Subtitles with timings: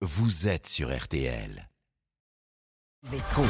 [0.00, 1.68] vous êtes sur RTL.
[3.02, 3.42] Vestro.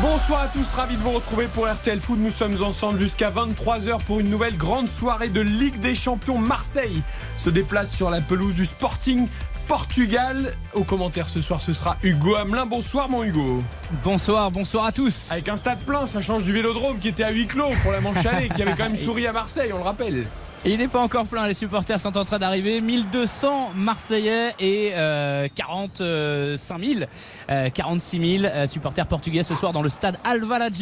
[0.00, 2.18] Bonsoir à tous, ravi de vous retrouver pour RTL Foot.
[2.18, 6.38] Nous sommes ensemble jusqu'à 23h pour une nouvelle grande soirée de Ligue des Champions.
[6.38, 7.02] Marseille
[7.36, 9.28] se déplace sur la pelouse du Sporting
[9.70, 10.52] Portugal.
[10.74, 12.66] Au commentaire ce soir, ce sera Hugo Hamelin.
[12.66, 13.62] Bonsoir mon Hugo.
[14.02, 15.30] Bonsoir, bonsoir à tous.
[15.30, 18.00] Avec un stade plein, ça change du Vélodrome qui était à huis clos pour la
[18.00, 20.26] manche allée, qui avait quand même souri à Marseille, on le rappelle.
[20.66, 22.82] Il n'est pas encore plein, les supporters sont en train d'arriver.
[22.82, 27.00] 1200 Marseillais et euh, 45 000,
[27.48, 30.74] euh, 46 000 euh, supporters portugais ce soir dans le stade Alvalade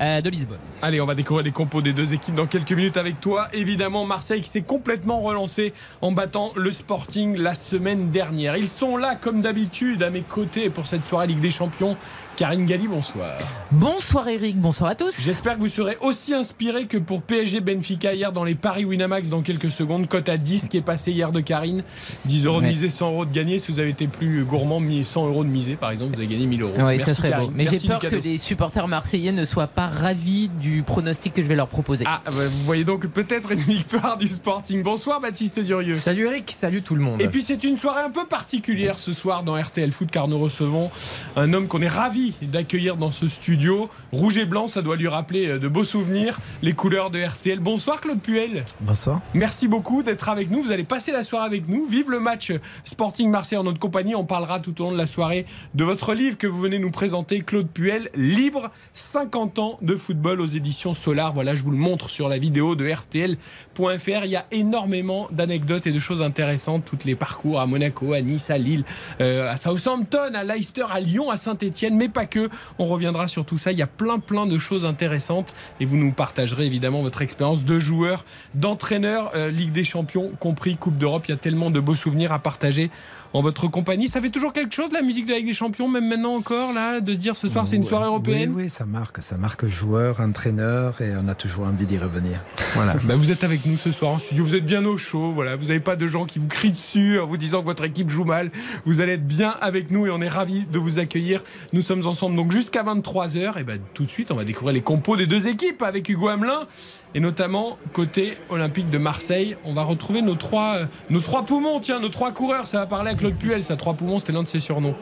[0.00, 0.56] euh, de Lisbonne.
[0.80, 3.48] Allez, on va découvrir les compos des deux équipes dans quelques minutes avec toi.
[3.52, 8.56] Évidemment, Marseille qui s'est complètement relancé en battant le Sporting la semaine dernière.
[8.56, 11.98] Ils sont là, comme d'habitude, à mes côtés pour cette soirée Ligue des Champions.
[12.40, 13.36] Karine Galli, bonsoir.
[13.70, 15.14] Bonsoir Eric, bonsoir à tous.
[15.22, 19.28] J'espère que vous serez aussi inspiré que pour PSG Benfica hier dans les paris Winamax
[19.28, 20.08] dans quelques secondes.
[20.08, 21.82] Cote à 10 qui est passé hier de Karine.
[22.24, 22.70] 10 euros de Ouais.
[22.70, 23.58] misé, 100 euros de gagné.
[23.58, 26.28] Si vous avez été plus gourmand, mis 100 euros de misé par exemple, vous avez
[26.28, 26.72] gagné 1000 euros.
[26.78, 27.48] Oui, Merci ça serait Karine.
[27.48, 27.52] beau.
[27.54, 31.46] Mais j'ai peur que les supporters marseillais ne soient pas ravis du pronostic que je
[31.46, 32.04] vais leur proposer.
[32.08, 34.82] Ah, bah, vous voyez donc peut-être une victoire du Sporting.
[34.82, 35.94] Bonsoir Baptiste Durieux.
[35.94, 37.20] Salut Eric, salut tout le monde.
[37.20, 40.38] Et puis c'est une soirée un peu particulière ce soir dans RTL Foot car nous
[40.38, 40.90] recevons
[41.36, 43.88] un homme qu'on est ravi d'accueillir dans ce studio.
[44.12, 47.60] Rouge et blanc, ça doit lui rappeler euh, de beaux souvenirs, les couleurs de RTL.
[47.60, 48.64] Bonsoir Claude Puel.
[48.80, 49.20] Bonsoir.
[49.34, 50.62] Merci beaucoup d'être avec nous.
[50.62, 51.86] Vous allez passer la soirée avec nous.
[51.86, 52.52] Vive le match
[52.84, 54.14] Sporting Marseille en notre compagnie.
[54.14, 56.90] On parlera tout au long de la soirée de votre livre que vous venez nous
[56.90, 61.32] présenter, Claude Puel, Libre, 50 ans de football aux éditions Solar.
[61.32, 64.24] Voilà, je vous le montre sur la vidéo de RTL.fr.
[64.24, 66.84] Il y a énormément d'anecdotes et de choses intéressantes.
[66.84, 68.84] Toutes les parcours à Monaco, à Nice, à Lille,
[69.20, 72.48] euh, à Southampton, à Leicester, à Lyon, à Saint-Etienne, mais pas que.
[72.78, 73.72] On reviendra sur tout ça.
[73.72, 77.64] Il y a plein, plein de choses intéressantes et vous nous partagerez évidemment votre expérience
[77.64, 81.24] de joueur, d'entraîneur, euh, Ligue des Champions, compris Coupe d'Europe.
[81.28, 82.90] Il y a tellement de beaux souvenirs à partager
[83.32, 84.08] en votre compagnie.
[84.08, 86.72] Ça fait toujours quelque chose la musique de la Ligue des Champions, même maintenant encore,
[86.72, 89.22] là, de dire ce soir c'est une soirée européenne Oui, oui, ça marque.
[89.22, 92.40] Ça marque joueur, entraîneur et on a toujours envie d'y revenir.
[92.74, 92.94] Voilà.
[93.04, 94.44] Bah, vous êtes avec nous ce soir en studio.
[94.44, 95.32] Vous êtes bien au chaud.
[95.32, 95.56] Voilà.
[95.56, 98.08] Vous n'avez pas de gens qui vous crient dessus en vous disant que votre équipe
[98.08, 98.52] joue mal.
[98.84, 101.42] Vous allez être bien avec nous et on est ravis de vous accueillir.
[101.72, 103.58] Nous sommes ensemble donc jusqu'à 23h.
[103.58, 106.28] Et ben tout de suite, on va découvrir les compos des deux équipes avec Hugo
[106.28, 106.68] Hamelin
[107.14, 109.56] et notamment côté Olympique de Marseille.
[109.64, 111.80] On va retrouver nos trois, euh, nos trois poumons.
[111.80, 112.66] Tiens, nos trois coureurs.
[112.66, 113.62] Ça va parler à Claude Puel.
[113.64, 114.94] Ça, trois poumons, c'était l'un de ses surnoms.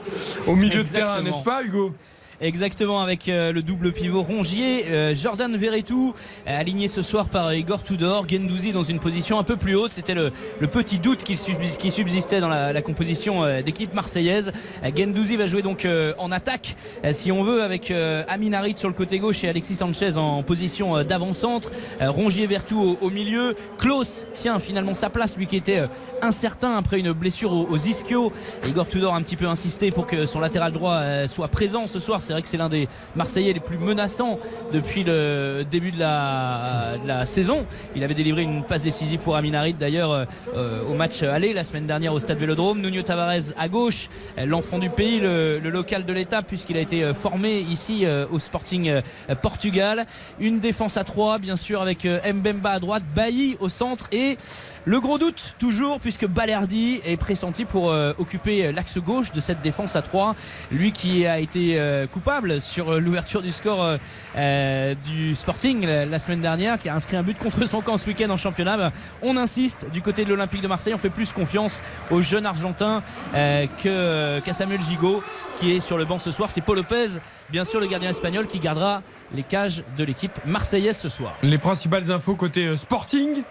[0.46, 1.92] Au milieu de terrain, n'est-ce pas, Hugo?
[2.40, 6.14] Exactement, avec euh, le double pivot Rongier, euh, Jordan Verretou,
[6.46, 9.90] aligné ce soir par Igor Tudor, Gendouzi dans une position un peu plus haute.
[9.90, 13.92] C'était le, le petit doute qui, subs- qui subsistait dans la, la composition euh, d'équipe
[13.92, 14.52] marseillaise.
[14.84, 16.76] Euh, Gendouzi va jouer donc euh, en attaque,
[17.10, 17.90] si on veut, avec
[18.28, 21.70] Amin Harit sur le côté gauche et Alexis Sanchez en position d'avant-centre.
[22.00, 23.56] Rongier Vertou au, au milieu.
[23.78, 25.82] Klaus tient finalement sa place, lui qui était
[26.22, 30.26] incertain après une blessure aux, aux Igor Tudor a un petit peu insisté pour que
[30.26, 32.22] son latéral droit soit présent ce soir.
[32.28, 34.38] C'est vrai que c'est l'un des Marseillais les plus menaçants
[34.70, 37.64] depuis le début de la, saison.
[37.96, 40.24] Il avait délivré une passe décisive pour Amin Harit d'ailleurs euh,
[40.54, 42.82] euh, au match aller la semaine dernière au stade Vélodrome.
[42.82, 47.14] Nuno Tavares à gauche, euh, l'enfant du pays, le, local de l'État puisqu'il a été
[47.14, 49.00] formé ici au Sporting
[49.40, 50.04] Portugal.
[50.38, 54.36] Une défense à 3 bien sûr avec Mbemba à droite, Bailly au centre et
[54.84, 59.96] le gros doute toujours puisque Balerdi est pressenti pour occuper l'axe gauche de cette défense
[59.96, 60.34] à 3.
[60.72, 61.78] Lui qui a été
[62.18, 63.96] coupable sur euh, l'ouverture du score euh,
[64.36, 68.08] euh, du Sporting la, semaine dernière, qui a inscrit un but contre son camp ce
[68.08, 68.76] week-end en championnat.
[68.76, 68.90] Ben,
[69.22, 71.80] on insiste du côté de l'Olympique de Marseille, on fait plus confiance
[72.10, 73.02] au jeune Argentin
[73.32, 75.22] qu'à Samuel Gigot
[75.60, 76.50] qui est sur le banc ce soir.
[76.50, 77.20] C'est Paul Lopez,
[77.50, 79.02] bien sûr le gardien espagnol, qui gardera
[79.32, 81.34] les cages de l'équipe marseillaise ce soir.
[81.42, 83.42] Les principales infos côté Sporting.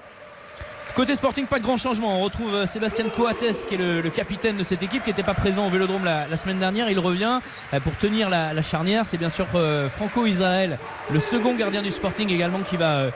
[0.98, 2.18] Côté Sporting, pas de grand changement.
[2.20, 5.36] On retrouve euh, Sébastien Coates, qui est le, capitaine de cette équipe, qui n'était pas
[5.36, 6.90] présent au Vélodrome la, semaine dernière.
[6.90, 7.40] Il revient
[7.72, 9.06] euh, pour tenir la, charnière.
[9.06, 10.80] C'est bien sûr euh, Franco Israël,
[11.12, 13.12] le second gardien du Sporting également, qui va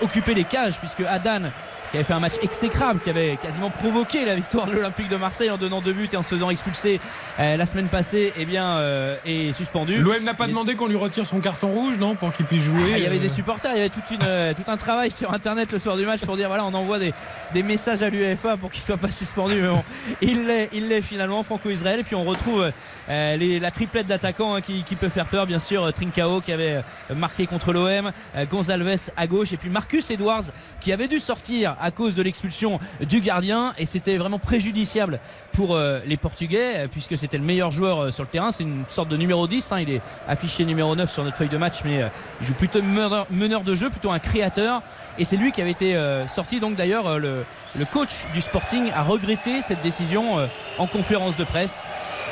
[0.00, 1.50] occuper les cages, puisque Adan
[1.90, 5.16] qui avait fait un match exécrable, qui avait quasiment provoqué la victoire de l'Olympique de
[5.16, 7.00] Marseille en donnant deux buts et en se faisant expulser
[7.40, 9.98] euh, la semaine passée, eh bien, euh, est suspendu.
[9.98, 12.46] L'OM n'a pas Il est- demandé qu'on lui retire son carton rouge, non Pour qu'il
[12.46, 12.92] puisse jouer.
[12.94, 14.76] ah, il y avait euh, des supporters, il y avait toute une, euh, tout un
[14.76, 17.12] travail sur internet le soir du match pour dire voilà, on envoie des,
[17.54, 19.54] des messages à l'UEFA pour qu'il soit pas suspendu.
[19.62, 19.82] Mais bon,
[20.20, 22.00] il l'est, il l'est finalement, Franco-Israël.
[22.00, 22.70] Et puis on retrouve
[23.08, 25.90] euh, les- la triplette d'attaquants hein, qui, qui peut faire peur, bien sûr.
[25.92, 30.44] Trincao qui avait euh, marqué contre l'OM, euh, Gonzalves à gauche, et puis Marcus Edwards
[30.80, 35.20] qui avait dû sortir à cause de l'expulsion du gardien et c'était vraiment préjudiciable
[35.52, 38.52] pour euh, les Portugais euh, puisque c'était le meilleur joueur euh, sur le terrain.
[38.52, 39.72] C'est une sorte de numéro 10.
[39.72, 39.80] hein.
[39.80, 42.04] Il est affiché numéro 9 sur notre feuille de match, mais
[42.40, 43.26] il joue plutôt meneur,
[43.62, 44.82] de jeu, plutôt un créateur.
[45.18, 46.60] Et c'est lui qui avait été sorti.
[46.60, 47.44] Donc d'ailleurs, le,
[47.92, 50.48] coach du Sporting a regretté cette décision
[50.78, 51.86] en conférence de presse.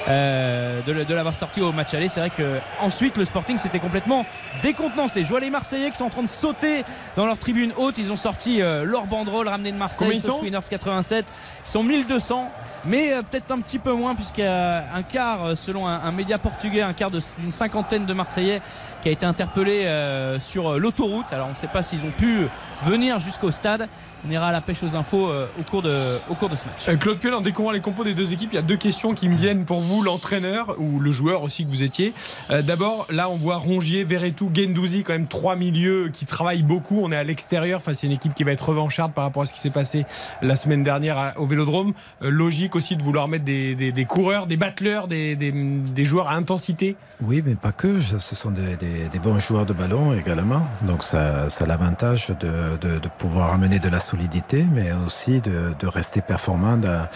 [0.08, 2.08] Euh, de, l'avoir sorti au match aller.
[2.08, 4.24] C'est vrai que ensuite le Sporting s'était complètement
[4.62, 5.22] décontenancé.
[5.22, 6.84] Je vois les Marseillais qui sont en train de sauter
[7.16, 7.98] dans leur tribune haute.
[7.98, 11.32] Ils ont sorti euh, leur banderole ramenée de Marseille, Winners 87.
[11.66, 12.50] Ils sont 1200,
[12.86, 16.10] mais euh, peut-être un petit peu moins puisqu'il y a un quart, euh, selon un,
[16.12, 18.60] média portugais, un quart d'une cinquantaine de Marseillais
[19.02, 21.26] qui a été interpellé euh, sur l'autoroute.
[21.32, 22.46] Alors on ne sait pas s'ils ont pu
[22.84, 23.88] venir jusqu'au stade.
[24.26, 26.98] On ira à la pêche aux infos au, cours de, ce match.
[26.98, 29.28] Claude Puel, en découvrant les compos des deux équipes, il y a deux questions qui
[29.28, 32.12] me viennent pour vous, l'entraîneur ou le joueur aussi que vous étiez.
[32.50, 36.98] D'abord, là, on voit Rongier, Verretou, Gendouzi, quand même trois milieux qui travaillent beaucoup.
[37.02, 39.46] On est à l'extérieur, enfin, c'est une équipe qui va être revancharde par rapport à
[39.46, 40.04] ce qui s'est passé
[40.42, 41.92] la semaine dernière à- au Vélodrome.
[42.20, 46.96] Logique aussi de vouloir mettre des, des- des coureurs, des battleurs, des, joueurs à intensité.
[47.23, 47.99] Oui, mais pas que.
[48.00, 50.67] Ce sont des, bons joueurs de ballon également.
[50.82, 55.40] Donc ça, ça a l'avantage de, de- de pouvoir amener de la solidité, mais aussi
[55.40, 57.08] de, de rester performant dans,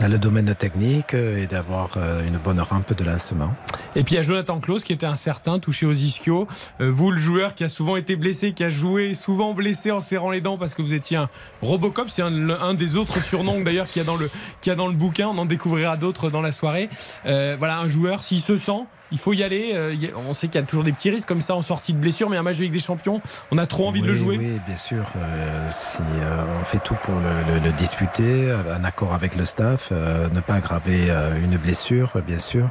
[0.00, 3.52] dans le domaine technique et d'avoir euh, une bonne rampe de lancement.
[3.94, 6.46] Et puis il y a Jonathan Klaus qui était incertain, touché aux ischios.
[6.80, 10.00] Euh, vous, le joueur qui a souvent été blessé, qui a joué souvent blessé en
[10.00, 11.28] serrant les dents parce que vous étiez un
[11.62, 14.30] Robocop, c'est un, un des autres surnoms d'ailleurs qu'il y a dans le
[14.60, 16.88] qu'il y a dans le On en découvrira d'autres dans la soirée.
[17.26, 18.82] Euh, voilà, un joueur s'il se sent.
[19.12, 19.72] Il faut y aller.
[19.74, 19.94] Euh,
[20.28, 22.28] on sait qu'il y a toujours des petits risques comme ça en sortie de blessure,
[22.28, 23.20] mais un match de Ligue des Champions,
[23.52, 24.36] on a trop envie de le jouer.
[24.38, 25.04] Oui, bien sûr.
[25.16, 29.44] Euh, si euh, on fait tout pour le, le- le disputer, en accord avec le
[29.44, 31.10] staff, euh, ne pas aggraver
[31.42, 32.68] une blessure, bien sûr.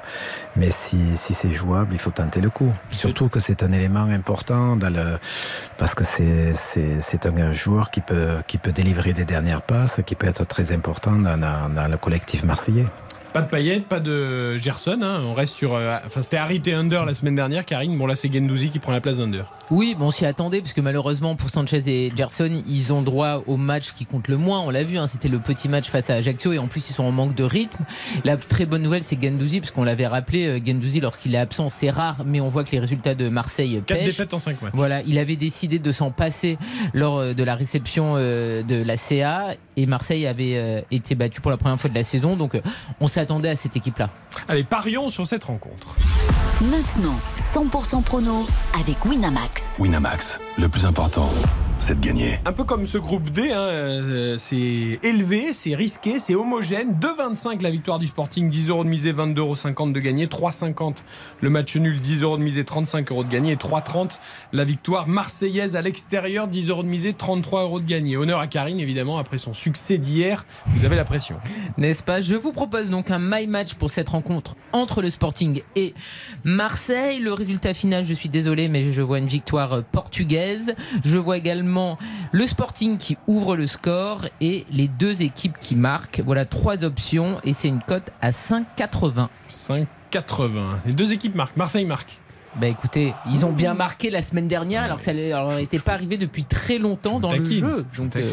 [0.55, 2.71] Mais si, si c'est jouable, il faut tenter le coup.
[2.89, 5.17] Surtout que c'est un élément important dans le,
[5.77, 10.27] parce que c'est un joueur qui peut qui peut délivrer des dernières passes, qui peut
[10.27, 12.85] être très important dans, dans- dans le collectif marseillais.
[13.35, 14.99] Pas de Payet, pas de Gerson.
[15.01, 15.21] hein.
[15.25, 15.75] On reste sur.
[15.75, 17.97] euh, enfin, c'était Harit et Under la semaine dernière, Karine.
[17.97, 19.43] Bon, là, c'est Gendouzi qui prend la place d'Under.
[19.71, 23.43] Oui, bon, on s'y attendait, parce que malheureusement pour Sanchez et Gerson, ils ont droit
[23.45, 24.61] au match qui compte le moins.
[24.61, 26.93] On l'a vu, hein, c'était le petit match face à Ajaccio, et en plus ils
[26.93, 27.83] sont en manque de rythme.
[28.23, 31.67] La très bonne nouvelle, c'est Gendouzi, parce qu'on l'avait rappelé, euh, Gendouzi, lorsqu'il est absent,
[31.67, 34.05] c'est rare, mais on voit que les résultats de Marseille 4 pêchent.
[34.05, 34.71] défaites en 5 matchs.
[34.73, 36.57] Voilà, il avait décidé de s'en passer
[36.93, 41.57] lors euh, de la réception de la CA et Marseille avait été battu pour la
[41.57, 42.37] première fois de la saison.
[42.37, 42.57] Donc
[43.01, 44.09] on s'attendait à cette équipe-là.
[44.47, 45.95] Allez, parions sur cette rencontre.
[46.61, 47.19] Maintenant,
[47.53, 48.47] 100% prono
[48.79, 49.77] avec Winamax.
[49.79, 51.29] Winamax, le plus important,
[51.79, 52.39] c'est de gagner.
[52.45, 56.97] Un peu comme ce groupe D, hein, euh, c'est élevé, c'est risqué, c'est homogène.
[56.99, 60.25] 2,25 la victoire du Sporting, 10 euros de misée, 22,50 euros de gagné.
[60.27, 61.03] 3,50
[61.41, 63.51] le match nul, 10 euros de misée, 35 euros de gagné.
[63.51, 64.17] Et 3,30
[64.53, 68.17] la victoire marseillaise à l'extérieur, 10 euros de misée, 33 euros de gagné.
[68.17, 70.45] Honneur à Karine, évidemment, après son succès d'hier.
[70.67, 71.35] Vous avez la pression.
[71.77, 72.21] N'est-ce pas?
[72.21, 75.93] Je vous propose donc un my match pour cette rencontre entre le Sporting et
[76.43, 77.19] Marseille.
[77.19, 79.81] Le résultat final, je suis désolé, mais je vois une victoire euh,
[81.03, 81.97] Je vois également
[82.31, 86.21] le Sporting qui ouvre le score et les deux équipes qui marquent.
[86.25, 89.27] Voilà trois options et c'est une cote à 5,80.
[89.49, 89.85] 5,80.
[90.85, 91.57] Les deux équipes marquent.
[91.57, 92.19] Marseille marque.
[92.59, 96.17] Bah écoutez, ils ont bien marqué la semaine dernière alors que ça n'était pas arrivé
[96.17, 97.85] depuis très longtemps dans le jeu.
[97.97, 98.23] Donc euh,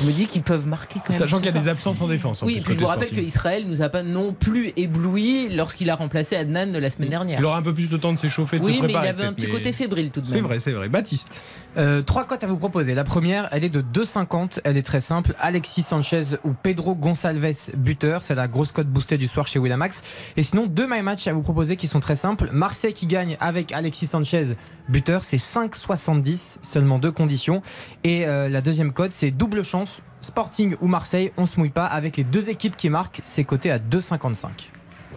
[0.00, 1.18] je me dis qu'ils peuvent marquer quand même.
[1.18, 2.42] Sachant qu'il y a des absences en défense.
[2.42, 5.90] en Oui, plus, puis je vous rappelle qu'Israël nous a pas non plus ébloui lorsqu'il
[5.90, 7.40] a remplacé Adnan la semaine dernière.
[7.40, 9.08] Il aura un peu plus de temps de s'échauffer, de Oui, se mais il préparer.
[9.08, 10.34] avait un petit mais- côté fébrile tout de même.
[10.34, 10.88] C'est vrai, c'est vrai.
[10.88, 11.42] Baptiste.
[11.76, 12.94] Euh, trois cotes à vous proposer.
[12.94, 14.60] La première, elle est de 2,50.
[14.64, 15.34] Elle est très simple.
[15.40, 18.22] Alexis Sanchez ou Pedro Gonçalves buteur.
[18.22, 20.02] C'est la grosse cote boostée du soir chez Winamax.
[20.36, 22.48] Et sinon, deux my match à vous proposer qui sont très simples.
[22.52, 24.56] Marseille qui gagne avec Alexis Sanchez
[24.88, 25.24] buteur.
[25.24, 26.58] C'est 5,70.
[26.62, 27.62] Seulement deux conditions.
[28.04, 30.00] Et euh, la deuxième cote, c'est double chance.
[30.20, 31.86] Sporting ou Marseille, on se mouille pas.
[31.86, 34.48] Avec les deux équipes qui marquent, c'est coté à 2,55.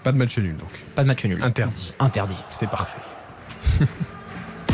[0.03, 0.69] Pas de match nul donc.
[0.95, 1.41] Pas de match nul.
[1.41, 1.93] Interdit.
[1.99, 2.37] Interdit.
[2.49, 3.01] C'est parfait.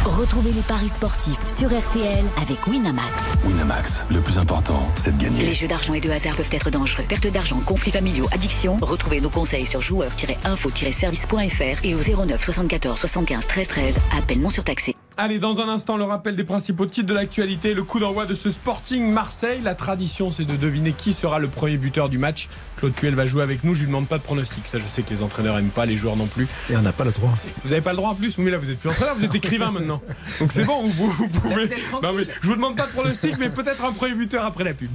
[0.06, 3.24] Retrouvez les paris sportifs sur RTL avec Winamax.
[3.44, 5.54] Winamax, le plus important, c'est de Les gagner.
[5.56, 7.04] jeux d'argent et de hasard peuvent être dangereux.
[7.10, 8.78] Perte d'argent, conflits familiaux, addiction.
[8.82, 13.96] Retrouvez nos conseils sur joueurs-info-service.fr et au 09 74 75 13 13.
[14.16, 14.96] Appel non surtaxé.
[15.18, 18.34] Allez, dans un instant, le rappel des principaux titres de l'actualité, le coup d'envoi de
[18.36, 19.62] ce Sporting Marseille.
[19.64, 22.50] La tradition, c'est de deviner qui sera le premier buteur du match.
[22.76, 23.74] Claude Puel va jouer avec nous.
[23.74, 24.68] Je lui demande pas de pronostic.
[24.68, 26.48] Ça, je sais que les entraîneurs aiment pas, les joueurs non plus.
[26.70, 27.34] Et on n'a pas le droit.
[27.64, 28.38] Vous avez pas le droit en plus?
[28.40, 30.02] Mais là, vous êtes plus entraîneur, vous êtes écrivain maintenant.
[30.42, 31.56] Donc c'est bon, vous, vous pouvez.
[31.56, 32.26] vous êtes Non, tranquille.
[32.28, 34.92] mais je vous demande pas de pronostic, mais peut-être un premier buteur après la pub.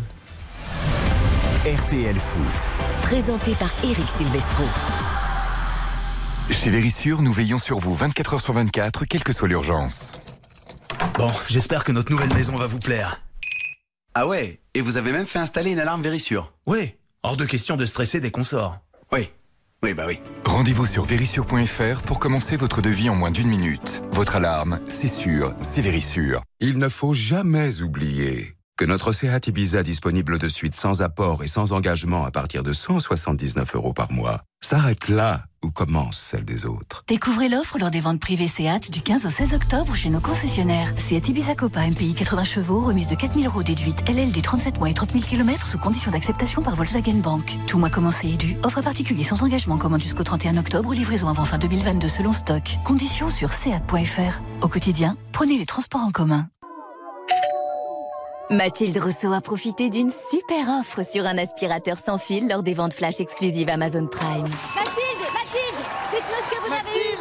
[1.65, 2.69] RTL Foot.
[3.03, 4.65] Présenté par Eric Silvestro.
[6.51, 10.13] Chez Vérissure, nous veillons sur vous 24 h sur 24, quelle que soit l'urgence.
[11.17, 13.23] Bon, j'espère que notre nouvelle maison va vous plaire.
[14.15, 17.77] Ah ouais Et vous avez même fait installer une alarme Vérissure Oui, hors de question
[17.77, 18.79] de stresser dès qu'on sort.
[19.13, 19.31] Oui.
[19.83, 20.21] Oui, bah oui.
[20.45, 24.03] Rendez-vous sur vérissure.fr pour commencer votre devis en moins d'une minute.
[24.11, 26.43] Votre alarme, c'est sûr, c'est Vérissure.
[26.61, 31.49] Il ne faut jamais oublier que notre Seat Ibiza disponible de suite sans apport et
[31.49, 36.65] sans engagement à partir de 179 euros par mois s'arrête là où commence celle des
[36.65, 37.05] autres.
[37.07, 40.95] Découvrez l'offre lors des ventes privées Seat du 15 au 16 octobre chez nos concessionnaires.
[40.97, 44.95] Seat Ibiza Copa MPI 80 chevaux, remise de 4000 euros déduite, LLD 37 mois et
[44.95, 47.53] 30 000 km sous condition d'acceptation par Volkswagen Bank.
[47.67, 48.57] Tout mois commencé et dû.
[48.63, 52.63] Offre particulier sans engagement, commande jusqu'au 31 octobre, livraison avant fin 2022 selon stock.
[52.87, 54.41] Conditions sur seat.fr.
[54.63, 56.49] Au quotidien, prenez les transports en commun.
[58.51, 62.95] Mathilde Rousseau a profité d'une super offre sur un aspirateur sans fil lors des ventes
[62.95, 64.43] flash exclusives Amazon Prime.
[64.43, 65.81] Mathilde, Mathilde,
[66.11, 67.17] dites-nous ce que vous avez eu.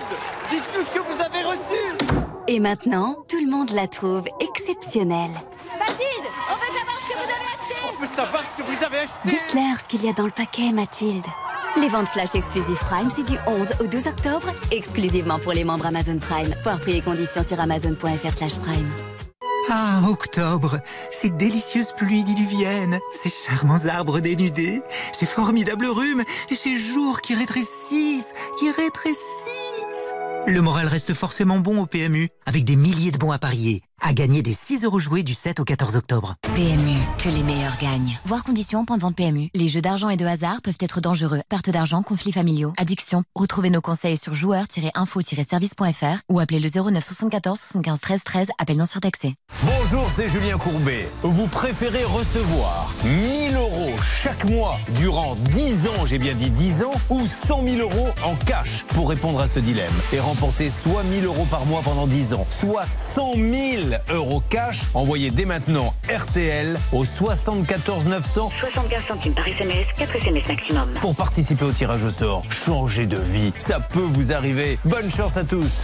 [0.50, 2.34] Dites-nous ce que vous avez reçu.
[2.48, 5.30] Et maintenant, tout le monde la trouve exceptionnelle.
[5.78, 7.76] Mathilde, on veut savoir ce que vous avez acheté.
[7.88, 9.30] On veut savoir ce que vous avez acheté.
[9.30, 11.26] Dites-leur ce qu'il y a dans le paquet, Mathilde.
[11.78, 15.86] Les ventes flash exclusives Prime, c'est du 11 au 12 octobre, exclusivement pour les membres
[15.86, 16.56] Amazon Prime.
[16.64, 19.19] Voir prix et conditions sur amazon.fr/prime.
[19.68, 20.80] Ah, octobre,
[21.12, 24.82] ces délicieuses pluies diluviennes, ces charmants arbres dénudés,
[25.18, 29.59] ces formidables rhumes et ces jours qui rétrécissent, qui rétrécissent.
[30.48, 33.82] Le moral reste forcément bon au PMU, avec des milliers de bons à parier.
[34.02, 36.36] À gagner des 6 euros joués du 7 au 14 octobre.
[36.56, 38.18] PMU, que les meilleurs gagnent.
[38.26, 39.50] Voir conditions, point de vente PMU.
[39.54, 41.42] Les jeux d'argent et de hasard peuvent être dangereux.
[41.50, 43.24] Perte d'argent, conflits familiaux, addiction.
[43.36, 48.86] Retrouvez nos conseils sur joueurs-info-service.fr ou appelez le 09 74 75 13 13, appel non
[48.86, 49.36] surtaxé.
[49.64, 51.10] Bonjour, c'est Julien Courbet.
[51.22, 53.92] Vous préférez recevoir 1000 euros
[54.24, 58.36] chaque mois durant 10 ans, j'ai bien dit 10 ans, ou 100 000 euros en
[58.46, 59.92] cash pour répondre à ce dilemme?
[60.14, 63.44] Et remporter soit 1000 euros par mois pendant 10 ans, soit 100 000
[64.12, 64.82] euros cash.
[64.94, 70.88] Envoyez dès maintenant RTL au 74 900 75 centimes par SMS, 4 SMS maximum.
[71.02, 72.44] pour participer au tirage au sort.
[72.52, 74.78] Changer de vie, ça peut vous arriver.
[74.86, 75.82] Bonne chance à tous.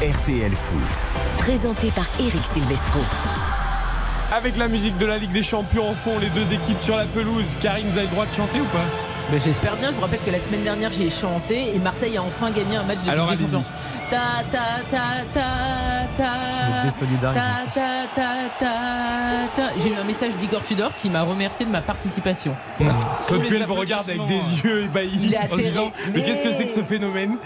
[0.00, 0.78] RTL Foot.
[1.38, 3.00] Présenté par Eric Silvestro.
[4.32, 7.06] Avec la musique de la Ligue des Champions en fond, les deux équipes sur la
[7.06, 7.56] pelouse.
[7.60, 9.15] Karine, vous avez le droit de chanter ou pas?
[9.32, 9.90] J'espère bien.
[9.90, 12.84] Je vous rappelle que la semaine dernière, j'ai chanté et Marseille a enfin gagné un
[12.84, 13.54] match de Alors, Ligue des allez-y.
[13.56, 13.70] Champions.
[14.10, 15.48] Ta ta ta ta
[16.16, 16.32] ta.
[17.34, 17.40] Ta
[17.74, 18.72] ta ta ta
[19.56, 19.62] ta.
[19.82, 22.54] J'ai eu un message d'Igor Tudor qui m'a remercié de ma participation.
[23.26, 26.22] Claude les Puel vous regarde avec des yeux ébahis Il est en disant Mais Mais-
[26.22, 27.36] qu'est-ce que c'est que ce phénomène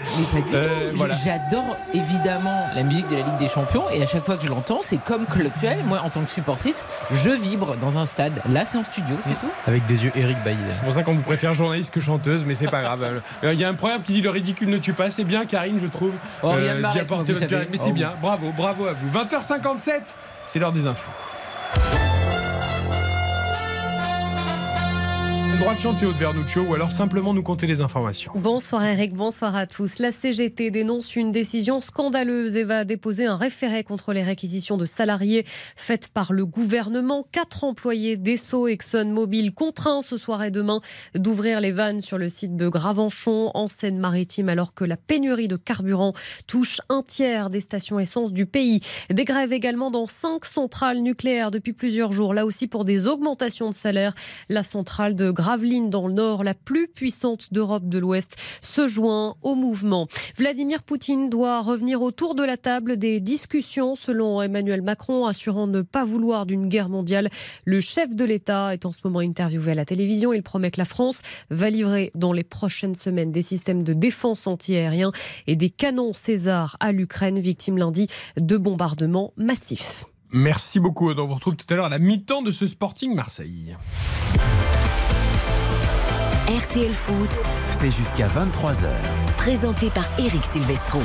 [0.53, 0.93] Euh.
[1.23, 4.49] J'adore évidemment la musique de la Ligue des Champions et à chaque fois que je
[4.49, 5.77] l'entends, c'est comme Claude Puel.
[5.85, 8.33] Moi, en tant que supportrice, je vibre dans un stade.
[8.51, 9.49] Là, c'est en studio, c'est tout.
[9.67, 10.57] Avec des yeux Eric Bailly.
[10.73, 13.01] C'est pour ça qu'on vous préfère journaliste que chanteuse, mais c'est pas grave.
[13.43, 15.09] Euh, Il y a un proverbe qui dit le ridicule ne tue pas.
[15.09, 16.11] C'est bien, Karine, je trouve.
[16.43, 16.50] Oh,
[17.47, 17.65] pierre.
[17.71, 18.13] Mais Oh, c'est bien.
[18.21, 19.09] Bravo, bravo à vous.
[19.19, 19.91] 20h57,
[20.45, 21.11] c'est l'heure des infos.
[25.61, 28.31] Droit de chanter au Vernuccio ou alors simplement nous compter les informations.
[28.33, 29.99] Bonsoir Eric, bonsoir à tous.
[29.99, 34.87] La CGT dénonce une décision scandaleuse et va déposer un référé contre les réquisitions de
[34.87, 37.23] salariés faites par le gouvernement.
[37.31, 40.81] Quatre employés d'Esso ExxonMobil contraints ce soir et demain
[41.13, 45.57] d'ouvrir les vannes sur le site de Gravenchon en Seine-Maritime alors que la pénurie de
[45.57, 46.13] carburant
[46.47, 48.79] touche un tiers des stations essence du pays.
[49.11, 53.69] Des grèves également dans cinq centrales nucléaires depuis plusieurs jours, là aussi pour des augmentations
[53.69, 54.15] de salaire.
[54.49, 59.35] La centrale de Gravelines dans le nord, la plus puissante d'Europe de l'Ouest, se joint
[59.41, 60.07] au mouvement.
[60.37, 65.81] Vladimir Poutine doit revenir autour de la table des discussions, selon Emmanuel Macron, assurant ne
[65.81, 67.29] pas vouloir d'une guerre mondiale.
[67.65, 70.31] Le chef de l'État est en ce moment interviewé à la télévision.
[70.31, 74.47] Il promet que la France va livrer dans les prochaines semaines des systèmes de défense
[74.47, 75.11] antiaérien
[75.47, 80.05] et des canons César à l'Ukraine, victime lundi de bombardements massifs.
[80.31, 81.11] Merci beaucoup.
[81.11, 83.75] On vous retrouve tout à l'heure à la mi-temps de ce Sporting Marseille.
[86.47, 87.29] RTL Foot,
[87.69, 88.87] C'est jusqu'à 23h.
[89.37, 90.99] présenté par Eric Silvestro.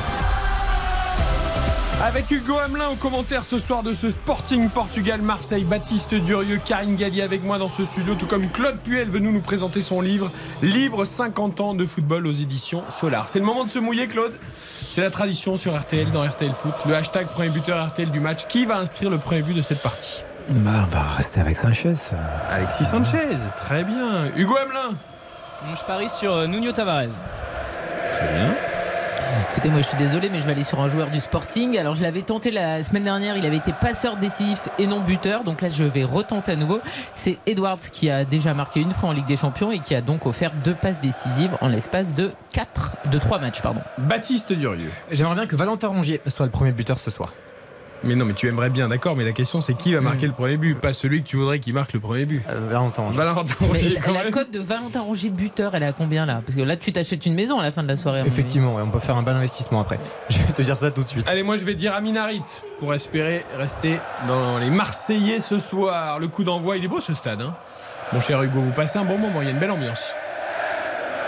[2.03, 6.97] Avec Hugo Hamelin au commentaire ce soir de ce Sporting Portugal Marseille, Baptiste Durieux, Karine
[6.97, 10.31] Galli avec moi dans ce studio, tout comme Claude Puel venu nous présenter son livre
[10.63, 13.29] Libre 50 ans de football aux éditions Solar.
[13.29, 14.33] C'est le moment de se mouiller Claude.
[14.89, 16.75] C'est la tradition sur RTL dans RTL Foot.
[16.87, 18.47] Le hashtag premier buteur RTL du match.
[18.49, 20.23] Qui va inscrire le premier but de cette partie?
[20.49, 21.95] Bah, on va rester avec Sanchez.
[22.51, 23.27] Alexis Sanchez.
[23.59, 24.27] Très bien.
[24.37, 24.97] Hugo Hamelin.
[25.65, 27.09] Je parie sur euh, Nuno Tavares.
[28.13, 28.55] Très bien.
[29.53, 31.77] Écoutez, moi je suis désolé, mais je vais aller sur un joueur du Sporting.
[31.79, 35.45] Alors je l'avais tenté la semaine dernière, il avait été passeur décisif et non buteur.
[35.45, 36.81] Donc là, je vais retenter à nouveau.
[37.15, 40.03] C'est Edwards qui a déjà marqué une fois en Ligue des Champions et qui a
[40.03, 43.63] donc offert deux passes décisives en l'espace de 4, de 3 matchs.
[43.63, 43.81] Pardon.
[43.99, 44.93] Baptiste Durieux.
[45.11, 47.33] J'aimerais bien que Valentin Rongier soit le premier buteur ce soir.
[48.07, 49.17] Mais non, mais tu aimerais bien, d'accord.
[49.17, 51.59] Mais la question, c'est qui va marquer le premier but, pas celui que tu voudrais
[51.59, 52.43] qui marque le premier but.
[52.47, 53.03] Valentin.
[53.13, 54.33] Valentin Mais Rongier, la- quand la même.
[54.33, 56.41] cote de Valentin Rongier buteur, elle est à combien là?
[56.45, 58.23] Parce que là, tu t'achètes une maison à la fin de la soirée.
[58.27, 59.99] Effectivement, ouais, on peut faire un bon investissement après.
[60.31, 61.27] Je vais te dire ça tout de suite.
[61.29, 62.43] Allez, moi je vais dire Aminarit
[62.79, 63.99] pour espérer rester
[64.29, 66.19] dans les Marseillais ce soir.
[66.19, 67.41] Le coup d'envoi, il est beau ce stade.
[67.43, 67.55] Hein
[68.13, 70.05] Mon cher Hugo, vous passez un bon moment, il y a une belle ambiance.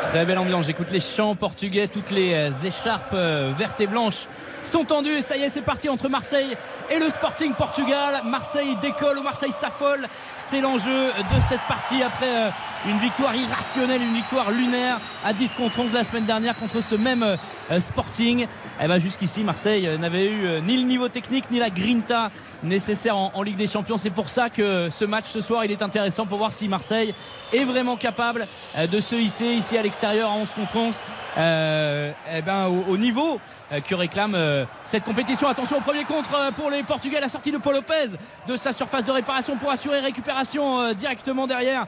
[0.01, 0.67] Très belle ambiance.
[0.67, 1.89] J'écoute les chants portugais.
[1.89, 4.27] Toutes les euh, écharpes euh, vertes et blanches
[4.63, 5.21] sont tendues.
[5.21, 6.57] Ça y est, c'est parti entre Marseille
[6.91, 8.23] et le Sporting Portugal.
[8.25, 10.07] Marseille décolle ou Marseille s'affole.
[10.37, 12.51] C'est l'enjeu de cette partie après euh,
[12.89, 16.95] une victoire irrationnelle, une victoire lunaire à 10 contre 11 la semaine dernière contre ce
[16.95, 17.37] même
[17.79, 18.47] Sporting.
[18.83, 22.31] Et ben jusqu'ici, Marseille n'avait eu ni le niveau technique ni la grinta
[22.63, 23.99] nécessaire en, Ligue des Champions.
[23.99, 27.15] C'est pour ça que ce match ce soir, il est intéressant pour voir si Marseille
[27.53, 28.47] est vraiment capable
[28.77, 31.03] euh, de se hisser ici à l'extérieur à 11 contre 11
[31.39, 33.41] euh, eh ben, au, au niveau
[33.73, 34.37] euh, que réclame
[34.85, 35.49] cette compétition.
[35.49, 39.05] Attention au premier contre pour les Portugais, la sortie de Paul Lopez de sa surface
[39.05, 41.87] de réparation pour assurer récupération directement derrière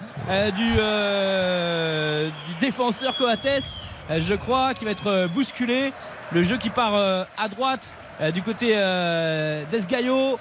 [0.55, 0.73] du,
[2.49, 3.77] du défenseur Coates.
[4.19, 5.93] Je crois qui va être bousculé.
[6.33, 7.97] Le jeu qui part à droite
[8.33, 8.75] du côté
[9.71, 10.39] d'Esgaio.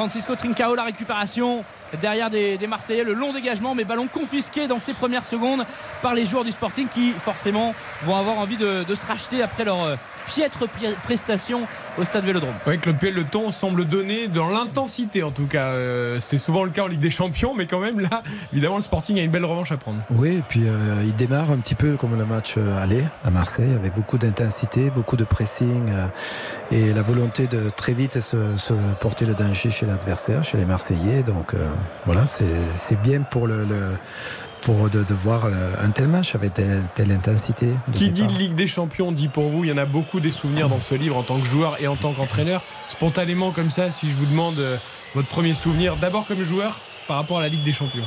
[0.00, 1.62] Francisco Trincao, la récupération
[2.00, 5.66] derrière des, Marseillais, le long dégagement, mais ballon confisqué dans ces premières secondes
[6.00, 9.64] par les joueurs du Sporting qui forcément vont avoir envie de, de se racheter après
[9.64, 11.60] leur euh, piètre pi- prestation
[11.98, 12.54] au stade Vélodrome.
[12.66, 15.68] Oui, Claude Puel, le ton semble donner dans l'intensité en tout cas.
[15.68, 18.22] Euh, c'est souvent le cas en Ligue des Champions, mais quand même là,
[18.52, 19.98] évidemment, le Sporting a une belle revanche à prendre.
[20.10, 23.30] Oui, et puis euh, il démarre un petit peu comme le match euh, aller à
[23.30, 26.06] Marseille, avec beaucoup d'intensité, beaucoup de pressing euh,
[26.70, 30.64] et la volonté de très vite se, se porter le danger chez l'adversaire, chez les
[30.64, 31.22] Marseillais.
[31.22, 31.66] Donc euh,
[32.06, 32.44] voilà, c'est
[32.76, 33.96] c'est bien pour le, le-
[34.62, 37.68] pour de, de voir euh, un tel match avec telle, telle intensité.
[37.92, 38.26] Qui dit.
[38.26, 40.94] Ligue des Champions dit pour vous, il y en a beaucoup des souvenirs dans ce
[40.94, 42.62] livre en tant que joueur et en tant qu'entraîneur.
[42.88, 44.76] Spontanément comme ça, si je vous demande euh,
[45.14, 48.04] votre premier souvenir, d'abord comme joueur par rapport à la Ligue des Champions.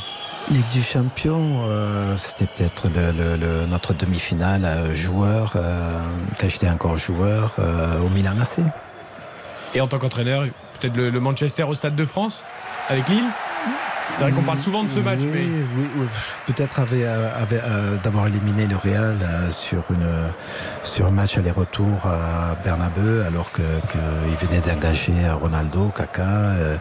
[0.52, 5.98] Ligue des Champions, euh, c'était peut-être le, le- le- notre demi-finale euh, joueur, euh,
[6.40, 7.56] quand j'étais encore joueur,
[8.06, 8.60] au Milan AC.
[9.76, 10.44] Et en tant qu'entraîneur,
[10.80, 12.44] peut-être le, le Manchester au Stade de France
[12.90, 13.24] avec Lille
[14.14, 15.42] C'est vrai qu'on parle souvent de ce match, oui, mais
[15.76, 16.06] oui, oui.
[16.46, 20.06] peut-être avait, euh, avait, euh, d'avoir éliminé le Real euh, sur, une,
[20.84, 26.76] sur un match aller-retour à Bernabeu, alors que, que venait d'engager Ronaldo, Kaka, euh,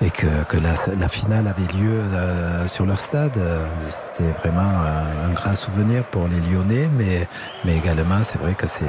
[0.00, 3.36] et que, que la, la finale avait lieu euh, sur leur stade.
[3.36, 7.28] Euh, C'était vraiment euh, un grand souvenir pour les Lyonnais, mais,
[7.66, 8.84] mais également, c'est vrai que c'est,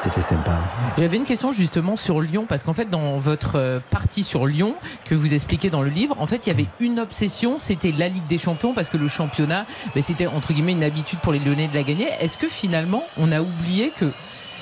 [0.00, 0.52] c'était sympa.
[0.96, 4.74] J'avais une question justement sur Lyon, parce qu'en fait, dans votre euh, partie sur Lyon,
[5.04, 8.08] que vous expliquez dans le livre, en fait, il y avait une obsession, c'était la
[8.08, 11.38] Ligue des Champions, parce que le championnat, ben, c'était entre guillemets une habitude pour les
[11.38, 12.08] Lyonnais de la gagner.
[12.20, 14.10] Est-ce que finalement, on a oublié que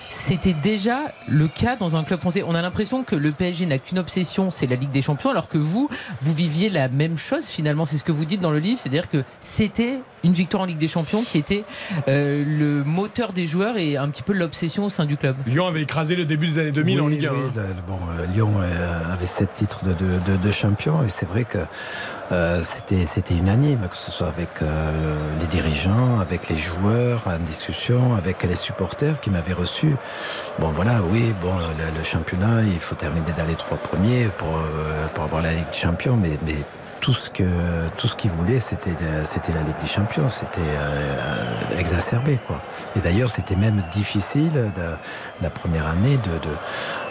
[0.08, 2.42] c'était déjà le cas dans un club français?
[2.44, 5.48] On a l'impression que le PSG n'a qu'une obsession, c'est la Ligue des Champions, alors
[5.48, 5.88] que vous,
[6.20, 7.86] vous viviez la même chose finalement.
[7.86, 10.78] C'est ce que vous dites dans le livre, c'est-à-dire que c'était une victoire en Ligue
[10.78, 11.64] des Champions qui était
[12.08, 15.36] euh, le moteur des joueurs et un petit peu l'obsession au sein du club.
[15.46, 17.30] Lyon avait écrasé le début des années 2000 en Ligue 1.
[17.32, 17.62] oui, hein.
[17.86, 21.44] bon, euh, Lyon euh, avait sept titres de, de, de- de champion et c'est vrai
[21.44, 21.58] que
[22.30, 27.38] euh, c'était c'était unanime, que ce soit avec euh, les dirigeants, avec les joueurs, en
[27.38, 29.96] discussion, avec les supporters qui m'avaient reçu.
[30.58, 34.56] Bon voilà, oui, bon le, le championnat, il faut terminer dans les trois premiers pour
[34.58, 36.56] euh, pour avoir la Ligue des Champions, mais mais
[37.08, 37.44] tout ce que
[37.96, 42.60] tout qu'ils voulaient, c'était la Ligue des Champions, c'était euh, exacerbé quoi.
[42.96, 44.52] Et d'ailleurs, c'était même difficile
[45.40, 46.30] la première année de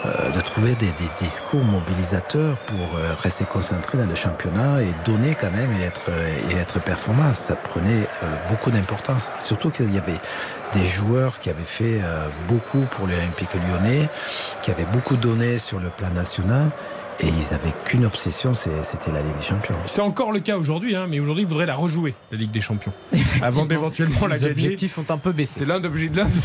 [0.06, 5.50] euh, trouver des, discours mobilisateurs pour euh, rester concentré dans le championnat et donner quand
[5.50, 6.10] même et être
[6.50, 7.34] et être performant.
[7.34, 9.30] Ça prenait euh, beaucoup d'importance.
[9.38, 10.20] Surtout qu'il y avait
[10.72, 14.08] des joueurs qui avaient fait euh, beaucoup pour l'Olympique lyonnais,
[14.62, 16.70] qui avaient beaucoup donné sur le plan national.
[17.20, 19.74] Et ils avaient qu'une obsession, c'était la Ligue des Champions.
[19.86, 22.60] C'est encore le cas aujourd'hui, hein, mais aujourd'hui, ils voudraient la rejouer, la Ligue des
[22.60, 22.92] Champions.
[23.42, 24.52] Avant d'éventuellement la Les gagner.
[24.52, 25.60] objectifs ont un peu baissé.
[25.60, 25.88] C'est l'un des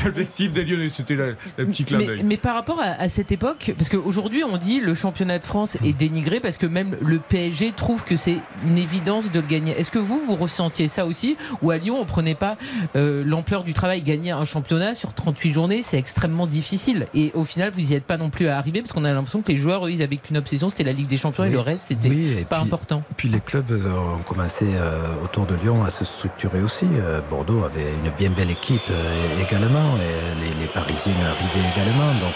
[0.08, 0.90] objectifs des Lyonnais.
[0.90, 2.24] C'était le, le petit clin Mais, d'œil.
[2.24, 5.78] mais par rapport à, à cette époque, parce qu'aujourd'hui on dit le championnat de France
[5.86, 9.74] est dénigré parce que même le PSG trouve que c'est une évidence de le gagner.
[9.80, 11.38] Est-ce que vous, vous ressentiez ça aussi?
[11.62, 12.58] Ou à Lyon, on prenait pas
[12.96, 17.06] euh, l'ampleur du travail Gagner un championnat sur 38 journées, c'est extrêmement difficile.
[17.14, 19.52] Et au final, vous n'y êtes pas non plus arrivé parce qu'on a l'impression que
[19.52, 21.86] les joueurs, eux, ils avaient qu'une obsession, c'était la Ligue des Champions et le reste,
[21.90, 23.02] c'était Oui, pas puis- important.
[23.18, 26.86] Puis les clubs euh, ont commencé euh, autour de Lyon à se structurer aussi.
[27.00, 32.08] Euh, Bordeaux avait une bien belle équipe euh, également, et les, les Parisiens arrivaient également.
[32.20, 32.36] Donc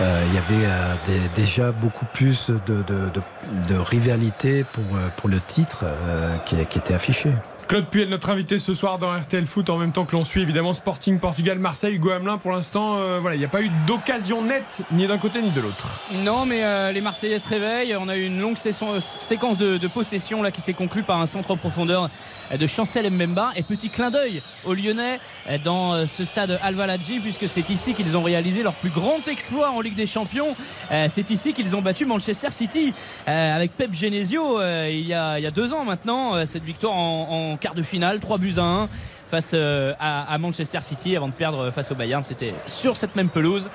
[0.00, 4.84] euh, il y avait euh, des- déjà beaucoup plus de, de- de- de rivalité pour,
[5.16, 7.30] pour le titre euh, qui, qui était affiché.
[7.68, 10.40] Claude Puel, notre invité ce soir dans RTL Foot, en même temps que l'on suit
[10.40, 12.10] évidemment Sporting Portugal, Marseille, Hugo.
[12.40, 15.50] Pour l'instant, euh, voilà, il n'y a pas eu d'occasion nette ni d'un côté ni
[15.50, 16.00] de l'autre.
[16.12, 17.96] Non, mais euh, les Marseillais se réveillent.
[17.96, 21.20] On a eu une longue saison- séquence de, de possession là qui s'est conclue par
[21.20, 22.08] un centre en profondeur
[22.52, 25.18] euh, de Chancel Mbemba et petit clin d'œil aux Lyonnais
[25.50, 29.26] euh, dans euh, ce stade Al-Waladji puisque c'est ici qu'ils ont réalisé leur plus grand
[29.26, 30.54] exploit en Ligue des Champions.
[30.92, 32.94] Euh, C'est ici qu'ils ont battu Manchester City
[33.26, 36.36] euh, avec Pep Genesio euh, il, y a, il y a deux ans maintenant.
[36.36, 38.88] euh, cette victoire en quart de finale, 3 buts à 1
[39.28, 42.22] face euh, à, Manchester City avant de perdre face au Bayern.
[42.24, 43.68] C'était sur cette même pelouse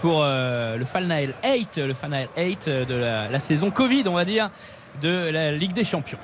[0.00, 2.94] pour euh, le Final 8, le Final 8 euh, de
[3.32, 4.50] la, saison Covid, on va dire,
[5.02, 6.18] de la Ligue des Champions.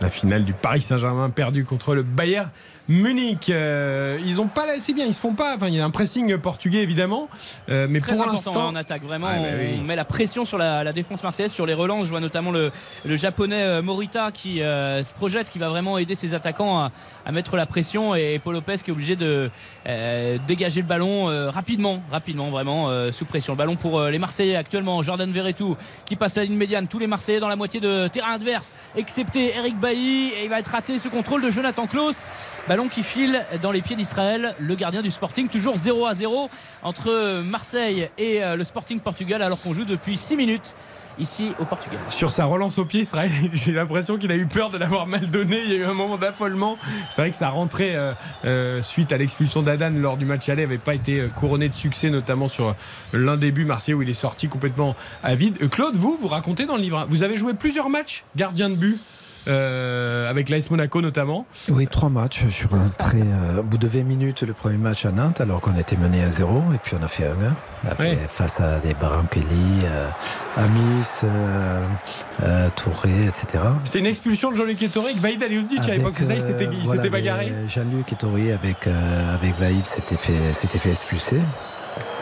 [0.00, 2.48] La finale du Paris Saint-Germain perdu contre le Bayern
[2.90, 3.48] Munich.
[3.50, 5.54] Euh, ils ont pas, c'est bien, ils se font pas.
[5.54, 7.28] Enfin, il y a un pressing portugais évidemment,
[7.68, 9.28] Euh, mais Très pour l'instant, en attaque, vraiment.
[9.30, 9.78] Ah, bah oui.
[9.78, 12.06] On met la pression sur la, la défense marseillaise, sur les relances.
[12.06, 12.72] Je vois notamment le,
[13.04, 16.90] le japonais euh, Morita qui euh, se projette, qui va vraiment aider ses attaquants à,
[17.24, 18.16] à mettre la pression.
[18.16, 19.50] Et Paul Lopez qui est obligé de
[20.48, 23.52] dégager le ballon rapidement, rapidement, vraiment sous pression.
[23.52, 25.02] Le ballon pour les Marseillais actuellement.
[25.02, 26.88] Jordan Verretou qui passe la ligne médiane.
[26.88, 30.30] Tous les Marseillais dans la moitié de terrain adverse, excepté Eric Bailly.
[30.30, 32.24] Et il va être raté ce contrôle de Jonathan Klaus.
[32.68, 35.48] Ballon qui file dans les pieds d'Israël, le gardien du Sporting.
[35.48, 36.48] Toujours 0 à 0
[36.82, 40.74] entre Marseille et euh, le Sporting Portugal alors qu'on joue depuis 6 minutes
[41.18, 41.98] ici au Portugal.
[42.10, 45.28] sur sa relance au pied, Israël, j'ai l'impression qu'il a eu peur de l'avoir mal
[45.28, 45.60] donné.
[45.64, 46.78] Il y a eu un moment d'affolement.
[47.10, 48.12] C'est vrai que sa rentrée euh,
[48.44, 52.08] euh, suite à l'expulsion d'Adan lors du match aller n'avait pas été couronnée de succès,
[52.08, 52.74] notamment sur
[53.12, 55.68] l'un des buts marseillais où il est sorti complètement à vide.
[55.70, 58.76] Claude, vous, vous racontez dans le livre, hein, vous avez joué plusieurs matchs gardien de
[58.76, 59.00] but.
[59.48, 61.46] Euh, avec l'AS Monaco notamment.
[61.68, 62.44] Oui, trois matchs.
[62.46, 65.60] Je suis rentré euh, au bout de 20 minutes le premier match à Nantes, alors
[65.60, 67.28] qu'on était mené à 0, et puis on a fait 1-1.
[67.90, 69.44] Après, face à des Barankeli,
[69.84, 70.08] euh,
[70.56, 71.82] Amis, euh,
[72.42, 73.64] euh, Touré, etc.
[73.84, 76.68] C'était une expulsion de Jean-Luc Ettore avec Vaïd Aliouzditch à l'époque, c'est ça, il s'était
[76.84, 77.52] voilà, bagarré.
[77.68, 81.40] Jean-Luc Ettori avec, avec Vaïd s'était fait, s'était fait expulser.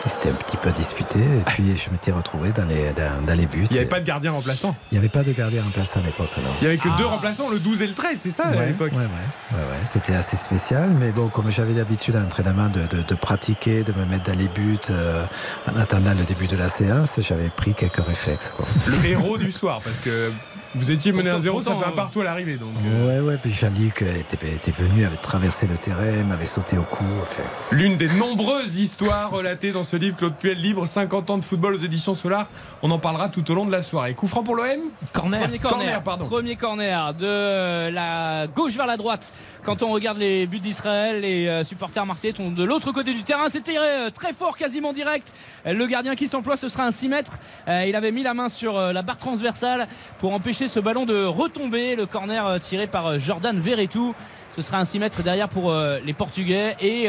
[0.09, 3.47] C'était un petit peu disputé, et puis je m'étais retrouvé dans les, dans, dans les
[3.47, 3.67] buts.
[3.71, 4.75] Il n'y avait pas de gardien remplaçant.
[4.91, 6.51] Il n'y avait pas de gardien remplaçant à l'époque, non.
[6.61, 8.67] Il n'y avait que deux remplaçants, le 12 et le 13, c'est ça Ouais, à
[8.67, 9.05] l'époque ouais, ouais,
[9.53, 9.85] ouais, ouais.
[9.85, 13.93] C'était assez spécial, mais bon, comme j'avais l'habitude à l'entraînement de, de, de pratiquer, de
[13.93, 15.25] me mettre dans les buts euh,
[15.71, 18.53] en attendant le début de la séance, j'avais pris quelques réflexes.
[18.57, 18.67] Quoi.
[18.89, 20.31] Le héros du soir, parce que
[20.79, 22.57] vous étiez mené à Pourtant- 0, ça fait un euh, partout à l'arrivée.
[22.57, 26.79] Donc, euh, Ouais, ouais, puis Jean-Luc était, était venu, avait traversé le terrain, m'avait sauté
[26.79, 27.05] au cou.
[27.23, 31.45] Enfin, L'une des nombreuses histoires relatées dans ce livre, Claude Puel, Libre, 50 ans de
[31.45, 32.47] football aux éditions Solar.
[32.83, 34.15] On en parlera tout au long de la soirée.
[34.15, 34.67] Coup franc pour l'OM
[35.13, 35.41] Corner.
[35.41, 36.25] Premier corner, Corner, pardon.
[36.25, 39.33] Premier corner de la gauche vers la droite.
[39.65, 43.23] Quand on regarde les buts d'Israël, les euh, supporters marseillais sont de l'autre côté du
[43.25, 43.49] terrain.
[43.49, 45.33] C'est tiré euh, très fort, quasiment direct.
[45.67, 47.39] Le gardien qui s'emploie, ce sera un 6 mètres.
[47.67, 49.87] Il avait mis la main sur la barre transversale
[50.19, 51.97] pour empêcher ce ballon de retomber.
[51.97, 54.15] Le corner euh, tiré par euh, Jordan Verretou.
[54.51, 56.77] Ce sera un 6 mètres derrière pour euh, les Portugais.
[56.81, 57.09] Et.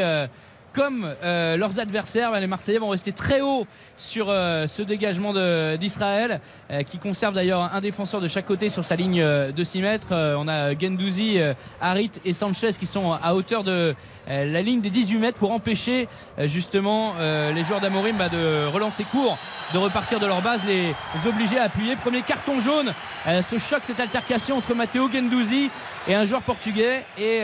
[0.72, 5.32] Comme euh, leurs adversaires, ben, les Marseillais vont rester très haut sur euh, ce dégagement
[5.76, 9.82] d'Israël, euh, qui conserve d'ailleurs un défenseur de chaque côté sur sa ligne de 6
[9.82, 10.08] mètres.
[10.10, 11.38] On a Gendouzi,
[11.80, 13.94] Harit et Sanchez qui sont à hauteur de
[14.26, 16.08] la ligne des 18 mètres pour empêcher
[16.44, 19.38] justement les joueurs d'Amorim bah, de relancer court,
[19.72, 20.94] de repartir de leur base, les
[21.28, 21.96] obliger à appuyer.
[21.96, 22.92] Premier carton jaune,
[23.26, 25.70] ce choc, cette altercation entre Matteo Gendouzi
[26.08, 27.04] et un joueur portugais.
[27.18, 27.40] Et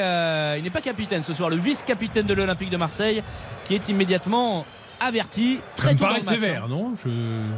[0.56, 3.15] il n'est pas capitaine ce soir, le vice-capitaine de l'Olympique de Marseille,
[3.64, 4.64] qui est immédiatement
[4.98, 6.34] averti très tôt dans paraît le match.
[6.34, 7.10] sévère, non Je-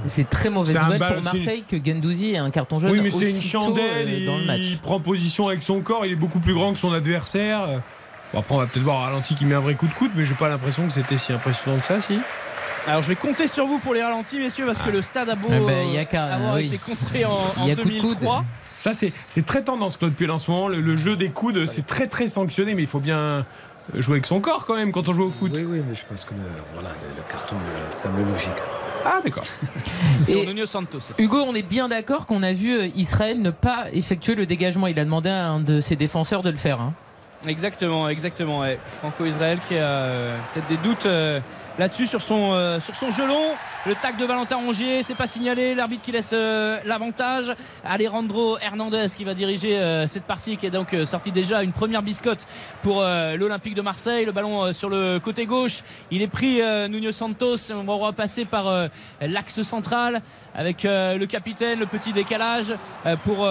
[0.08, 3.30] C'est très mauvaise nouvelle pour Marseille que Gendouzi ait un carton jaune Oui, mais c'est
[3.30, 4.08] une aussitôt, chandelle.
[4.08, 4.60] euh, dans le match.
[4.62, 6.04] Il prend position avec son corps.
[6.04, 7.62] Il est beaucoup plus grand que son adversaire.
[7.62, 7.78] Euh,
[8.34, 10.26] Bon, après, on va peut-être voir ralenti qui met un vrai coup de coude, mais
[10.26, 12.18] j'ai pas l'impression que c'était si impressionnant que ça, si.
[12.86, 15.34] Alors je vais compter sur vous pour les ralentis, messieurs, parce que le stade a
[15.34, 16.66] beau Ah ben, il y a qu'à- avoir oui.
[16.66, 18.02] été contré en, en Il y a coup de coude.
[18.18, 18.44] 2003.
[18.76, 20.68] Ça, c'est c'est très tendance, Claude Puel, en ce moment.
[20.68, 23.46] Le, le jeu des coudes, c'est très, très sanctionné, mais il faut bien
[23.94, 25.53] jouer avec son corps quand même quand on joue au foot.
[25.55, 26.40] oui, oui, mais je pense que le,
[26.74, 28.51] voilà, le, le carton euh, semble logique.
[29.05, 29.44] Ah, d'accord.
[31.18, 34.87] Hugo, on est bien d'accord qu'on a vu euh, Israël ne pas effectuer le dégagement.
[34.87, 36.81] Il a demandé à un de ses défenseurs de le faire.
[36.81, 36.92] hein.
[37.46, 38.61] Exactement, exactement.
[38.61, 38.79] ouais.
[38.98, 41.38] Franco-Israël qui a euh, peut-être des doutes euh,
[41.78, 43.54] là-dessus sur son, euh, sur son gelon.
[43.86, 45.74] Le tac de Valentin Rongier, c'est pas signalé.
[45.74, 47.54] L'arbitre qui laisse euh, l'avantage.
[47.84, 52.02] Alejandro Hernandez qui va diriger euh, cette partie qui est donc sorti déjà une première
[52.02, 52.46] biscotte
[52.82, 54.24] pour l'Olympique de Marseille.
[54.24, 55.82] Le ballon sur le côté gauche.
[56.10, 57.70] Il est pris Nuno Santos.
[57.70, 58.88] On va repasser par
[59.20, 60.22] l'axe central
[60.54, 62.74] avec le capitaine, le petit décalage
[63.24, 63.48] pour.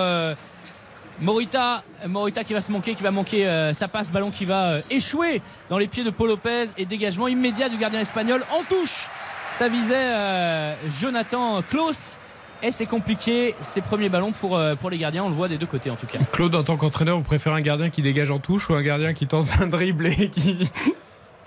[1.20, 4.46] Euh, Morita, Morita qui va se manquer, qui va manquer euh, sa passe, ballon qui
[4.46, 8.44] va euh, échouer dans les pieds de Paul Lopez et dégagement immédiat du gardien espagnol
[8.52, 9.08] en touche.
[9.52, 12.18] Ça visait euh, Jonathan Klaus
[12.62, 15.58] Et c'est compliqué, ces premiers ballons pour, euh, pour les gardiens, on le voit des
[15.58, 16.18] deux côtés en tout cas.
[16.32, 19.14] Claude, en tant qu'entraîneur, vous préférez un gardien qui dégage en touche ou un gardien
[19.14, 20.70] qui tente un dribble et qui.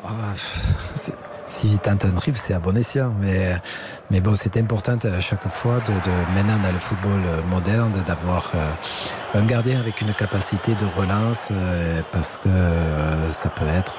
[0.02, 0.08] Ah,
[0.94, 1.14] c'est-
[1.50, 3.12] S'il tente un dribble, c'est à bon escient.
[3.20, 3.56] Mais,
[4.12, 8.50] mais bon, c'est important à chaque fois de, de- maintenant dans le football moderne d'avoir
[8.54, 13.94] euh, un gardien avec une capacité de relance euh, parce que euh, ça peut être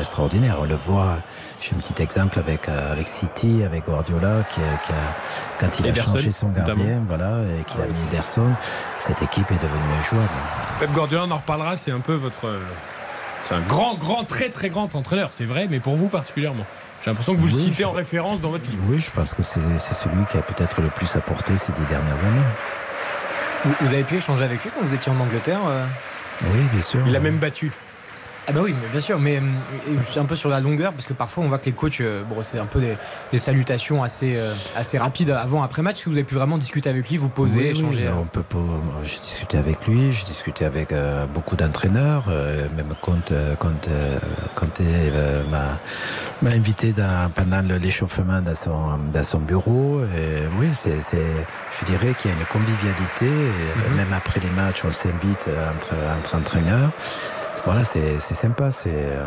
[0.00, 0.56] extraordinaire.
[0.60, 1.18] On le voit.
[1.60, 4.96] J'ai un petit exemple avec, avec City, avec Guardiola, qui, a- qui a,
[5.60, 7.04] quand il a changé son gardien, notamment.
[7.06, 7.30] voilà,
[7.60, 8.42] et qu'il a mis Ederson,
[8.98, 10.28] cette équipe est devenue injouable.
[10.80, 12.46] Pep Guardiola, on en reparlera, c'est un peu votre.
[13.44, 16.64] C'est un grand, grand, très, très grand entraîneur, c'est vrai, mais pour vous particulièrement.
[17.08, 18.82] J'ai l'impression que vous le Oui, citez je- en référence dans votre livre.
[18.86, 21.86] Oui, je pense que c'est c'est celui qui a peut-être le plus apporté ces dix
[21.88, 22.46] dernières années.
[23.64, 25.86] Vous, vous avez pu échanger avec lui quand vous étiez en Angleterre euh
[26.52, 27.00] Oui, bien sûr.
[27.06, 27.72] Il a même battu.
[28.50, 29.40] Ah bah oui, mais bien sûr, mais euh,
[30.06, 32.22] c'est un peu sur la longueur parce que parfois on voit que les coachs, euh,
[32.24, 32.96] bon, c'est un peu des,
[33.30, 35.96] des salutations assez, euh, assez rapides avant après match.
[35.96, 38.12] Est-ce que vous avez pu vraiment discuter avec lui, vous poser, Oui, oui, échanger euh,
[38.18, 38.56] on peut pas-
[39.02, 43.86] J'ai discuté avec lui, j'ai discuté avec euh, beaucoup d'entraîneurs, euh, même quand, euh, quand,
[43.88, 44.18] euh,
[44.54, 50.00] quand euh, m'a, invité dans- pendant l'échauffement dans son, dans son bureau.
[50.16, 51.18] Et oui, c'est, c'est-
[51.78, 53.96] je dirais qu'il y a une convivialité, et Mhm.
[53.96, 56.90] même après les matchs, on s'invite euh, entre, entre entraîneurs.
[57.64, 58.70] Voilà, c'est, c'est sympa.
[58.72, 59.26] C'est, euh,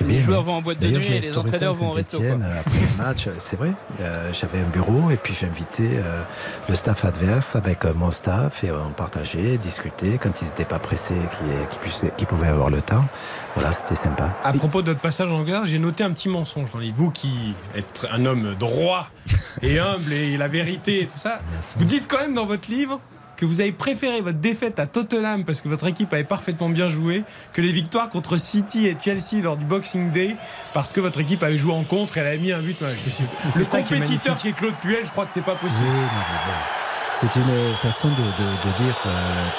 [0.00, 2.26] Les bien joueurs vont en boîte de nuit et les entraîneurs vont au resto, quoi.
[2.26, 3.72] euh, Après le match, c'est vrai.
[4.00, 6.22] euh, j'avais un bureau et puis j'ai invité euh,
[6.68, 10.78] le staff adverse avec euh, mon staff et on partageait, discutait quand ils n'étaient pas
[10.78, 11.14] pressés,
[12.16, 13.04] qu'ils pouvaient avoir le temps.
[13.54, 14.28] Voilà, c'était sympa.
[14.44, 17.10] À propos de votre passage en Angleterre, j'ai noté un petit mensonge dans les Vous
[17.10, 19.08] qui êtes un homme droit
[19.62, 21.40] et humble et la vérité et tout ça,
[21.76, 23.00] vous dites quand même dans votre livre
[23.38, 26.88] que vous avez préféré votre défaite à Tottenham parce que votre équipe avait parfaitement bien
[26.88, 27.22] joué
[27.54, 30.36] que les victoires contre City et Chelsea lors du Boxing Day
[30.74, 32.76] parce que votre équipe avait joué en contre et elle avait mis un but.
[32.80, 35.86] Le ça qui est compétiteur qui est Claude Puel, je crois que c'est pas possible.
[35.88, 36.52] Oui, non.
[37.14, 39.10] C'est une façon de, de- de dire euh,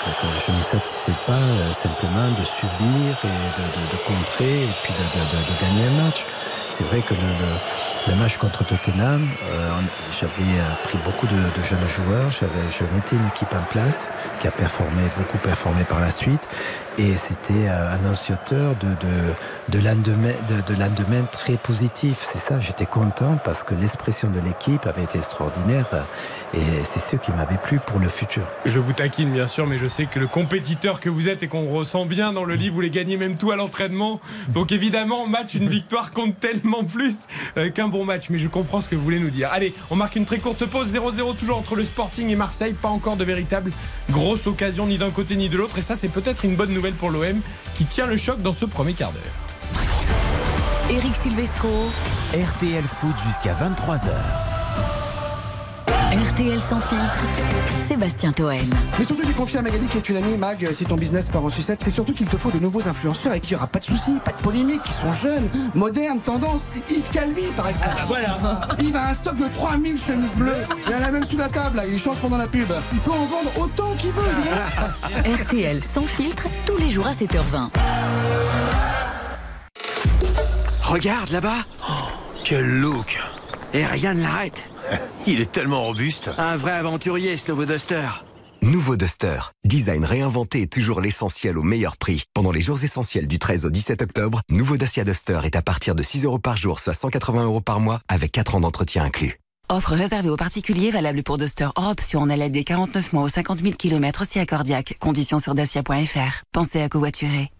[0.05, 4.93] que, que je ne satisfais pas euh, simplement de subir et de, contrer et puis
[4.93, 6.25] de, gagner un match.
[6.69, 7.59] C'est vrai que le, le-
[8.09, 9.69] le match contre Tottenham, euh,
[10.11, 14.07] j'avais euh, pris beaucoup de, jeunes joueurs, je mettais une équipe en place
[14.39, 16.47] qui a performé, beaucoup performé par la suite.
[16.97, 22.17] Et c'était euh, annonciateur de, de, de, lendemain, de, de très positif.
[22.21, 25.85] C'est ça, j'étais content parce que l'expression de l'équipe avait été extraordinaire.
[25.93, 26.01] euh,
[26.53, 28.43] Et c'est ce qui m'avait plu pour le futur.
[28.65, 31.47] Je vous taquine bien sûr, mais je sais que le compétiteur que vous êtes et
[31.47, 34.19] qu'on ressent bien dans le livre, vous les gagnez même tout à l'entraînement.
[34.49, 38.29] Donc évidemment, match, une victoire compte tellement plus euh, qu'un bon match.
[38.29, 39.49] Mais je comprends ce que vous voulez nous dire.
[39.53, 40.93] Allez, on marque une très courte pause.
[40.93, 42.73] 0-0 toujours entre le Sporting et Marseille.
[42.73, 43.71] Pas encore de véritable
[44.09, 45.77] grosse occasion ni d'un côté ni de l'autre.
[45.77, 47.41] Et ça, c'est peut-être une bonne nouvelle pour l'OM
[47.75, 49.83] qui tient le choc dans ce premier quart d'heure.
[50.89, 51.69] Eric Silvestro.
[52.33, 54.48] RTL Foot jusqu'à 23h.
[56.11, 57.23] RTL sans filtre,
[57.87, 58.57] Sébastien Toen.
[58.97, 61.45] Mais surtout, j'ai confié à Magali qui est une amie, Mag, si ton business part
[61.45, 63.77] en sucette, c'est surtout qu'il te faut de nouveaux influenceurs et qu'il n'y aura pas
[63.77, 66.69] de soucis, pas de polémiques, qui sont jeunes, modernes, tendance.
[66.89, 67.91] Yves Calvi, par exemple.
[68.07, 68.39] voilà.
[68.79, 70.65] Yves a un stock de 3000 chemises bleues.
[70.87, 72.71] Il en a même sous la table, là, il change pendant la pub.
[72.91, 75.35] Il peut en vendre autant qu'il veut, évidemment.
[75.43, 77.69] RTL sans filtre, tous les jours à 7h20.
[80.81, 81.65] Regarde là-bas.
[81.87, 81.93] Oh,
[82.43, 83.19] quel look.
[83.73, 84.69] Et rien ne l'arrête.
[85.27, 86.31] Il est tellement robuste.
[86.37, 88.07] Un vrai aventurier, ce nouveau Duster.
[88.61, 89.39] Nouveau Duster.
[89.63, 92.23] Design réinventé et toujours l'essentiel au meilleur prix.
[92.33, 95.95] Pendant les jours essentiels du 13 au 17 octobre, nouveau Dacia Duster est à partir
[95.95, 99.39] de 6 euros par jour, soit 180 euros par mois, avec 4 ans d'entretien inclus.
[99.69, 103.59] Offre réservée aux particuliers valable pour Duster hors option en LLD 49 mois aux 50
[103.59, 104.97] 000 km aussi accordiaque.
[104.99, 106.43] Conditions sur dacia.fr.
[106.51, 107.51] Pensez à covoiturer.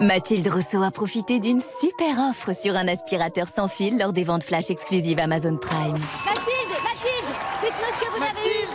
[0.00, 4.44] Mathilde Rousseau a profité d'une super offre sur un aspirateur sans fil lors des ventes
[4.44, 5.92] flash exclusives Amazon Prime.
[6.26, 7.32] Mathilde, Mathilde,
[7.62, 8.68] dites-nous ce que vous avez eu.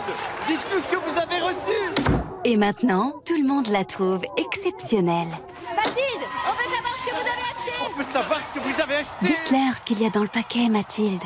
[0.48, 2.24] Dites-nous ce que vous avez reçu.
[2.44, 5.28] Et maintenant, tout le monde la trouve exceptionnelle.
[5.76, 7.72] Mathilde, on veut savoir ce que vous avez acheté.
[7.86, 9.16] On peut savoir ce que vous avez acheté.
[9.22, 11.22] Dites-leur ce qu'il y a dans le paquet, Mathilde.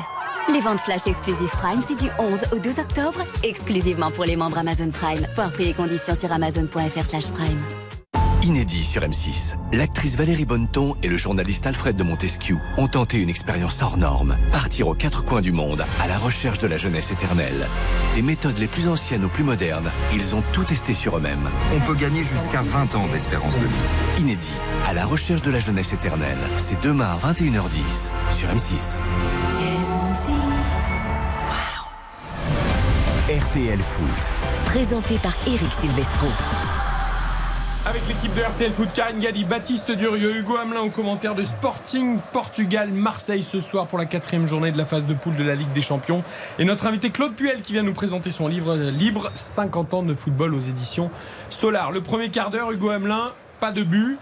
[0.49, 4.59] Les ventes flash exclusives Prime, c'est du 11 au 12 octobre, exclusivement pour les membres
[4.59, 5.25] Amazon Prime.
[5.33, 7.96] Voir prix et conditions sur amazon.fr/prime.
[8.47, 9.55] Inédit sur M6.
[9.73, 14.37] L'actrice Valérie Bonneton et le journaliste Alfred de Montesquieu ont tenté une expérience hors norme.
[14.53, 17.67] Partir aux quatre coins du monde à la recherche de la jeunesse éternelle.
[18.15, 21.49] Des méthodes les plus anciennes aux plus modernes, ils ont tout testé sur eux-mêmes.
[21.75, 24.21] On peut gagner jusqu'à 20 ans d'espérance de vie.
[24.21, 24.55] Inédit.
[24.87, 26.39] À la recherche de la jeunesse éternelle.
[26.55, 28.95] C'est demain à 21h10 sur M6.
[33.29, 34.07] RTL Foot.
[34.67, 36.27] Présenté par Eric Silvestro.
[37.87, 42.19] Avec l'équipe de RTL Foot, Karine Galli, Baptiste Durieux, Hugo Hamelin au commentaire de Sporting
[42.33, 45.55] Portugal, Marseille ce soir pour la quatrième journée de la phase de poule de la
[45.55, 46.21] Ligue des Champions.
[46.59, 50.03] Et notre invité Claude Puel qui vient nous présenter son livre euh, Libre 50 ans
[50.03, 51.09] de football aux éditions
[51.49, 51.93] Solar.
[51.93, 54.17] Le premier quart d'heure, Hugo Hamelin, pas de but.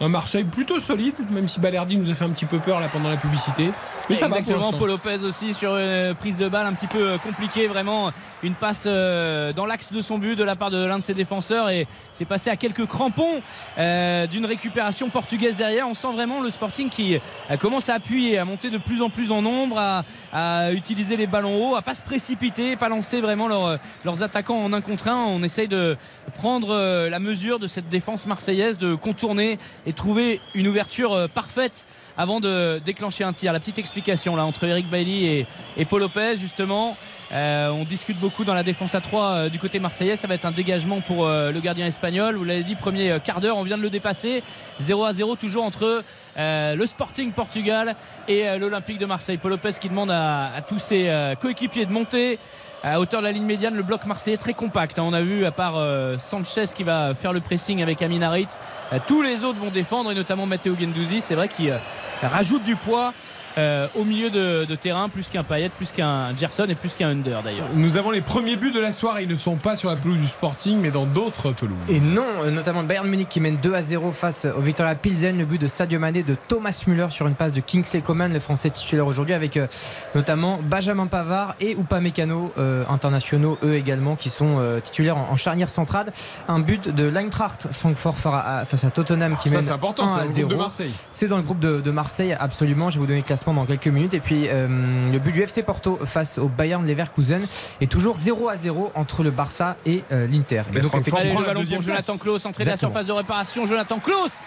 [0.00, 2.88] Un Marseille plutôt solide, même si Balerdi nous a fait un petit peu peur là
[2.92, 3.70] pendant la publicité.
[4.10, 4.72] Mais ça Exactement.
[4.72, 8.10] Paul Lopez aussi sur une prise de balle un petit peu compliquée, vraiment
[8.42, 11.14] une passe euh, dans l'axe de son but de la part de l'un de ses
[11.14, 13.40] défenseurs et c'est passé à quelques crampons
[13.78, 15.88] euh, d'une récupération portugaise derrière.
[15.88, 19.10] On sent vraiment le Sporting qui euh, commence à appuyer, à monter de plus en
[19.10, 23.20] plus en nombre, à, à utiliser les ballons hauts, à pas se précipiter, pas lancer
[23.20, 25.24] vraiment leurs- leurs attaquants en un contre un.
[25.28, 25.96] On essaye de
[26.34, 31.28] prendre euh, la mesure de cette défense marseillaise, de contourner et trouver une ouverture euh,
[31.28, 33.52] parfaite avant de déclencher un tir.
[33.52, 36.96] La petite explication là entre Eric Bailly et, et Paul Lopez justement.
[37.34, 40.14] Euh, on discute beaucoup dans la défense à 3 du côté marseillais.
[40.16, 42.36] Ça va être un dégagement pour euh, le gardien espagnol.
[42.36, 44.42] Vous l'avez dit, premier euh, quart d'heure, on vient de le dépasser.
[44.78, 46.02] 0 à 0 toujours entre
[46.38, 47.96] euh, le Sporting Portugal
[48.28, 49.36] et euh, l'Olympique de Marseille.
[49.38, 52.38] Paul Lopez qui demande à, tous ses euh, coéquipiers de monter
[52.84, 53.74] à hauteur de la ligne médiane.
[53.74, 54.98] Le bloc marseillais très compact.
[54.98, 55.02] hein.
[55.04, 58.46] On a vu, à part euh, Sanchez qui va faire le pressing avec Amin Harit,
[58.92, 61.20] euh, tous les autres vont défendre et notamment Matteo Gendouzi.
[61.20, 61.78] C'est vrai qu'il euh,
[62.22, 63.12] rajoute du poids.
[63.58, 67.10] Euh, au milieu de, de terrain, plus qu'un Payet, plus qu'un Gerson et plus qu'un
[67.10, 67.66] Under d'ailleurs.
[67.74, 69.22] Nous avons les premiers buts de la soirée.
[69.24, 71.76] Ils ne sont pas sur la pelouse du Sporting, mais dans d'autres pelouses.
[71.88, 74.94] Et non, euh, notamment le Bayern Munich qui mène 2 à 0 face au Victoria
[74.94, 75.38] Pilsen.
[75.38, 78.40] Le but de Sadio Mané, de Thomas Müller sur une passe de Kingsley Coman, le
[78.40, 79.66] français titulaire aujourd'hui, avec euh,
[80.14, 85.36] notamment Benjamin Pavard et Upamecano, euh, internationaux eux également, qui sont euh, titulaires en, en
[85.36, 86.12] charnière centrale.
[86.48, 90.14] Un but de l'Eintracht Francfort face à Tottenham qui Ça, mène c'est important, 1 c'est
[90.14, 90.48] à dans le groupe 0.
[90.48, 90.92] de Marseille.
[91.10, 92.90] C'est dans le groupe de, de Marseille, absolument.
[92.90, 94.14] Je vais vous donner le classement dans quelques minutes.
[94.14, 97.42] Et puis euh, le but du FC Porto face au Bayern Leverkusen
[97.80, 100.62] est toujours 0 à 0 entre le Barça et euh, l'Inter.
[100.74, 103.66] Et donc, Allez, effectivement, le ballon pour Jonathan Klaus, entrée de la surface de réparation.
[103.66, 104.38] Jonathan Klaus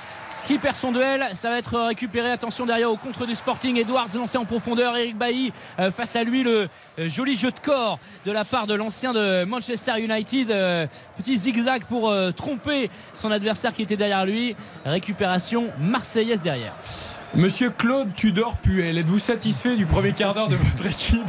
[0.48, 1.26] qui perd son duel.
[1.34, 2.32] Ça va être récupéré.
[2.32, 3.78] Attention derrière au contre du Sporting.
[3.78, 4.96] Edwards lancé en profondeur.
[4.96, 6.44] Eric Bailly euh, face à lui.
[6.44, 10.52] Le euh, joli jeu de corps de la part de l'ancien de Manchester United.
[10.52, 14.56] Euh, petit zigzag pour euh, tromper son adversaire qui était derrière lui.
[14.86, 16.74] Récupération marseillaise derrière.
[17.36, 21.28] Monsieur Claude Tudor Puel, êtes-vous satisfait du premier quart d'heure de votre équipe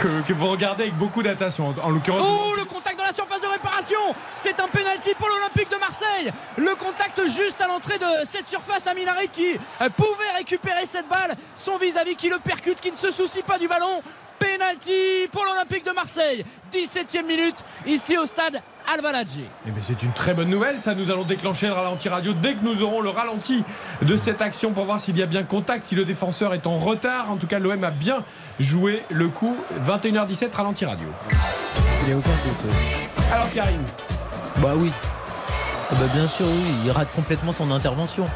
[0.00, 3.12] que, que vous regardez avec beaucoup d'attention En, en l'occurrence, Oh, le contact dans la
[3.12, 3.98] surface de réparation
[4.36, 8.86] C'est un pénalty pour l'Olympique de Marseille Le contact juste à l'entrée de cette surface
[8.86, 11.34] à Minarit qui euh, pouvait récupérer cette balle.
[11.56, 14.02] Son vis-à-vis qui le percute, qui ne se soucie pas du ballon.
[14.40, 16.44] Penalty pour l'Olympique de Marseille.
[16.72, 18.60] 17e minute ici au stade
[18.92, 19.44] Al-Baladji.
[19.66, 20.78] Eh bien, c'est une très bonne nouvelle.
[20.78, 23.62] Ça, nous allons déclencher le ralenti radio dès que nous aurons le ralenti
[24.02, 26.78] de cette action pour voir s'il y a bien contact, si le défenseur est en
[26.78, 27.30] retard.
[27.30, 28.24] En tout cas, l'OM a bien
[28.58, 29.56] joué le coup.
[29.86, 31.06] 21h17, ralenti radio.
[32.02, 32.72] Il n'y a aucun doute.
[33.32, 33.84] Alors, Karine
[34.56, 34.90] Bah oui.
[35.92, 36.72] Ah bah bien sûr, oui.
[36.84, 38.26] Il rate complètement son intervention.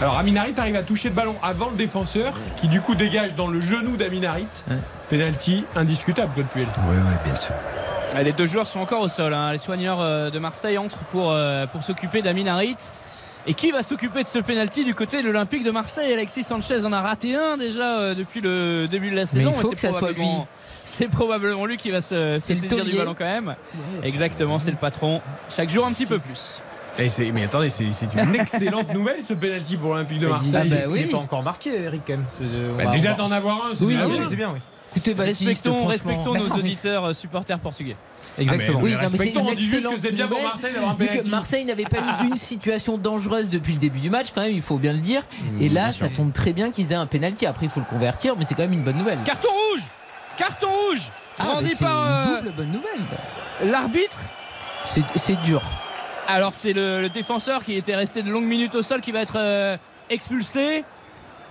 [0.00, 3.46] Alors, Aminarit arrive à toucher le ballon avant le défenseur, qui du coup dégage dans
[3.46, 4.46] le genou d'Aminarit.
[5.10, 6.66] Penalty indiscutable, Claude Puel.
[6.88, 7.54] Oui, oui, bien sûr.
[8.14, 9.32] Ah, Les deux joueurs sont encore au sol.
[9.32, 9.52] hein.
[9.52, 12.76] Les soigneurs euh, de Marseille entrent pour, euh, pour s'occuper d'Amin Harit.
[13.46, 16.12] Et qui va s'occuper de ce penalty du côté de l'Olympique de Marseille?
[16.12, 19.52] Alexis Sanchez en a raté un déjà euh, depuis le début de la saison.
[19.56, 20.46] il faut et que ça soit probablement- lui.
[20.84, 23.54] C'est probablement lui qui va se, saisir du ballon quand même.
[24.02, 25.20] Exactement, c'est le patron.
[25.54, 26.60] Chaque jour un petit peu plus.
[26.98, 30.54] Et c'est- mais attendez, c'est une excellente nouvelle ce penalty pour l'Olympique de Marseille.
[30.54, 31.00] Ah bah bah oui.
[31.00, 32.26] Il n'est pas encore marqué, Eric, quand même.
[32.76, 34.06] Bah, déjà d'en avoir un, c'est Oui, bien.
[34.28, 34.60] C'est bien, oui.
[34.94, 37.96] Écoutez, Baptiste, Respectons, nos auditeurs euh, supporters portugais.
[38.36, 38.78] Exactement.
[38.78, 40.26] Ah, mais Oui, non, mais c'est respectons, une on dit juste que excellente c'est bien
[40.26, 41.30] pour nouvelle, Marseille d'avoir un vu que penalty.
[41.30, 44.60] Marseille n'avait pas eu une situation dangereuse depuis le début du match, quand même, il
[44.60, 45.22] faut bien le dire.
[45.60, 47.46] Et là, ça tombe très bien qu'ils aient un penalty.
[47.46, 49.18] Après, il faut le convertir, mais c'est quand même une bonne nouvelle.
[49.24, 49.82] Carton rouge
[50.36, 51.00] Carton rouge
[51.38, 51.44] Ah,
[51.80, 53.70] par euh, une double bonne nouvelle.
[53.72, 54.18] l'arbitre?
[55.16, 55.62] C'est dur.
[56.32, 59.20] Alors c'est le, le défenseur qui était resté de longues minutes au sol qui va
[59.20, 59.76] être euh,
[60.08, 60.84] expulsé.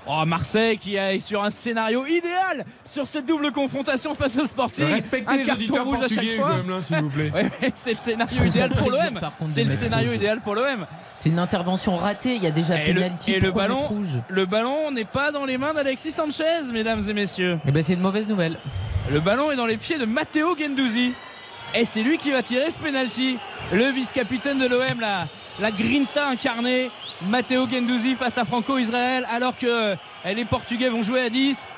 [0.07, 4.85] Oh, Marseille qui est sur un scénario idéal sur cette double confrontation face au Sporting.
[4.87, 6.23] Respectez un les carton auditeurs rouge à chaque fois.
[6.25, 7.31] Hugo Hamelin, s'il vous plaît.
[7.35, 9.19] Ouais, ouais, c'est le scénario idéal pour l'OM.
[9.45, 10.15] C'est de le mettre scénario rouge.
[10.15, 10.87] idéal pour l'OM.
[11.13, 12.33] C'est une intervention ratée.
[12.35, 13.33] Il y a déjà Et le, penalty.
[13.33, 17.13] et le ballon, rouge le ballon n'est pas dans les mains d'Alexis Sanchez, mesdames et
[17.13, 17.59] messieurs.
[17.67, 18.57] Eh ben, c'est une mauvaise nouvelle.
[19.11, 21.13] Le ballon est dans les pieds de Matteo Gendouzi.
[21.73, 23.37] Et c'est lui qui va tirer ce penalty.
[23.71, 25.27] Le vice-capitaine de l'OM, la,
[25.59, 26.91] la grinta incarnée.
[27.27, 31.77] Matteo Gendouzi face à Franco Israël alors que euh, les Portugais vont jouer à 10.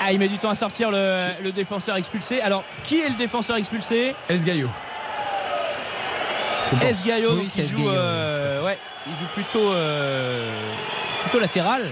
[0.00, 2.40] Ah, il met du temps à sortir le, le défenseur expulsé.
[2.40, 4.14] Alors, qui est le défenseur expulsé?
[4.28, 4.68] Esgaio.
[6.82, 10.50] Es Gaio, Oui, il joue, Esgaio, euh, ouais, il joue plutôt, euh,
[11.22, 11.82] plutôt latéral.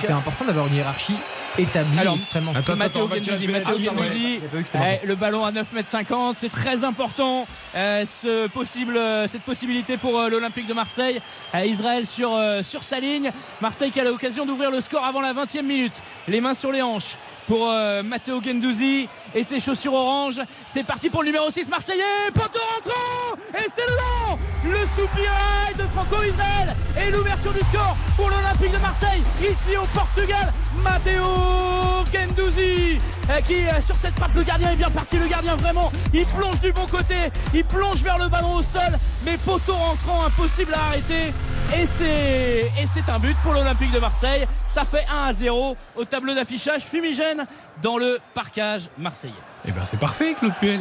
[0.00, 1.16] C'est important d'avoir une hiérarchie
[1.58, 2.76] établi, Alors, extrêmement Attends.
[2.76, 4.40] Matteo Gendouzi,
[4.74, 10.18] eh, le ballon à 9m50, c'est très important euh, ce possible, euh, cette possibilité pour
[10.18, 11.20] euh, l'Olympique de Marseille.
[11.54, 13.30] Euh, Israël sur, euh, sur sa ligne,
[13.60, 16.02] Marseille qui a l'occasion d'ouvrir le score avant la 20e minute.
[16.28, 20.40] Les mains sur les hanches pour euh, Matteo Gendouzi et ses chaussures orange.
[20.66, 23.36] C'est parti pour le numéro 6 marseillais, poteau rentrant.
[23.54, 26.74] Et c'est dedans le soupirail de Franco Israël.
[27.00, 29.22] Et l'ouverture du score pour l'Olympique de Marseille.
[29.40, 30.52] Ici au Portugal.
[30.82, 32.98] Matteo Gendouzi.
[33.46, 35.16] Qui euh, sur cette frappe le gardien est bien parti.
[35.16, 37.16] Le gardien vraiment il plonge du bon côté.
[37.52, 41.32] Il plonge vers le ballon au sol mais poteau rentrant impossible à arrêter
[41.76, 45.76] et c'est et c'est un but pour l'Olympique de Marseille ça fait 1 à 0
[45.96, 47.46] au tableau d'affichage fumigène
[47.82, 49.32] dans le parcage marseillais
[49.66, 50.80] Eh ben c'est parfait, Claude Puel.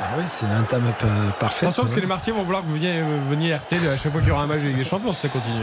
[0.00, 1.06] Ah oui, c'est une entame pa-
[1.38, 1.64] parfaite.
[1.64, 4.10] Attention parce que les Marseillais vont vouloir que vous veniez, euh, veniez RTL à chaque
[4.10, 5.60] fois qu'il y aura un match Ligue des Champions si ça continue.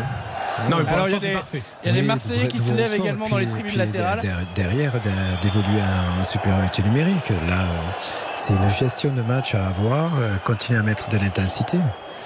[0.69, 1.63] Non mais pour Alors, il y l'instant a c'est des- parfait.
[1.83, 4.21] il y a des Oui, Marseillais qui se lèvent également dans les tribunes puis latérales
[4.21, 7.29] der- Derrière, de- d'évoluer à un supériorité numérique.
[7.49, 7.65] Là, euh,
[8.35, 10.11] c'est une gestion de match à avoir.
[10.19, 11.77] euh, Continuer à mettre de l'intensité.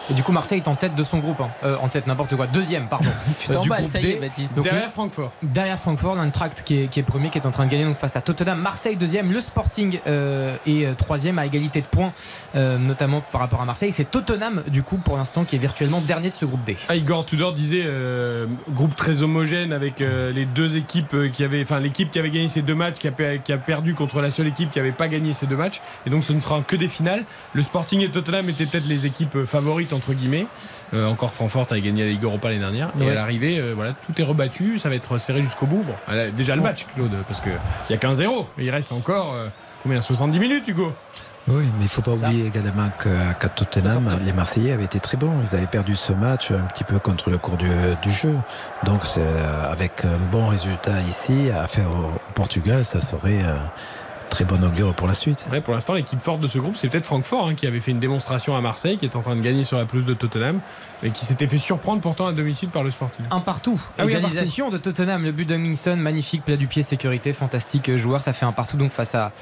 [0.09, 1.39] Et du coup, Marseille est en tête de son groupe.
[1.41, 1.49] hein.
[1.63, 2.47] Euh, en tête, n'importe quoi.
[2.47, 3.09] Deuxième, pardon.
[3.39, 4.19] Tu Euh, du groupe ça est.
[4.19, 4.55] Baptiste.
[4.55, 5.31] Donc, Derrière Francfort.
[5.41, 7.97] Derrière Francfort, l'Eintracht qui est, qui est premier, qui est en train de gagner donc
[7.97, 8.59] face à Tottenham.
[8.59, 12.11] Marseille deuxième, le Sporting euh, est euh, troisième à égalité de points,
[12.55, 13.91] euh, notamment par rapport à Marseille.
[13.93, 16.75] C'est Tottenham du coup pour l'instant qui est virtuellement dernier de ce groupe D.
[16.89, 21.43] Ah, Igor Tudor disait euh, groupe très homogène avec euh, les deux équipes euh, qui
[21.43, 24.21] avaient, enfin l'équipe qui avait gagné ces deux matchs, qui a, qui a perdu contre
[24.21, 26.61] la seule équipe qui n'avait pas gagné ces deux matchs, et donc ce ne sera
[26.61, 27.23] que des finales.
[27.53, 29.45] Le Sporting et Tottenham étaient peut-être les équipes euh,
[29.93, 30.45] entre guillemets.
[30.93, 32.89] Euh, encore Francfort a gagné la Ligue Europa l'année dernière.
[33.01, 35.83] Et à l'arrivée, euh, voilà, tout est rebattu, ça va être serré jusqu'au bout.
[35.83, 37.51] Bon, elle a déjà le match, Claude, parce qu'il
[37.89, 39.47] y a qu'un 0 mais il reste encore euh,
[39.81, 40.93] combien 70 minutes, Hugo?
[41.47, 42.27] Oui, mais il ne faut pas Ça.
[42.27, 45.33] oublier également qu'à Tottenham, les Marseillais avaient été très bons.
[45.43, 47.67] Ils avaient perdu ce match un petit peu contre le cours du,
[48.01, 48.33] du jeu.
[48.85, 49.19] Donc, c'est,
[49.69, 53.57] avec un bon résultat ici, à faire au, au Portugal, ça serait euh,
[54.33, 55.45] très bon augure pour la suite.
[55.51, 57.91] Ouais, pour l'instant, l'équipe forte de ce groupe, c'est peut-être Francfort hein, qui avait fait
[57.91, 60.59] une démonstration à Marseille, qui est en train de gagner sur la pelouse de Tottenham,
[61.03, 63.23] et qui s'était fait surprendre pourtant à domicile par le Sporting.
[63.29, 63.79] Un partout.
[63.99, 65.23] Ah oui, de Tottenham.
[65.23, 68.23] Le but d'Humminson, magnifique, plat du pied, sécurité, fantastique joueur.
[68.23, 69.33] Ça fait un partout donc face à,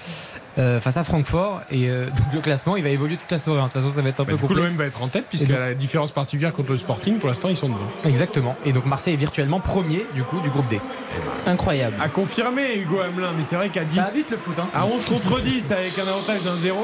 [0.59, 1.61] euh, face à Francfort.
[1.71, 3.59] Et euh, donc le classement, il va évoluer toute la soirée.
[3.59, 4.69] De toute façon, ça va être un Bah, peu du coup, complexe.
[4.69, 7.29] l'OM va être en tête, Et puisque donc- la différence particulière contre le Sporting, pour
[7.29, 7.79] l'instant, ils sont devant.
[8.05, 8.55] Exactement.
[8.65, 10.79] Et donc Marseille est virtuellement premier du coup du groupe D.
[11.45, 11.95] Incroyable.
[12.01, 14.55] À confirmer, Hugo Hamelin, mais c'est vrai qu'à 10, Ça va vite le foot.
[14.59, 14.67] Hein.
[14.73, 16.77] à 11 contre 10, avec un avantage d'un 0,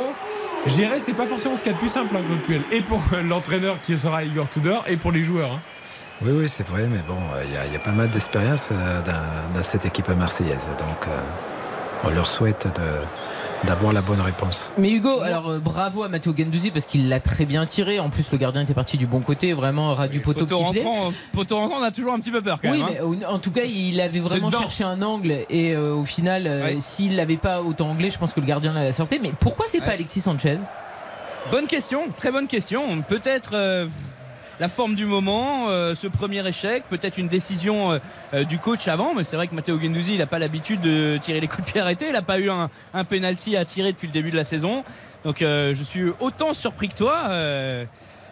[0.66, 2.62] gérer, c'est pas forcément ce qu'il y a de plus simple, hein, Claude Puel.
[2.72, 5.52] Et pour euh, l'entraîneur qui sera Igor Tudor, et pour les joueurs.
[5.54, 5.60] hein.
[6.24, 7.16] Oui, oui, c'est vrai, mais bon,
[7.46, 10.66] il y a- il y, a pas mal d'expérience euh, dans, dans cette équipe marseillaise.
[10.80, 11.18] Donc, euh,
[12.04, 12.82] on leur souhaite de-
[13.64, 14.72] d'avoir la bonne réponse.
[14.78, 18.00] Mais Hugo, alors euh, bravo à Matteo Gendouzi parce qu'il l'a très bien tiré.
[18.00, 21.12] En plus, le gardien était parti du bon côté, vraiment ras du poteau poteau rentrant,
[21.34, 22.92] poteau rentrant on a toujours un petit peu peur quand Oui, même hein.
[22.94, 26.46] mais au- en tout cas, il avait vraiment cherché un angle et euh, au final,
[26.48, 29.20] euh, s'il l'avait pas autant anglais, je pense que le gardien l'avait sorti.
[29.22, 29.92] Mais pourquoi c'est pas.
[29.92, 30.58] Alexis Sanchez?
[31.52, 33.02] Bonne question, très bonne question.
[33.02, 33.88] Peut-être euh,
[34.60, 38.00] la forme du moment, euh, ce premier échec, peut-être une décision euh,
[38.34, 41.18] euh, du coach avant, mais c'est vrai que Matteo Gendouzi, il n'a pas l'habitude de
[41.22, 42.08] tirer les coups de pied arrêtés.
[42.08, 44.84] Il n'a pas eu un, un penalty à tirer depuis le début de la saison.
[45.24, 47.30] Donc euh, je suis autant surpris que toi.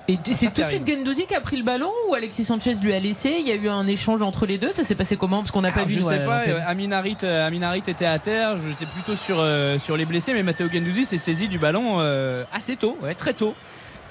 [0.08, 2.94] Et c'est tout de suite Gendouzi qui a pris le ballon ou Alexis Sanchez lui
[2.94, 3.38] a laissé?
[3.40, 4.72] Il y a eu un échange entre les deux.
[4.72, 5.40] Ça s'est passé comment?
[5.40, 5.96] Parce qu'on n'a pas Alors, vu.
[5.96, 6.54] je sais pas, l'antenne.
[6.62, 10.06] euh, Amin Harit, euh, Amin Harit était à terre, j'étais plutôt sur, euh, sur les
[10.06, 13.56] blessés, mais Matteo Gendouzi s'est saisi du ballon euh, assez tôt, ouais, très tôt.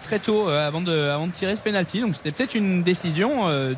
[0.04, 2.00] Très tôt euh, avant, de, avant de tirer ce penalty.
[2.00, 3.74] Donc c'était peut-être une décision euh,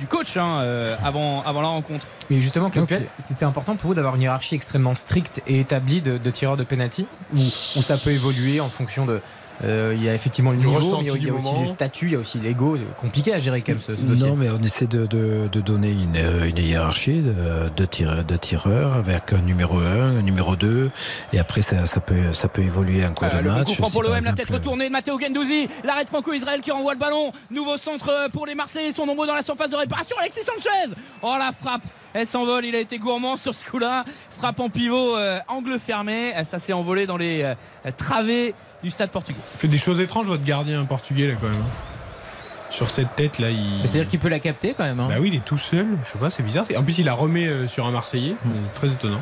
[0.00, 2.06] du coach hein, euh, avant, avant la rencontre.
[2.30, 6.18] Mais justement, c'est c'est important pour vous d'avoir une hiérarchie extrêmement stricte et établie de,
[6.18, 7.40] de tireurs de penalty où,
[7.76, 9.20] où ça peut évoluer en fonction de.
[9.64, 11.60] Euh, Il y a effectivement le Du niveau, mais il y a aussi moment.
[11.62, 12.76] les statuts, il y a aussi l'ego.
[12.98, 14.28] Compliqué à gérer quand même ce, ce dossier.
[14.28, 17.34] Non, mais on essaie de, de- de donner une, euh, une hiérarchie de,
[17.74, 20.90] de, tireurs, de tireurs avec un numéro 1, un numéro 2,
[21.32, 23.76] et après ça, ça, peut, ça peut évoluer en cours Voilà, de le match.
[23.80, 26.98] coup pour l'OM, la tête retournée de Matteo Gendouzi, l'arrêt de Franco-Israël qui renvoie le
[26.98, 30.16] ballon, nouveau centre euh, pour les Marseillais, ils sont nombreux dans la surface de réparation,
[30.20, 31.82] Alexis Sanchez Oh la frappe,
[32.14, 34.04] elle s'envole, il a été gourmand sur ce coup-là,
[34.38, 37.54] frappe en pivot, euh, angle fermé, Euh, ça s'est envolé dans les euh,
[37.96, 38.54] travées
[38.86, 39.38] du stade portugais.
[39.54, 41.56] Il fait des choses étranges, votre gardien portugais, là, quand même.
[41.60, 42.70] hein.
[42.70, 43.80] Sur cette tête, là, il.
[43.82, 44.98] C'est-à-dire qu'il peut la capter quand même.
[45.00, 45.06] hein.
[45.08, 46.66] Bah oui, il est tout seul, je sais pas, c'est bizarre.
[46.76, 48.50] En plus, il a remis euh, sur un Marseillais, Hmm.
[48.74, 49.20] très étonnant.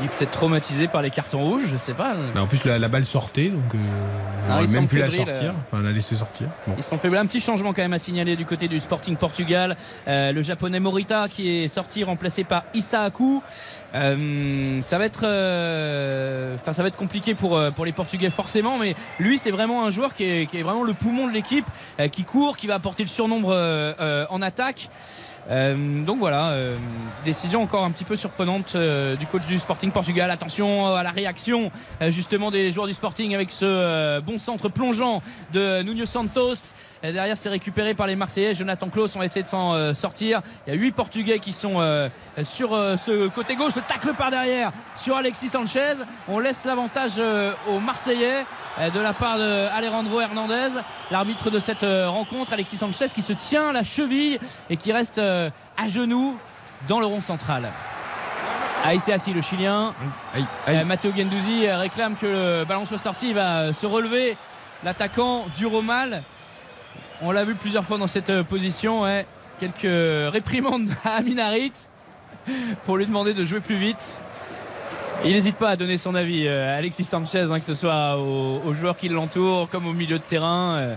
[0.00, 2.14] Il est peut-être traumatisé par les cartons rouges, je sais pas.
[2.34, 3.78] Bah, en plus, la, la balle sortait, donc euh,
[4.48, 5.52] on aurait il même pu la sortir, euh.
[5.62, 6.46] enfin la laisser sortir.
[6.66, 6.74] Bon.
[6.78, 7.16] Ils sont faibles.
[7.18, 9.76] Un petit changement quand même à signaler du côté du Sporting Portugal.
[10.08, 13.42] Euh, le japonais Morita qui est sorti remplacé par Isaaku.
[13.94, 18.30] Euh, ça va être, euh, enfin ça va être compliqué pour euh, pour les Portugais
[18.30, 21.32] forcément, mais lui c'est vraiment un joueur qui est, qui est vraiment le poumon de
[21.32, 21.66] l'équipe,
[21.98, 23.50] euh, qui court, qui va apporter le surnombre
[24.30, 24.88] en attaque.
[25.48, 26.76] Euh, donc voilà, euh,
[27.24, 30.30] décision encore un petit peu surprenante euh, du coach du Sporting Portugal.
[30.30, 31.70] Attention à la réaction
[32.08, 35.22] justement des joueurs du Sporting avec ce bon centre plongeant
[35.52, 36.72] de Nuno Santos.
[37.02, 38.54] Derrière, c'est récupéré par les Marseillais.
[38.54, 40.42] Jonathan Klaus, on va essayer de s'en sortir.
[40.66, 41.80] Il y a 8 Portugais qui sont
[42.42, 43.76] sur ce côté gauche.
[43.76, 46.04] Le tacle par derrière sur Alexis Sanchez.
[46.28, 47.20] On laisse l'avantage
[47.68, 48.44] aux Marseillais
[48.78, 50.80] de la part de Alejandro Hernandez,
[51.10, 52.52] l'arbitre de cette rencontre.
[52.52, 54.38] Alexis Sanchez qui se tient la cheville
[54.68, 55.20] et qui reste
[55.76, 56.36] à genoux
[56.88, 57.70] dans le rond central.
[58.82, 59.92] Ah, il s'est assis le Chilien.
[60.68, 63.28] Euh, Matteo Gendouzi euh, réclame que le ballon soit sorti.
[63.28, 64.38] Il va euh, se relever.
[64.84, 66.22] L'attaquant dure au mal.
[67.20, 69.02] On l'a vu plusieurs fois dans cette euh, position.
[69.02, 69.26] ouais.
[69.58, 71.72] Quelques réprimandes à Aminarit
[72.84, 74.18] pour lui demander de jouer plus vite.
[75.26, 78.62] Il n'hésite pas à donner son avis, euh, Alexis Sanchez, hein, que ce soit aux,
[78.64, 80.96] aux joueurs qui l'entourent comme au milieu de terrain.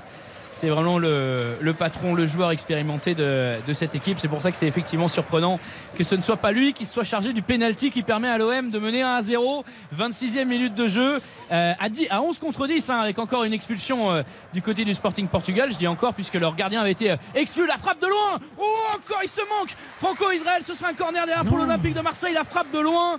[0.54, 4.20] C'est vraiment le, le patron, le joueur expérimenté de, de cette équipe.
[4.20, 5.60] C'est pour ça que c'est effectivement surprenant
[5.98, 8.70] que ce ne soit pas lui qui soit chargé du penalty qui permet à l'OM
[8.70, 9.66] de mener 1 à 0.
[9.98, 11.20] 26e minute de jeu
[11.52, 14.22] euh, à, 10 à 11 contre 10 hein, avec encore une expulsion euh,
[14.54, 15.72] du côté du Sporting Portugal.
[15.72, 17.66] Je dis encore puisque leur gardien avait été euh, exclu.
[17.66, 18.40] La frappe de loin.
[18.60, 18.64] Oh
[18.96, 19.76] encore il se manque.
[20.00, 22.34] Franco Israël, ce sera un corner derrière pour l'Olympique de Marseille.
[22.36, 23.18] La frappe de loin.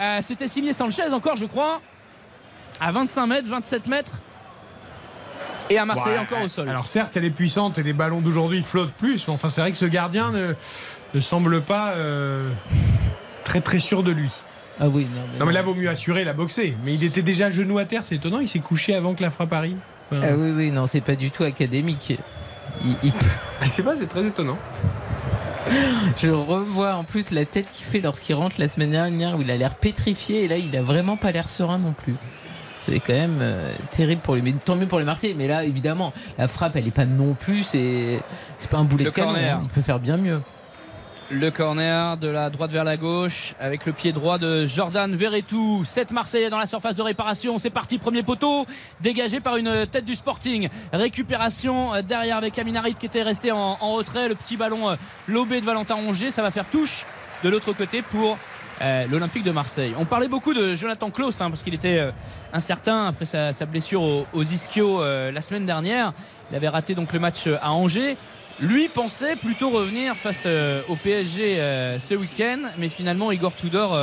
[0.00, 1.80] Euh, C'était signé Sanchez encore je crois.
[2.80, 4.12] À 25 mètres, 27 mètres.
[5.70, 6.68] Et à Marseille Ouais, encore au sol.
[6.68, 9.70] Alors certes, elle est puissante et les ballons d'aujourd'hui flottent plus, mais enfin c'est vrai
[9.72, 10.54] que ce gardien ne,
[11.14, 12.48] ne semble pas euh,
[13.44, 14.30] très très sûr de lui.
[14.80, 16.76] Ah oui, non mais, Non mais là vaut mieux assurer la boxer.
[16.84, 19.30] Mais il était déjà genou à terre, c'est étonnant, il s'est couché avant que la
[19.30, 19.78] frappe arrive.
[20.12, 22.14] Enfin, Ah oui, oui, non, c'est pas du tout académique.
[22.84, 23.12] Il- il-
[23.62, 24.56] Je sais pas, c'est très étonnant.
[26.16, 29.50] Je revois en plus la tête qu'il fait lorsqu'il rentre la semaine dernière où il
[29.50, 32.14] a l'air pétrifié et là il a vraiment pas l'air serein non plus.
[32.88, 34.42] C'est quand même euh, terrible pour lui.
[34.42, 35.34] Mais tant mieux pour les Marseillais.
[35.36, 37.62] Mais là, évidemment, la frappe, elle est pas non plus.
[37.64, 38.20] C'est
[38.58, 39.32] c'est pas un boulet Le de canon.
[39.32, 39.56] corner.
[39.56, 39.60] hein.
[39.64, 40.40] Il peut faire bien mieux.
[41.30, 45.84] Le corner de la droite vers la gauche avec le pied droit de Jordan Verretou.
[45.84, 47.58] 7 Marseillais dans la surface de réparation.
[47.58, 48.64] C'est parti, premier poteau.
[49.02, 50.70] Dégagé par une tête du Sporting.
[50.90, 54.28] Récupération euh, derrière avec Aminarit qui était resté en, en retrait.
[54.30, 56.30] Le petit ballon euh, lobé de Valentin Rongier.
[56.30, 57.04] Ça va faire touche
[57.44, 58.38] de l'autre côté pour
[58.80, 59.94] euh, l'Olympique de Marseille.
[59.98, 62.10] On parlait beaucoup de Jonathan Klaus hein, parce qu'il était euh,
[62.52, 66.12] incertain après sa, blessure aux, aux ischios euh, la semaine dernière.
[66.50, 68.16] Il avait raté donc le match euh, à Angers.
[68.60, 70.44] Lui pensait plutôt revenir face
[70.88, 71.58] au PSG
[72.00, 73.96] ce week-end, mais finalement Igor Tudor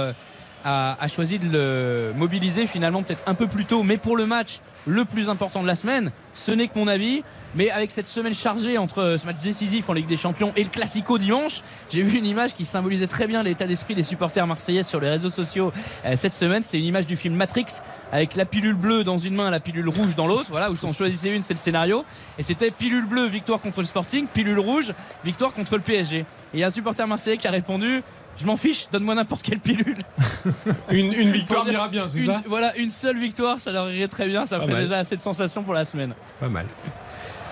[0.66, 4.60] a, choisi de le mobiliser finalement peut-être un peu plus tôt, mais pour le match
[4.88, 6.12] le plus important de la semaine.
[6.34, 7.24] Ce n'est que mon avis,
[7.56, 10.70] mais avec cette semaine chargée entre ce match décisif en Ligue des Champions et le
[10.70, 14.84] Classico dimanche, j'ai vu une image qui symbolisait très bien l'état d'esprit des supporters marseillais
[14.84, 15.72] sur les réseaux sociaux
[16.06, 16.62] euh, cette semaine.
[16.62, 17.66] C'est une image du film Matrix
[18.12, 20.48] avec la pilule bleue dans une main, la pilule rouge dans l'autre.
[20.50, 22.06] Voilà, où on choisissait une, c'est le scénario.
[22.38, 24.94] Et c'était pilule bleue, victoire contre le Sporting, pilule rouge,
[25.24, 26.20] victoire contre le PSG.
[26.20, 28.04] Et il y a un supporter marseillais qui a répondu
[28.38, 29.98] Je m'en fiche, donne-moi n'importe quelle pilule.
[30.92, 34.28] Une, une victoire m'ira bien, c'est ça Voilà, une seule victoire, ça leur irait très
[34.28, 34.46] bien.
[34.46, 34.84] Ça Pas ferait mal.
[34.84, 36.14] déjà assez de sensations pour la semaine.
[36.40, 36.66] Pas mal.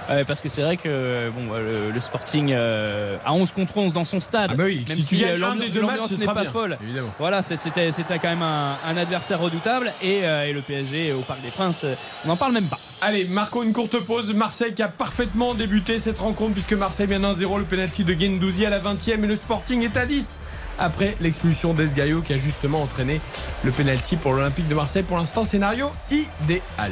[0.10, 3.78] Ouais, parce que c'est vrai que bon, bah, le, le Sporting euh, à 11 contre
[3.78, 6.42] 11 dans son stade, Ah bah oui, même si si, euh, l'ambiance ce n'est pas
[6.42, 6.78] bien, folle.
[6.84, 7.14] évidemment.
[7.18, 11.22] Voilà, c'était c'était quand même un, un adversaire redoutable et, euh, et le PSG au
[11.22, 11.86] Parc des Princes,
[12.26, 12.80] on n'en parle même pas.
[13.00, 14.34] Allez, marquons une courte pause.
[14.34, 18.66] Marseille qui a parfaitement débuté cette rencontre puisque Marseille mène 1-0 le penalty de Gendouzi
[18.66, 20.38] à la 20e et le Sporting est à 10
[20.80, 23.22] après l'expulsion d'Esgaio qui a justement entraîné
[23.64, 25.04] le penalty pour l'Olympique de Marseille.
[25.04, 26.92] Pour l'instant, scénario idéal.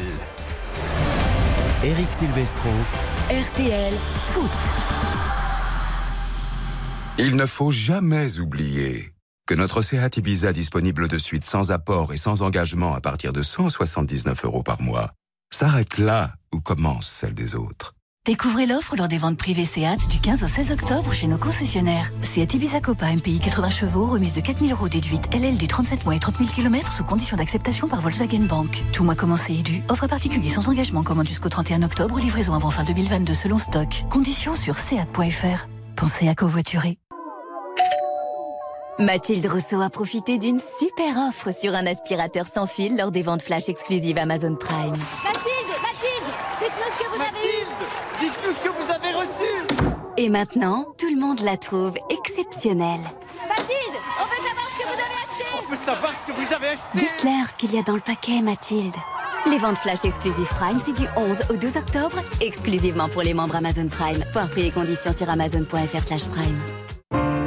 [1.84, 2.69] Eric Silvestro.
[3.29, 3.93] RTL
[4.34, 4.51] Foot.
[7.17, 9.13] Il ne faut jamais oublier
[9.47, 13.41] que notre Seat Ibiza disponible de suite sans apport et sans engagement à partir de
[13.41, 15.11] 179 euros par mois
[15.51, 17.93] s'arrête là où commence celle des autres.
[18.28, 22.11] Découvrez l'offre lors des ventes privées Seat du 15 au 16 octobre chez nos concessionnaires.
[22.22, 26.13] Seat Ibiza Copa MPI 80 chevaux, remise de 4000 euros déduite LL du 37 mois
[26.13, 28.84] et 30 000 km sous condition d'acceptation par Volkswagen Bank.
[28.93, 29.82] Tout mois commencé et dû.
[29.89, 33.88] Offre particulier sans engagement, commande jusqu'au 31 octobre, livraison avant fin 2022 selon stock.
[34.11, 35.67] Conditions sur seat.fr.
[35.95, 36.99] Pensez à covoiturer.
[38.99, 43.41] Mathilde Rousseau a profité d'une super offre sur un aspirateur sans fil lors des ventes
[43.41, 44.93] flash exclusives Amazon Prime.
[45.24, 45.72] Mathilde,
[46.59, 47.61] dites-nous ce que vous avez eu.
[48.22, 50.11] Dites-nous ce que vous avez reçu.
[50.24, 52.99] Et maintenant, tout le monde la trouve exceptionnelle.
[53.49, 55.45] Mathilde, on veut savoir ce que vous avez acheté.
[55.57, 56.99] On veut savoir ce que vous avez acheté.
[56.99, 58.93] Dites-leur ce qu'il y a dans le paquet, Mathilde.
[59.47, 63.55] Les ventes flash exclusives Prime, c'est du 11 au 12 octobre, exclusivement pour les membres
[63.55, 64.24] Amazon Prime.
[64.32, 66.59] Voir prix et conditions sur amazon.fr slash prime.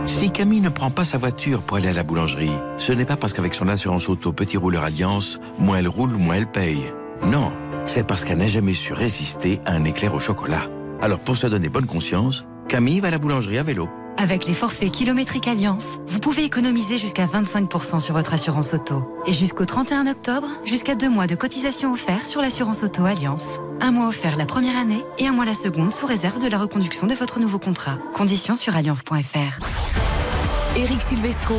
[0.06, 3.16] Si Camille ne prend pas sa voiture pour aller à la boulangerie, ce n'est pas
[3.16, 6.92] parce qu'avec son assurance auto Petit Rouleur Alliance, moins elle roule, moins elle paye.
[7.22, 7.52] Non,
[7.86, 10.62] c'est parce qu'elle n'a jamais su résister à un éclair au chocolat.
[11.00, 13.88] Alors pour se donner bonne conscience, Camille va à la boulangerie à vélo.
[14.16, 19.02] Avec les forfaits kilométriques Alliance, vous pouvez économiser jusqu'à 25% sur votre assurance auto.
[19.26, 23.60] Et jusqu'au 31 octobre, jusqu'à deux mois de cotisation offert sur l'assurance auto Alliance.
[23.80, 26.58] Un mois offert la première année et un mois la seconde sous réserve de la
[26.58, 27.98] reconduction de votre nouveau contrat.
[28.14, 29.58] Conditions sur alliance.fr.
[30.76, 31.56] Eric Silvestro.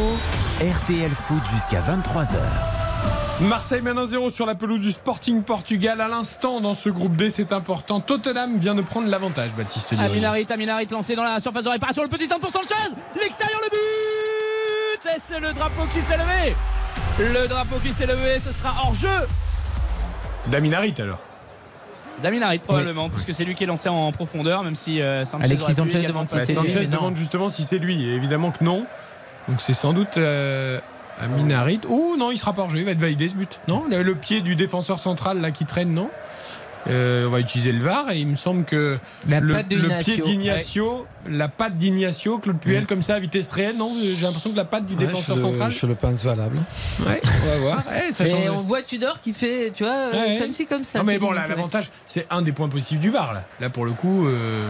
[0.59, 2.74] RTL Foot jusqu'à 23h.
[3.41, 5.99] Marseille mène 1-0 sur la pelouse du Sporting Portugal.
[5.99, 7.99] À l'instant, dans ce groupe D, c'est important.
[7.99, 9.93] Tottenham vient de prendre l'avantage, Baptiste.
[9.99, 12.01] Aminarit, Aminarit lancé dans la surface de réparation.
[12.03, 12.95] Le petit centre pour Sanchez.
[13.21, 16.55] L'extérieur, le but Et c'est le drapeau qui s'est levé.
[17.19, 19.27] Le drapeau qui s'est levé, ce sera hors jeu.
[20.47, 21.19] Daminarit alors.
[22.23, 25.73] Daminarit probablement, puisque c'est lui qui est lancé en profondeur, même si euh, Sanchez Alexis
[25.73, 28.07] Sanchez demande si lui, Sanchez demande justement si c'est lui.
[28.07, 28.85] Et évidemment que non.
[29.49, 30.79] Donc c'est sans doute euh,
[31.21, 31.81] Aminarit.
[31.87, 32.75] Ouh non, il sera pas hors.
[32.75, 33.59] Il va être validé ce but.
[33.67, 36.09] Non, le pied du défenseur central là qui traîne, non
[36.87, 39.75] Euh, on va utiliser le VAR et il me semble que La le, patte de
[39.77, 44.23] le pied d'Ignacio, la patte d'Ignacio, Claude Puel comme ça à vitesse réelle, non J'ai
[44.23, 45.71] l'impression que la patte du Ouais, défenseur je, le- central.
[45.71, 46.57] je le pense valable.
[47.05, 47.83] Ouais, on va voir.
[48.07, 50.99] Eh, ça Et on voit Tudor qui fait, tu vois, comme ci, comme ça.
[50.99, 53.33] Non, mais bon, là, l'avantage, c'est un des points positifs du VAR.
[53.33, 54.27] Là, là pour le coup.
[54.27, 54.67] euh,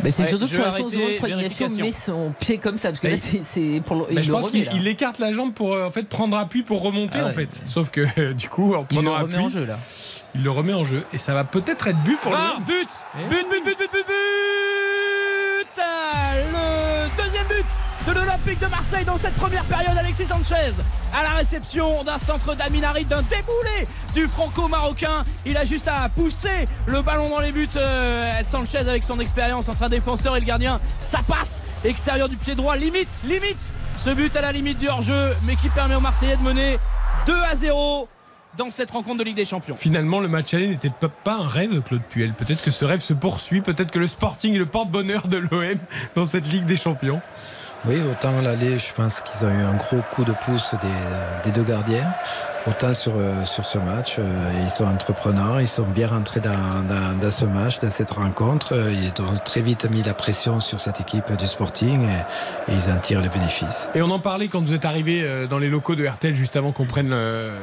[0.00, 2.90] Bah, c'est Ouais, surtout que la seconde fois, Ignacio met son pied comme ça.
[2.90, 4.02] Parce que là, c'est- pour le.
[4.02, 6.62] bah, il je le pense qu'il écarte la jambe pour euh, en fait prendre appui
[6.62, 7.62] pour remonter Ah en fait.
[7.64, 9.78] Sauf que du coup en le prenant remet appui, en jeu là.
[10.36, 12.36] Il le remet en jeu et ça va peut-être être but pour le.
[12.36, 12.88] VAR, but
[13.28, 14.06] But, but, but, but, but, but
[16.52, 17.64] Le deuxième but
[18.06, 20.72] de l'Olympique de Marseille dans cette première période, Alexis Sanchez
[21.12, 25.24] à la réception d'un centre d'Aminarit, d'un déboulé du franco-marocain.
[25.44, 27.68] Il a juste à pousser le ballon dans les buts.
[27.76, 32.36] euh, Sanchez avec son expérience entre un défenseur et le gardien, ça passe extérieur du
[32.36, 33.58] pied droit, limite, limite.
[33.98, 36.78] Ce but à la limite du hors-jeu, mais qui permet aux Marseillais de mener
[37.26, 38.08] 2 à 0
[38.56, 39.76] dans cette rencontre de Ligue des Champions.
[39.76, 42.32] Finalement, le match aller n'était pas- un rêve, Claude Puel.
[42.32, 43.60] Peut-être que ce rêve se poursuit.
[43.60, 45.78] Peut-être que le Sporting est le porte-bonheur de l'OM
[46.14, 47.20] dans cette Ligue des Champions.
[47.84, 51.52] Oui, autant l'aller, je pense qu'ils ont eu un gros coup de pouce des, des
[51.52, 52.06] deux gardiens.
[52.68, 54.24] Autant sur, euh, sur ce match, euh,
[54.64, 58.74] ils sont entrepreneurs, ils sont bien rentrés dans, dans- dans ce match, dans cette rencontre.
[58.74, 62.74] Euh, Ils ont très vite mis la pression sur cette équipe du Sporting et, et
[62.74, 63.88] ils en tirent les bénéfices.
[63.94, 66.72] Et on en parlait quand vous êtes arrivé dans les locaux de RTL juste avant
[66.72, 67.14] qu'on prenne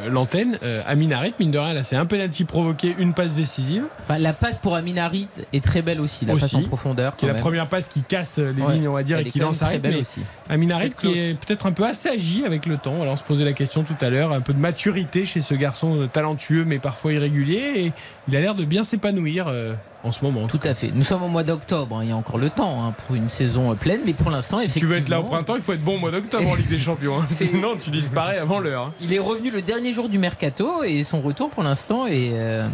[0.09, 0.57] l'antenne.
[0.87, 3.83] Amin Harit, mine de rien, là, c'est un penalty provoqué, une passe décisive.
[4.03, 6.25] Enfin, la passe pour Aminarit est très belle aussi.
[6.25, 7.15] La passe Aussi, en profondeur.
[7.17, 9.39] Qui est la première passe qui casse les Ouais, lignes, on va dire, et qui
[9.39, 9.79] lance Harit.
[9.79, 10.21] belle Mais aussi.
[10.49, 13.01] Amin Harit qui est peut-être un peu assagi avec le temps.
[13.01, 14.92] Alors on se posait la question tout à l'heure, un peu de maturité
[15.25, 17.71] chez ce garçon talentueux mais parfois irrégulier.
[17.75, 17.91] Et
[18.27, 19.73] il a l'air de bien s'épanouir euh,
[20.03, 20.47] en ce moment.
[20.47, 20.91] Tout à fait.
[20.93, 21.97] Nous sommes au mois d'octobre.
[21.97, 22.01] hein.
[22.03, 24.57] Il y a encore le temps hein, pour une saison euh, pleine, mais pour l'instant,
[24.59, 24.91] Si tu effectivement.
[24.91, 26.79] veux être là au printemps, il faut être bon au mois d'octobre en Ligue des
[26.79, 27.21] Champions.
[27.21, 27.25] hein.
[27.29, 28.87] Sinon, tu disparais avant l'heure.
[28.87, 28.91] hein.
[29.01, 32.67] Il est revenu le dernier jour du mercato et son retour pour l'instant est euh,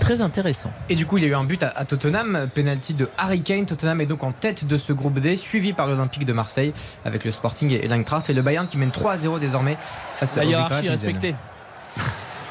[0.00, 0.70] très intéressant.
[0.88, 3.42] Et du coup, il y a eu un but à, à Tottenham, penalty de Harry
[3.42, 3.66] Kane.
[3.66, 6.72] Tottenham est donc en tête de ce groupe D, suivi par l'Olympique de Marseille
[7.04, 9.76] avec le Sporting et l'Eintracht et le Bayern qui mène 3 à 0 désormais
[10.14, 11.34] face à La hiérarchie respectée.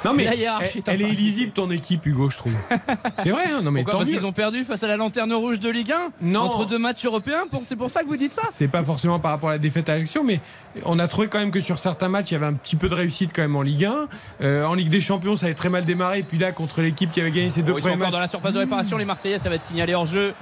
[0.06, 2.56] Non mais La hiérarchie elle, est elle est illisible ton équipe, Hugo, je trouve.
[3.18, 5.34] C'est vrai, hein non mais Pourquoi tant Parce qu'ils ont perdu face à la lanterne
[5.34, 6.42] rouge de Ligue 1 Non.
[6.42, 9.32] entre deux matchs européens C'est pour ça que vous dites ça C'est pas forcément par
[9.32, 10.42] rapport à la défaite à Ajaccio, mais
[10.84, 12.88] on a trouvé quand même que sur certains matchs, il y avait un petit peu
[12.88, 14.08] de réussite quand même en Ligue 1.
[14.42, 16.20] Euh, en Ligue des Champions, ça avait très mal démarré.
[16.20, 18.20] Et puis là, contre l'équipe qui avait gagné ses deux Ils sont premiers encore dans
[18.20, 18.22] matchs.
[18.22, 20.34] la surface de réparation, les Marseillais, ça va être signalé hors jeu.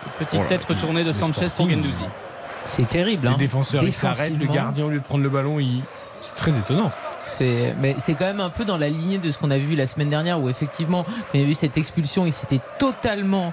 [0.00, 1.68] Cette petite Oh là, tête retournée de Sanchez pour.
[1.68, 2.04] Gendouzi.
[2.64, 3.26] C'est terrible.
[3.26, 3.36] Les hein.
[3.38, 4.38] défenseurs, ils s'arrêtent.
[4.38, 5.82] Le gardien, au lieu de prendre le ballon, il...
[6.22, 6.90] c'est très étonnant.
[7.26, 9.76] C'est, mais c'est quand même un peu dans la lignée de ce qu'on a vu
[9.76, 13.52] la semaine dernière où effectivement, quand il y a eu cette expulsion, il s'était totalement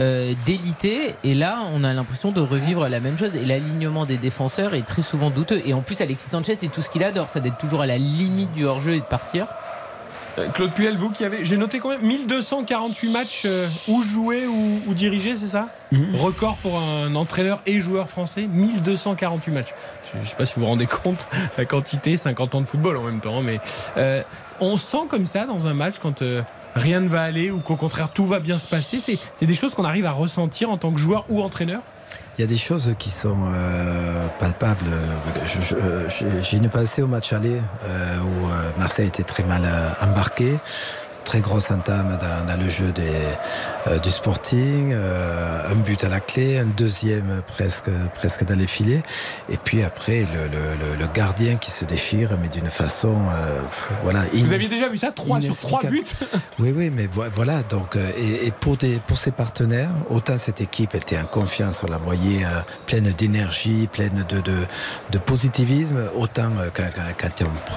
[0.00, 1.14] euh, délité.
[1.24, 3.34] Et là, on a l'impression de revivre la même chose.
[3.36, 5.62] Et l'alignement des défenseurs est très souvent douteux.
[5.66, 7.98] Et en plus, Alexis Sanchez, c'est tout ce qu'il adore, ça d'être toujours à la
[7.98, 9.46] limite du hors-jeu et de partir.
[10.38, 11.44] Euh, Claude Puel, vous qui avez.
[11.44, 15.68] J'ai noté même 1248 matchs euh, ou joués ou, ou dirigés, c'est ça?
[16.14, 19.74] Record pour un entraîneur et joueur français 1248 matchs.
[20.12, 22.96] Je ne sais pas si vous vous rendez compte la quantité, 50 ans de football
[22.96, 23.60] en même temps, mais
[23.96, 24.22] euh,
[24.60, 26.42] on sent comme ça dans un match quand euh,
[26.74, 28.98] rien ne va aller ou qu'au contraire tout va bien se passer.
[28.98, 31.80] C'est des choses qu'on arrive à ressentir en tant que joueur ou entraîneur?
[32.38, 34.86] Il y a des choses qui sont euh, palpables.
[34.92, 36.08] Euh,
[36.40, 39.68] J'ai une pensée au match aller euh, où Marseille était très mal
[40.00, 40.56] embarqué.
[41.24, 42.16] Très grosse entame
[42.46, 43.10] dans, le jeu des,
[44.02, 49.02] du Sporting, euh, un but à la clé, un deuxième presque, presque dans les filets,
[49.50, 53.60] et puis après le, le- le- le gardien qui se déchire, mais d'une façon, euh,
[54.02, 54.24] voilà.
[54.34, 56.04] Vous aviez déjà vu ça 3 sur 3 buts?
[56.58, 57.62] Oui, oui, mais vo- voilà.
[57.62, 61.82] Donc, euh, et, et pour, des, pour ses partenaires, autant cette équipe était en confiance,
[61.86, 64.56] on la voyait euh, pleine d'énergie, pleine de, de,
[65.10, 67.28] de positivisme, autant euh, quand, quand-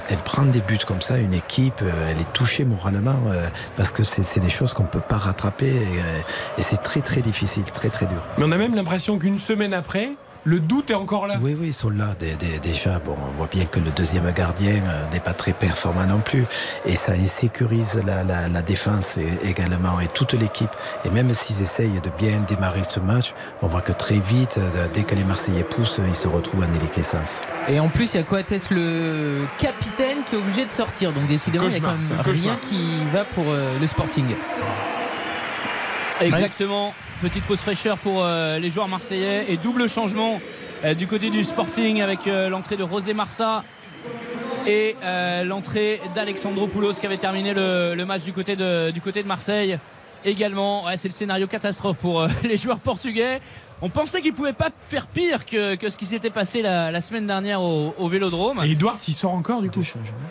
[0.08, 3.46] elle prend des buts comme ça, une équipe, euh, elle est touchée moralement euh,
[3.76, 6.01] parce que c'est des choses qu'on ne peut pas rattraper et, euh,
[6.58, 8.22] et c'est très très difficile, très très dur.
[8.38, 10.12] Mais on a même l'impression qu'une semaine après,
[10.44, 11.36] le doute est encore là.
[11.40, 12.98] Oui, oui, ils sont là dé- dé- déjà.
[12.98, 16.44] Bon, on voit bien que le deuxième gardien euh, n'est pas très performant non plus.
[16.84, 20.70] Et ça sécurise la, la- la défense également et toute l'équipe.
[21.04, 24.86] Et même s'ils essayent de bien démarrer ce match, on voit que très vite, euh,
[24.92, 27.40] dès que les Marseillais poussent, ils se retrouvent en déliquescence.
[27.68, 31.12] Et en plus, il y a Coates, le capitaine, qui est obligé de sortir.
[31.12, 32.82] Donc décidément, il y a quand même rien qui
[33.12, 34.24] va pour euh, le Sporting.
[36.26, 36.94] Exactement.
[37.20, 40.40] Petite pause fraîcheur pour euh, les joueurs marseillais et double changement
[40.84, 43.62] euh, du côté du Sporting avec euh, l'entrée de José Marsa
[44.66, 49.22] et euh, l'entrée d'Alexandropoulos qui avait terminé le, le match du côté de, du côté
[49.22, 49.78] de Marseille.
[50.24, 53.40] Également, Ouais, c'est le scénario catastrophe pour euh, les joueurs portugais.
[53.80, 56.92] On pensait qu'ils ne pouvaient pas faire pire que, que ce qui s'était passé la,
[56.92, 58.60] la semaine dernière au, au Vélodrome.
[58.64, 59.82] Et Edouard, il sort encore du coup?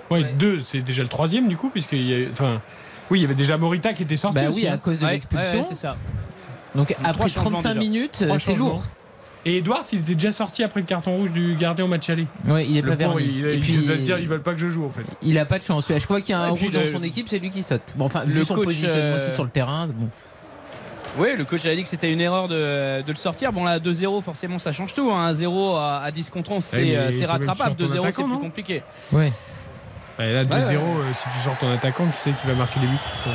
[0.09, 2.61] Ouais, deux, c'est déjà le troisième du coup, puisqu'il y a, enfin,
[3.11, 4.39] oui, il y avait déjà Morita qui était sorti.
[4.39, 4.73] Bah aussi, oui, hein.
[4.73, 5.57] à cause de Ouais, l'expulsion.
[5.59, 5.95] ouais, c'est ça.
[6.73, 7.79] Donc après trois changements 35 déjà.
[7.79, 8.81] minutes, euh, c'est lourd.
[9.43, 12.27] Et Edouard, il était déjà sorti après le carton rouge du gardien au match aller.
[12.47, 13.23] Ouais, il est Le pas verni.
[13.23, 15.01] il, Et il puis- va se dire, ils veulent pas que je joue en fait.
[15.23, 15.87] Il a pas de chance.
[15.91, 17.81] Je crois qu'il y a un rouge dans son équipe, c'est lui qui saute.
[17.95, 20.07] Bon, enfin, Le vu son coach, positionnement euh, aussi sur le terrain, bon.
[21.17, 23.51] Oui, le coach a dit que c'était une erreur de, de le sortir.
[23.51, 25.11] Bon, là, 2-0, forcément, ça change tout.
[25.11, 25.29] hein.
[25.33, 27.75] 1-0 à, à 10 contre 11, c'est euh, il rattrapable.
[27.75, 28.83] que tu sortes ton 2-0, c'est plus compliqué.
[29.11, 29.31] Ouais.
[30.25, 31.09] Et là, 2-0, Ouais, ouais.
[31.09, 32.97] euh, si tu sors ton attaquant, qui c'est qui va marquer les buts?
[33.27, 33.31] Euh,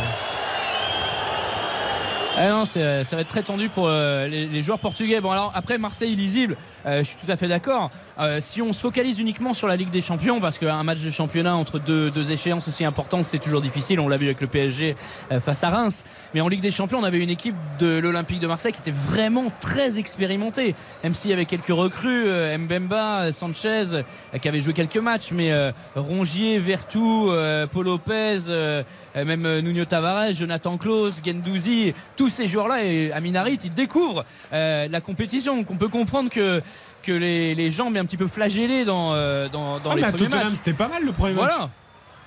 [2.38, 5.20] Ah non, c'est- ça va être très tendu pour euh, les, les joueurs portugais.
[5.22, 7.90] Bon, alors après, Marseille lisible, euh, je suis tout à fait d'accord.
[8.20, 11.08] Euh, si on se focalise uniquement sur la Ligue des Champions, parce qu'un match de
[11.10, 14.00] championnat entre deux, deux échéances aussi importantes, c'est toujours difficile.
[14.00, 14.96] On l'a vu avec le PSG
[15.32, 16.04] euh, face à Reims.
[16.34, 18.90] Mais en Ligue des Champions, on avait une équipe de l'Olympique de Marseille qui était
[19.08, 20.74] vraiment très expérimentée.
[21.04, 24.02] Même s'il y avait quelques recrues, euh, Mbemba, euh, Sanchez, euh,
[24.42, 28.82] qui avaient joué quelques matchs, mais euh, Rongier, Vertou, euh, Paul Lopez, euh,
[29.16, 31.94] euh, même euh, Nuno Tavares, Jonathan Klaus, Gendouzi,
[32.28, 35.56] ces joueurs-là et Aminarit, ils découvrent euh, la compétition.
[35.56, 36.60] Donc on peut comprendre que,
[37.02, 40.12] que les, les jambes un petit peu flagellées dans, euh, dans, dans Ah, les mais
[40.12, 40.48] premiers matchs.
[40.56, 41.52] c'était pas mal le premier match.
[41.54, 41.70] Voilà.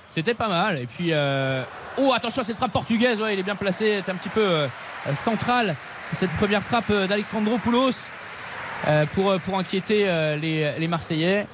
[0.08, 0.78] C'était pas mal.
[0.78, 1.62] Et puis, euh,
[1.96, 3.20] oh, attention à cette frappe portugaise.
[3.20, 4.02] Ouais, il est bien placé.
[4.04, 4.66] C'est un petit peu euh,
[5.14, 5.76] central.
[6.12, 8.08] Cette première frappe d'Alexandro Poulos
[9.14, 10.04] pour, pour inquiéter
[10.40, 11.46] les, les Marseillais.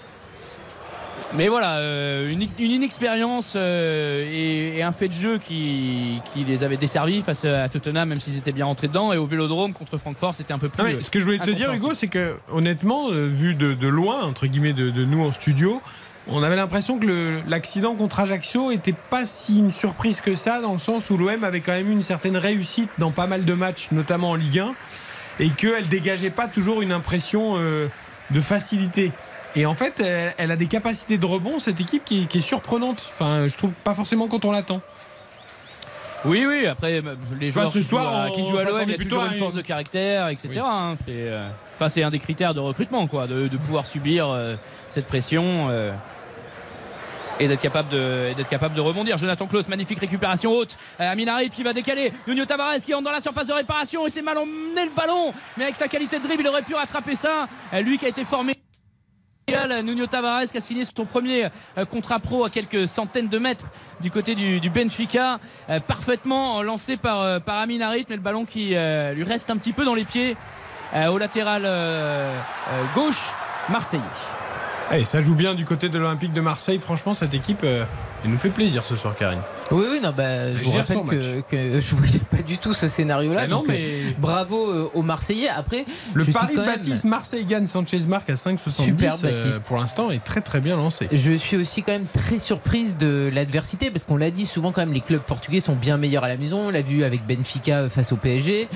[1.34, 6.62] Mais voilà, euh, une, une inexpérience euh, et, un fait de jeu qui, qui les
[6.64, 9.12] avait desservis face à Tottenham, même s'ils étaient bien rentrés dedans.
[9.12, 11.02] Et au Vélodrome contre Francfort, c'était un peu plus.
[11.02, 14.46] Ce que je voulais te dire, Hugo, c'est que honnêtement, euh, vu de, loin, entre
[14.46, 15.82] guillemets, de, nous en studio,
[16.28, 20.72] on avait l'impression que l'accident contre Ajaccio était pas si une surprise que ça, dans
[20.72, 23.52] le sens où l'OM avait quand même eu une certaine réussite dans pas mal de
[23.52, 24.72] matchs, notamment en Ligue 1,
[25.40, 29.12] et qu'elle dégageait pas toujours une impression de facilité.
[29.57, 32.42] Et en fait, elle, elle a des capacités de rebond, cette équipe, qui, qui est
[32.42, 33.07] surprenante.
[33.11, 34.80] Enfin, je trouve pas forcément quand on l'attend.
[36.24, 38.59] Oui, oui, après, euh, les Enfin, joueurs ce qui, soir, jouent à, on- qui jouent
[38.59, 40.48] à l'OM, il y a toujours une force de caractère, etc.
[40.54, 40.61] Oui.
[40.62, 40.94] hein.
[41.04, 44.57] c'est, euh, enfin, c'est un des critères de recrutement, quoi, de, de pouvoir subir euh,
[44.88, 45.68] cette pression.
[45.70, 45.92] euh,
[47.38, 49.18] et d'être capable de d'être capable de rebondir.
[49.18, 50.74] Jonathan Klaus, magnifique récupération haute.
[50.98, 52.11] Aminarit qui va décaler.
[52.26, 55.34] Nuno Tavares qui entre dans la surface de réparation et s'est mal emmené le ballon.
[55.59, 57.46] Mais avec sa qualité de dribble, il aurait pu rattraper ça.
[57.82, 58.54] Lui qui a été formé.
[59.84, 61.47] Nuno Tavares qui a signé son premier
[61.78, 63.70] euh, contrat pro à quelques centaines de mètres
[64.01, 65.38] du côté du, Benfica,
[65.70, 69.72] Euh, parfaitement lancé par, euh, par Aminarit, mais le ballon qui lui reste un petit
[69.72, 70.36] peu dans les pieds
[71.09, 71.62] au latéral
[72.94, 73.30] gauche
[73.68, 74.03] marseillais.
[74.92, 76.80] Eh, ça joue bien du côté de l'Olympique de Marseille.
[76.80, 79.42] Franchement, cette équipe, elle nous fait plaisir ce soir, Karine.
[79.72, 82.86] Oui, oui, non, bah, je vous rappelle que, que je voyais pas du tout ce
[82.86, 83.42] scénario-là.
[83.42, 85.48] Mais non, donc, mais- euh, bravo euh, aux Marseillais.
[85.48, 89.78] Après, Le pari de même- Baptiste Marseille gagne Sanchez marque à 5,70 Super, euh, pour
[89.78, 91.08] l'instant est très très bien lancé.
[91.10, 94.82] Je suis aussi quand même très surprise de l'adversité parce qu'on l'a dit souvent quand
[94.82, 96.68] même les clubs portugais sont bien meilleurs à la maison.
[96.68, 98.68] On l'a vu avec Benfica face au PSG.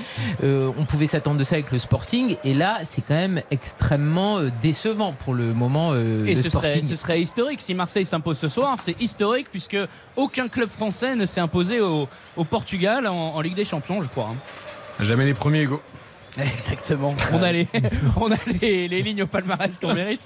[0.43, 4.39] Euh, on pouvait s'attendre de ça avec le Sporting et là c'est quand même extrêmement
[4.39, 5.91] euh, décevant pour le moment.
[5.93, 8.75] euh, Et le ce serait, ce serait historique si Marseille s'impose ce soir.
[8.77, 9.77] C'est historique puisque
[10.17, 10.80] aucun club français
[11.15, 12.07] ne s'est imposé au,
[12.49, 14.29] Portugal en, en Ligue des Champions, je crois.
[14.31, 14.35] hein.
[14.99, 15.81] Jamais les premiers Hugo.
[16.53, 17.13] Exactement.
[17.33, 17.67] On a les,
[18.15, 20.21] on a les, les lignes au palmarès qu'on mérite.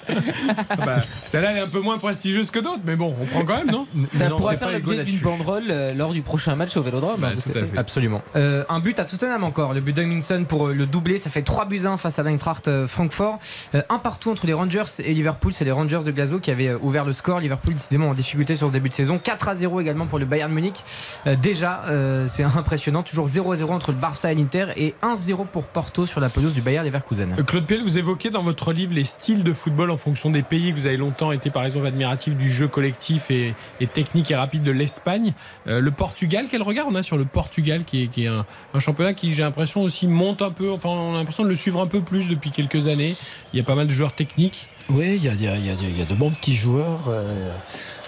[0.78, 3.58] Bah, Celle-là elle est un peu moins prestigieuse que d'autres, mais bon, on prend quand
[3.58, 3.88] même, non?
[4.12, 7.20] Ça Non, pourrait faire l'objet d'une banderole euh, lors du prochain match au Vélodrome.
[7.20, 7.78] Bah, hein, tout à fait.
[7.78, 8.22] Absolument.
[8.36, 11.42] Euh, un but à Tottenham encore, le but d'Humminson pour euh, le doublé, ça fait
[11.42, 13.40] 3 buts 1 face à l'Eintracht euh, Francfort.
[13.74, 16.74] Euh, un partout entre les Rangers et Liverpool, c'est les Rangers de Glasgow qui avaient
[16.76, 17.40] ouvert le score.
[17.40, 19.20] Liverpool décidément en difficulté sur ce début de saison.
[19.22, 20.84] 4 à 0 également pour le Bayern Munich.
[21.28, 24.94] Euh, déjà, euh, c'est impressionnant, toujours 0 à 0 entre le Barça et l'Inter et
[25.02, 27.36] 1 0 pour Porto Sur la pelouse du Bayern Leverkusen.
[27.40, 30.42] Euh, Claude Puel, vous évoquez dans votre livre les styles de football en fonction des
[30.42, 34.30] pays que vous avez longtemps été par exemple admiratif du jeu collectif et, et technique
[34.32, 35.34] et rapide de l'Espagne.
[35.68, 38.46] Euh, le Portugal, quel regard on a sur le Portugal qui est, qui est un,
[38.74, 41.56] un championnat qui j'ai l'impression aussi monte un peu, enfin on a l'impression de le
[41.56, 43.16] suivre un peu plus depuis quelques années.
[43.54, 44.68] Il y a pas mal de joueurs techniques.
[44.90, 46.30] Oui, il y a, il y a- il y a- il y a de bons
[46.32, 47.06] petits joueurs.
[47.08, 47.50] euh,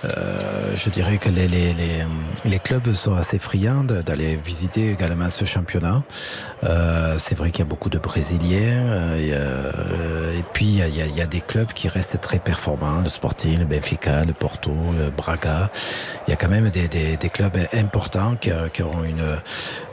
[0.05, 2.05] euh, je dirais que les, les, les,
[2.45, 6.03] les clubs sont assez friands d'aller visiter également ce championnat.
[6.63, 8.85] Euh, c'est vrai qu'il y a beaucoup de Brésiliens.
[8.87, 12.39] euh, et, euh, puis, il y, a, il y a- des clubs qui restent très
[12.39, 13.01] performants.
[13.01, 15.69] Le Sporting, le Benfica, le Porto, le Braga.
[16.27, 19.35] Il y a quand même des, des, des clubs importants qui, qui ont une, euh,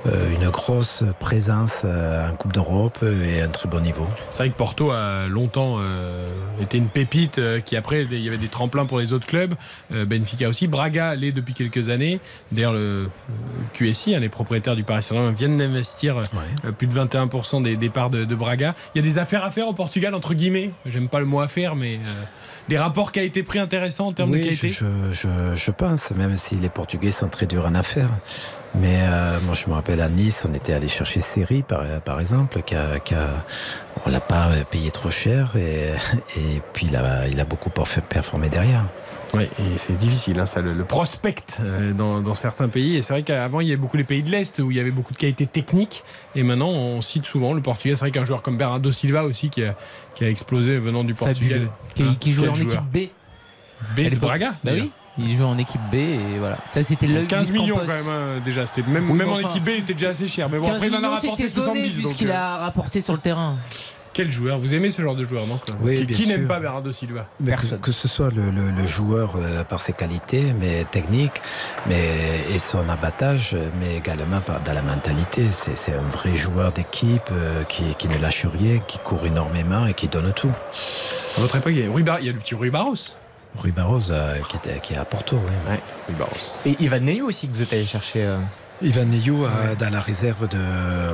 [0.06, 4.06] une grosse présence euh, en Coupe d'Europe et un très bon niveau.
[4.30, 6.28] C'est vrai que Porto a longtemps euh,
[6.60, 9.54] été une pépite euh, qui après il y avait des tremplins pour les autres clubs.
[9.92, 10.66] Euh, Benfica aussi.
[10.66, 12.20] Braga l'est depuis quelques années.
[12.52, 13.08] D'ailleurs le,
[13.72, 16.18] QSI, hein, les propriétaires du Paris Saint-Germain viennent d'investir
[16.64, 18.74] euh, plus de 21% des départs de, de Braga.
[18.94, 20.70] Il y a des affaires à faire au Portugal entre guillemets.
[20.86, 22.10] J'aime pas le mot affaire, mais euh,
[22.68, 24.68] des rapports qui a été pris intéressants en termes de qualité.
[24.68, 28.10] je, je, je pense, même si les Portugais sont très durs en affaires.
[28.76, 32.18] Mais euh, moi, je me rappelle à Nice, on était allé chercher Seri, par, par
[32.20, 33.44] exemple, qui a, qui a-
[34.04, 35.90] on l'a pas payé trop cher, et,
[36.36, 38.84] et puis il a, il a beaucoup perf- performé derrière.
[39.32, 42.96] Oui, et c'est difficile, hein, ça, le, le prospect euh, dans, dans certains pays.
[42.96, 44.80] Et c'est vrai qu'avant, il y avait beaucoup les pays de l'Est où il y
[44.80, 46.04] avait beaucoup de qualité technique.
[46.36, 47.96] Et maintenant, on cite souvent le Portugal.
[47.96, 49.74] C'est vrai qu'un joueur comme Bernardo Silva aussi qui a,
[50.14, 51.68] qui a explosé venant du Portugal.
[51.96, 52.84] Qui, Hein, qui jouait quel en joueur.
[52.92, 53.10] équipe
[53.96, 53.96] B.
[53.96, 54.16] B de.
[54.16, 56.58] Braga Bah oui, il jouait en équipe B et voilà.
[56.70, 57.86] Ça c'était l'œil 15 Luis millions Campos.
[57.86, 58.66] quand même hein, déjà.
[58.66, 60.48] C'était même, Oui, même mais en enfin, équipe B, il était déjà assez cher.
[60.50, 61.94] Mais bon, 15 après, il en a rapporté c'était donné 70.
[61.96, 63.56] donc, puisqu'il euh, a rapporté sur le terrain.
[64.12, 67.26] Quel joueur Vous aimez ce genre de joueur, non Oui, Qui, n'aime pas Bernardo Silva
[67.40, 71.42] Mais que, que ce soit le, le- le joueur euh, par ses qualités, mais techniques,
[71.88, 72.10] mais
[72.54, 75.48] et son abattage, mais également par, dans la mentalité.
[75.50, 79.84] C'est c'est un vrai joueur d'équipe euh, qui, qui ne lâche rien, qui court énormément
[79.86, 80.52] et qui donne tout.
[81.36, 82.94] À votre époque, il y a, Rui Bar- il y a le petit Rui Barros.
[83.56, 85.76] Rui Barros euh, qui, était, qui est à Porto, oui.
[86.08, 86.58] Rui Barros.
[86.66, 88.22] Et Ivan Neyou aussi que vous êtes allé chercher.
[88.24, 88.38] euh,
[88.82, 89.48] Ivan Neyou euh,
[89.78, 91.12] dans la réserve de, euh,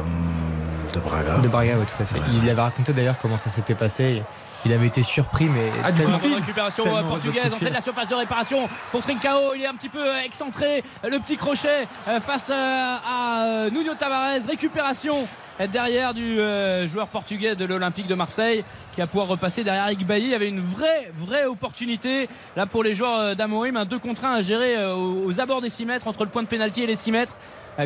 [0.94, 1.38] de Braga.
[1.38, 2.18] De Braga, oui, tout à fait.
[2.42, 4.22] Il avait raconté d'ailleurs comment ça s'était passé.
[4.66, 5.70] Il avait été surpris, mais.
[5.82, 8.68] Ah, du coup, Phil, récupération euh, de portugaise, de entrée de la surface de réparation
[8.92, 9.54] pour Trincao.
[9.56, 10.82] Il est un petit peu euh, excentré.
[11.02, 14.46] Le petit crochet euh, face à Nuno Tavares.
[14.46, 15.26] Récupération
[15.72, 16.36] derrière du
[16.88, 20.26] joueur portugais de l'Olympique de Marseille qui va pouvoir repasser derrière Eric Bailly.
[20.26, 23.76] Il y avait une vraie, vraie opportunité là pour les joueurs d'Amorim.
[23.76, 26.48] Un 2 contre 1 à gérer aux, abords des 6 mètres entre le point de
[26.48, 27.36] pénalty et les 6 mètres.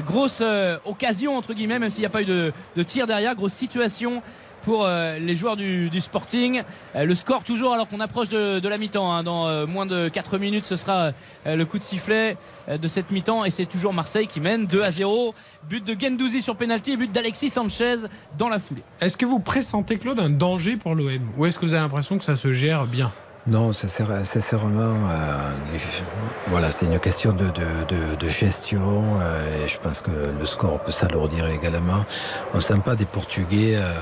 [0.06, 0.42] Grosse
[0.84, 3.34] occasion entre guillemets, même s'il n'y a pas eu de, de tir derrière.
[3.34, 4.22] Grosse situation
[4.64, 6.62] pour euh, les joueurs du, du Sporting.
[6.96, 9.12] Euh, le score toujours alors qu'on approche de, de la mi-temps.
[9.12, 9.22] hein.
[9.22, 11.10] Dans euh, moins de 4 minutes, ce sera
[11.46, 12.36] euh, le coup de sifflet
[12.68, 13.44] euh, de cette mi-temps.
[13.44, 15.34] Et c'est toujours Marseille qui mène 2 à 0.
[15.68, 17.96] But de Gendouzi sur penalty et but d'Alexis Sanchez
[18.38, 18.82] dans la foulée.
[19.00, 22.18] Est-ce que vous pressentez, Claude, un danger pour l'OM Ou est-ce que vous avez l'impression
[22.18, 23.12] que ça se gère bien?
[23.46, 25.36] Non, sincère- sincèrement, euh,
[26.46, 27.50] voilà, c'est une question de, de-
[27.88, 32.06] de- de gestion euh, et je pense que le score peut s'alourdir également.
[32.54, 33.92] On ne sent pas des Portugais euh,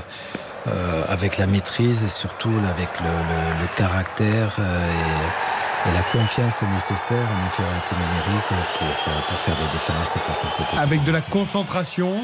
[0.67, 6.01] euh, avec la maîtrise et surtout avec le, le- le caractère euh, et, et la
[6.11, 8.47] confiance nécessaire en infériorité numérique
[8.77, 10.79] pour, euh, pour faire des différences face à cette équipe.
[10.79, 12.21] Avec de la concentration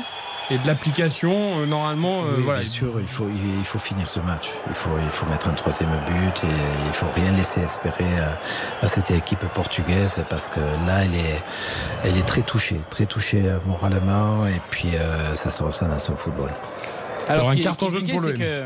[0.52, 2.60] et de l'application, euh, normalement, euh, Oui, voilà.
[2.62, 4.50] bien sûr, il faut, il faut finir ce match.
[4.68, 6.48] Il faut, il faut mettre un troisième but et
[6.88, 11.42] il faut rien laisser espérer à, à cette équipe portugaise parce que là, elle est,
[12.04, 16.16] elle est très touchée, très touchée moralement et puis euh, ça se ressent dans son
[16.16, 16.50] football.
[17.30, 18.38] Alors, un carton jaune pour c'est l'OM.
[18.38, 18.64] que-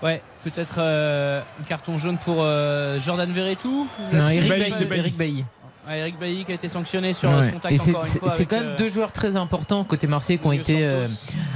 [0.00, 3.88] Ouais, peut-être euh, un carton jaune pour euh, Jordan Verretou.
[4.12, 4.98] Non, Eric Bailly, Bailly.
[5.00, 5.44] Eric Bailly.
[5.88, 7.44] Ouais, Eric Bailly qui a été sanctionné sur Ouais.
[7.44, 10.84] ce contact c'est- quand même euh, deux joueurs très importants côté Marseille qui ont été
[10.84, 11.06] euh,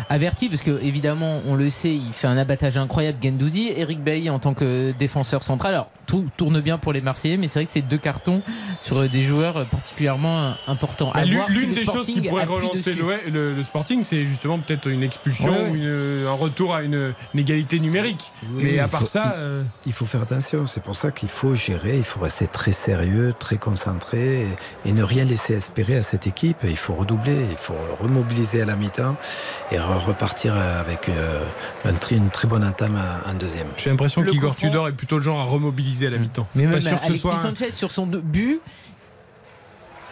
[0.09, 4.31] avertis parce que évidemment on le sait il fait un abattage incroyable Gendouzi Eric Bailly
[4.31, 7.67] en tant que défenseur central alors tout tourne bien pour les Marseillais mais c'est vrai
[7.67, 8.43] que c'est deux cartons
[8.81, 12.95] sur euh, des joueurs particulièrement importants Bah, l'une si des choses qui Sporting pourrait relancer
[12.95, 15.71] le, le- le Sporting, c'est justement peut-être une expulsion Ouais, ouais.
[15.71, 18.33] ou une- un retour à une, une égalité numérique.
[18.51, 21.29] Mais à part faut- ça, il- euh, Il faut faire attention, c'est pour ça qu'il
[21.29, 24.47] faut gérer, il faut rester très sérieux, très concentré et,
[24.89, 26.59] et ne rien laisser espérer à cette équipe.
[26.65, 29.17] Il faut redoubler, il faut remobiliser à la mi-temps
[29.71, 31.45] et re- repartir avec euh,
[31.85, 33.67] un tri- une très bonne entame en- deuxième.
[33.77, 34.55] j'ai l'impression qu'Igor.
[34.57, 36.47] Tudor est plutôt le genre à remobiliser à la mi-temps.
[36.55, 37.35] mais Pas même sûr que ce Alexis soit.
[37.35, 38.61] un- Sanchez sur son but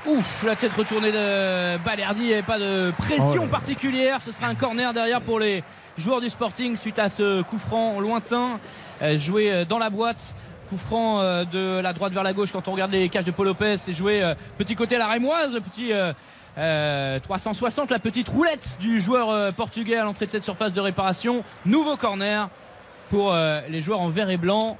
[0.06, 4.22] Ouf, la tête retournée de Balerdi, il n'y avait pas de pression particulière.
[4.22, 5.62] Ce sera un corner derrière pour les
[5.98, 8.58] joueurs du Sporting suite à ce coup franc lointain
[9.02, 10.34] euh, joué euh, dans la boîte
[10.70, 13.32] coup franc euh, de la droite vers la gauche quand on regarde les cages de
[13.32, 13.76] Paul Lopez.
[13.76, 15.92] C'est joué euh, petit côté à la Rémoise, le petit.
[15.92, 16.12] euh,
[16.58, 21.42] euh, 360, la petite roulette du joueur portugais à l'entrée de cette surface de réparation.
[21.64, 22.48] Nouveau corner
[23.08, 23.34] pour
[23.68, 24.76] les joueurs en vert et blanc.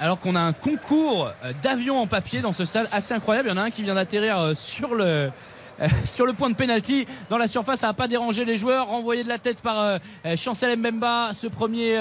[0.00, 1.30] Alors qu'on a un concours
[1.62, 3.48] d'avions en papier dans ce stade assez incroyable.
[3.48, 5.30] Il y en a un qui vient d'atterrir sur le,
[6.04, 7.80] sur le point de pénalty dans la surface.
[7.80, 8.88] Ça n'a pas dérangé les joueurs.
[8.88, 9.98] Renvoyé de la tête par
[10.36, 11.32] Chancel Mbemba.
[11.34, 11.96] Ce premier,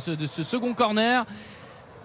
[0.00, 1.26] ce second corner.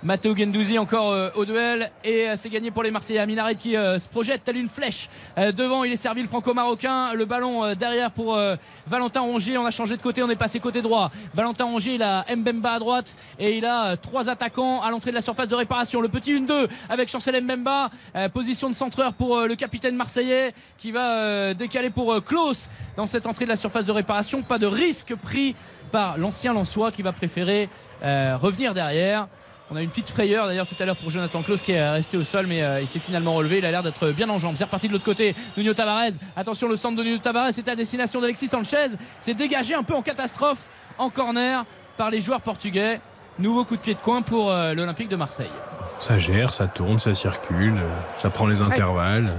[0.04, 3.20] Matteo Gendouzi encore euh, au duel et euh, c'est gagné pour les Marseillais.
[3.20, 5.84] Aminaret qui euh, se projette telle une flèche devant.
[5.84, 7.14] Il est servi le franco-marocain.
[7.14, 8.40] Le ballon derrière pour
[8.88, 9.58] Valentin Rongier.
[9.58, 11.12] On a changé de côté, on est passé côté droit.
[11.34, 15.16] Valentin Rongier, il a Mbemba à droite et il a trois attaquants à l'entrée de
[15.16, 16.02] la surface de réparation.
[16.02, 17.90] Le petit 1-2 avec Chancel Mbemba.
[18.34, 23.46] Position de centreur pour le capitaine marseillais qui va décaler pour Klaus dans cette entrée
[23.46, 24.42] de la surface de réparation.
[24.42, 25.56] Pas de risque pris
[25.92, 27.70] par l'ancien Lançois qui va préférer
[28.02, 29.28] revenir derrière.
[29.70, 32.16] On a une petite frayeur d'ailleurs tout à l'heure pour Jonathan Klaus qui est resté
[32.16, 33.58] au sol mais euh, il s'est finalement relevé.
[33.58, 34.56] Il a l'air d'être bien en jambes.
[34.58, 35.36] C'est reparti de l'autre côté.
[35.58, 36.14] Nuno Tavares.
[36.38, 38.96] Attention, le centre de Nuno Tavares était à destination d'Alexis Sanchez.
[39.20, 41.66] C'est dégagé un peu en catastrophe en corner
[41.98, 43.02] par les joueurs portugais.
[43.40, 45.52] Nouveau coup de pied de coin pour euh, l'Olympique de Marseille.
[46.00, 49.32] Ça gère, ça tourne, ça circule, euh, ça prend les intervalles.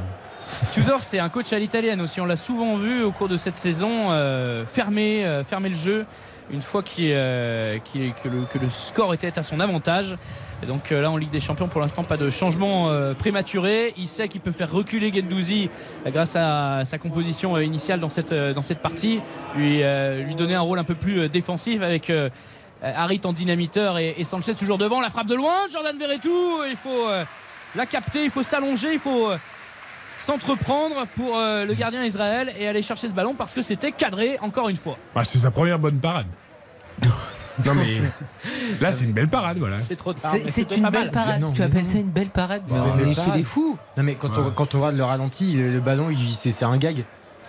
[0.75, 2.21] Tudor, c'est un coach à l'italienne aussi.
[2.21, 6.07] On l'a souvent vu au cours de cette saison euh, fermer, fermer le jeu
[6.51, 10.17] une fois euh, que, le, que le score était à son avantage.
[10.63, 13.95] Et donc euh, là, en Ligue des Champions, pour l'instant, pas de changement euh, prématuré.
[13.97, 15.69] Il sait qu'il peut faire reculer Gendouzi
[16.07, 19.21] euh, grâce à sa composition euh, initiale dans cette, dans cette partie,
[19.57, 19.83] lui,
[20.25, 22.13] lui donner un rôle un peu plus défensif avec.
[22.81, 25.01] Harit en dynamiteur et, et Sanchez toujours devant.
[25.01, 26.63] La frappe de loin, Jordan Verretou.
[26.71, 27.09] Il faut
[27.75, 29.31] la capter, il faut s'allonger, il faut
[30.21, 34.39] s'entreprendre pour euh, le gardien Israël et aller chercher ce ballon parce que c'était cadré
[34.41, 34.97] encore une fois.
[35.15, 36.27] Ah, c'est sa première bonne parade.
[37.65, 37.99] non mais
[38.81, 39.79] là c'est une belle parade voilà.
[39.79, 40.35] C'est trop tard.
[40.47, 41.41] C'est- une belle parade.
[41.41, 41.91] Non, tu appelles non.
[41.91, 43.37] ça une belle parade on chez parade.
[43.37, 43.79] les fous.
[43.97, 47.05] Non mais quand, on, quand on regarde le ralenti, le, le ballon, c'est un gag.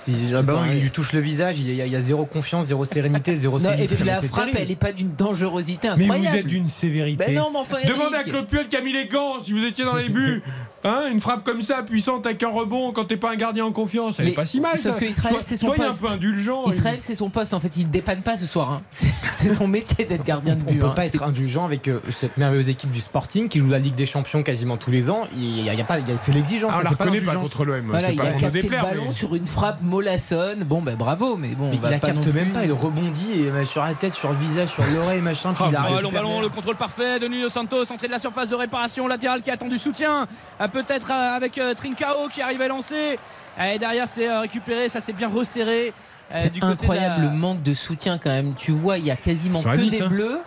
[0.06, 2.24] C'est- Le ballon, il lui touche le visage, il y, a, il y a zéro
[2.26, 4.58] confiance, zéro sérénité, zéro Non, et puis Mais la frappe, terrible.
[4.62, 6.30] elle est pas d'une dangerosité Mais incroyable.
[6.30, 7.26] vous êtes d'une sévérité.
[7.28, 8.24] Ben non, mais enfin, Demandez à.
[8.24, 10.42] Claude Puel qui a mis les gants si vous étiez dans les buts.
[10.86, 13.74] Hein, une frappe comme ça, puissante avec un rebond quand t'es pas un gardien en
[13.74, 14.98] confiance, elle Mais est pas si mal sauf ça.
[15.02, 16.64] que Israël, Sois- c'est son soyez un peu indulgent.
[16.68, 17.76] Israël, c'est son poste en fait.
[17.76, 18.72] Il dépanne pas ce soir.
[18.72, 18.82] hein.
[19.34, 20.80] C'est son métier d'être gardien de On but.
[20.80, 20.94] peut hein.
[20.96, 24.06] pas être indulgent avec euh, cette merveilleuse équipe du Sporting qui joue la Ligue des
[24.06, 25.28] Champions quasiment tous les ans.
[25.36, 26.72] Il y a, il y a pas, c'est l'exigence.
[26.74, 27.50] Ah, on ça, la c'est pas reconnaît pas l'indulgence.
[27.52, 27.86] contre l'OM.
[27.88, 28.84] Voilà, c'est il pas a capté le déplaire.
[28.84, 30.64] ballon mais- sur une frappe mollassonne.
[30.64, 32.72] Bon, ben bravo, mais bon, Mais on va il la pas capte même pas, il
[32.72, 35.54] rebondit et, euh, sur la tête, sur le visage, sur l'oreille, machin.
[35.54, 36.42] Puis il arrive Oh, ballon, bien.
[36.44, 39.54] le contrôle parfait de Nuno Santos, entrée de la surface de réparation, latéral qui a
[39.54, 40.28] attendu soutien,
[40.62, 43.20] euh, peut-être euh, avec euh, Trincao qui arrive à lancer.
[43.60, 45.94] Et derrière, c'est euh, récupéré, ça s'est bien resserré.
[46.32, 48.54] Euh, C'est du côté de incroyable la- le manque de soutien quand même.
[48.56, 50.08] Tu vois, il y a quasiment que des ça.
[50.08, 50.40] bleus.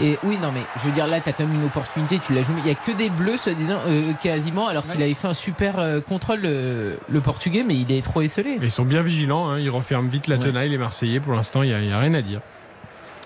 [0.00, 2.18] Et oui, non, mais je veux dire, là, tu as quand même une opportunité.
[2.18, 2.54] Tu l'as joué.
[2.64, 5.78] Il y a que des bleus, soi-disant, euh, quasiment, alors qu'il avait fait un super
[5.78, 8.58] euh, contrôle, le, le portugais, mais il est trop esselé.
[8.62, 10.42] Ils sont bien vigilants, hein, ils referment vite la Ouais.
[10.44, 11.20] tenaille, les Marseillais.
[11.20, 12.40] Pour l'instant, il n'y a, rien à dire.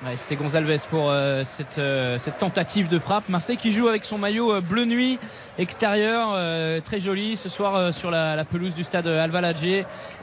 [0.05, 3.29] Ouais, C'était Gonzalez pour euh, cette, euh, cette tentative de frappe.
[3.29, 5.17] Marseille qui joue avec son maillot euh, bleu nuit
[5.59, 9.53] extérieur, euh, très joli ce soir euh, sur la, la pelouse du stade Alvalade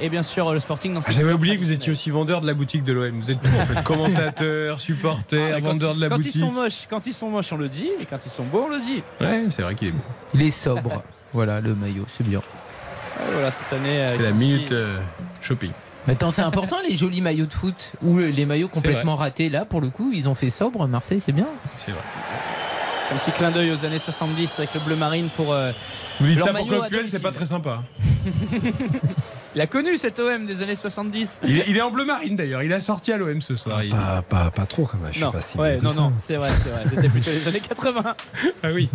[0.02, 2.48] et bien sûr le Sporting dans Ah, J'avais oublié que vous étiez aussi vendeur de
[2.48, 3.18] la boutique de l'OM.
[3.20, 3.84] Vous êtes tout en fait.
[3.84, 6.36] Commentateur, supporter, Ah, vendeur de la quand boutique.
[6.36, 8.66] ils sont moches, quand ils sont moches, on le dit, et quand ils sont beaux,
[8.66, 9.02] on le dit.
[9.22, 10.02] Ouais, c'est vrai qu'il est beau.
[10.34, 11.04] Il est sobre.
[11.32, 12.40] voilà, le maillot, c'est bien.
[12.40, 14.08] Ouais, voilà cette année.
[14.10, 15.00] C'était la minute euh,
[15.42, 15.72] shopping.
[16.10, 19.48] Maintenant, c'est important les jolis maillots de foot ou les maillots complètement ratés.
[19.50, 20.88] Là, pour le coup, ils ont fait sobre.
[20.88, 21.46] Marseille, c'est bien.
[21.78, 22.02] C'est vrai.
[23.12, 25.54] Un petit clin d'œil aux années 70 avec le bleu marine pour.
[25.54, 25.72] euh,
[26.20, 27.84] Vous dites leur ça pour Claude c'est pas très sympa.
[29.56, 31.40] Il a connu cet OM des années 70.
[31.44, 32.62] Il est, il est en bleu marine d'ailleurs.
[32.64, 33.84] Il a sorti à l'OM ce soir.
[33.84, 36.14] Il- Pas, pas, pas trop quand même, je non, suis pas si ouais, non, non,
[36.24, 36.84] c'est vrai, c'est vrai.
[36.90, 38.16] C'était plutôt les années 80.
[38.64, 38.90] Ah oui.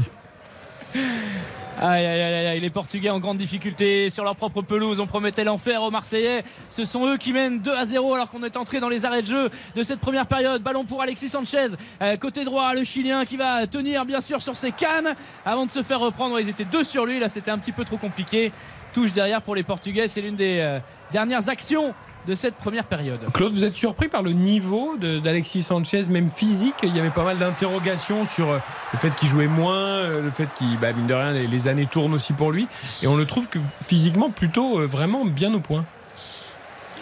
[1.80, 5.00] Aïe, aïe, aïe, aïe, les Portugais en grande difficulté sur leur propre pelouse.
[5.00, 6.44] On promettait l'enfer aux Marseillais.
[6.70, 9.22] Ce sont eux qui mènent 2 à 0 alors qu'on est entré dans les arrêts
[9.22, 10.62] de jeu de cette première période.
[10.62, 11.66] Ballon pour Alexis Sanchez.
[12.00, 15.14] Euh, côté droit, le Chilien qui va tenir bien sûr sur ses cannes
[15.44, 16.38] avant de se faire reprendre.
[16.38, 17.18] Ils étaient deux sur lui.
[17.18, 18.52] Là, c'était un petit peu trop compliqué.
[18.92, 20.06] Touche derrière pour les Portugais.
[20.06, 20.78] C'est l'une des euh,
[21.10, 21.92] dernières actions
[22.26, 23.20] de cette première période.
[23.32, 27.10] Claude, vous êtes surpris par le niveau de- d'Alexis Sanchez, même physique Il y avait
[27.10, 28.58] pas mal d'interrogations sur euh,
[28.92, 31.68] le fait qu'il jouait moins, euh, le fait qu'il, bah, mine de rien, les, les
[31.68, 32.66] années tournent aussi pour lui.
[33.02, 35.84] Et on le trouve que physiquement plutôt euh, vraiment bien au point.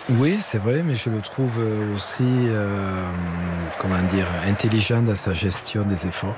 [0.08, 1.60] Oui, c'est vrai, mais je le trouve
[1.94, 3.04] aussi, euh,
[3.78, 6.34] comment dire, intelligent dans sa gestion des efforts.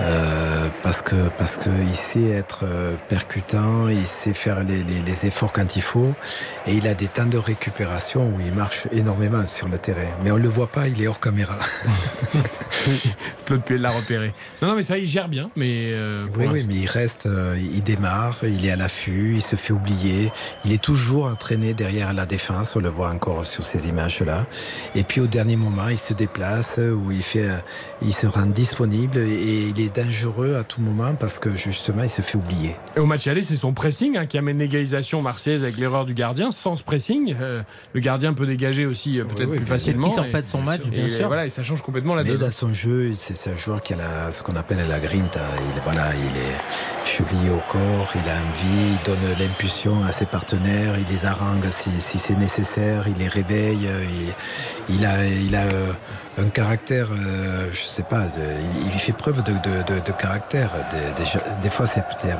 [0.00, 5.02] Euh, parce que parce que il sait être euh, percutant, il sait faire les, les,
[5.04, 6.14] les, efforts quand il faut,
[6.66, 10.00] et il a des temps de récupération où il marche énormément sur le terrain.
[10.24, 11.58] Mais on le voit pas, il est hors caméra.
[13.46, 14.32] Claude Puel l'a repéré.
[14.60, 15.50] Non, non, mais ça, il gère bien.
[15.56, 19.42] Mais euh, oui, oui, mais il reste, euh, il démarre, il est à l'affût, il
[19.42, 20.32] se fait oublier,
[20.64, 22.76] il est toujours entraîné derrière la défense.
[22.76, 24.46] On le voit encore sur ces images-là.
[24.94, 27.48] Et puis au dernier moment, il se déplace, où il fait,
[28.00, 32.10] il se rend disponible et il est dangereux à tout moment parce que justement, il
[32.10, 32.76] se fait oublier.
[32.96, 36.14] Et au match aller, c'est son pressing hein, qui amène l'égalisation marseillaise avec l'erreur du
[36.14, 36.50] gardien.
[36.50, 37.62] Sans ce pressing, euh,
[37.92, 40.08] le gardien peut dégager aussi euh, peut-être oui, oui, plus facilement.
[40.08, 41.26] Qui sort pas de son match, bien et, sûr.
[41.26, 42.38] Voilà, et ça change complètement la Mais donne.
[42.38, 45.40] dans son jeu, c'est un joueur qui a la, ce qu'on appelle la grinta.
[45.58, 50.26] Il, voilà, il est chevillé au corps, il a envie, il donne l'impulsion à ses
[50.26, 53.88] partenaires, il les harangue si, si c'est nécessaire, il les réveille,
[54.88, 55.92] il, il a, il a euh,
[56.38, 58.40] un caractère, euh, je sais pas, de,
[58.80, 60.70] il, il, fait preuve de, de, de, de caractère.
[60.90, 62.38] Des, des fois, c'est peut-être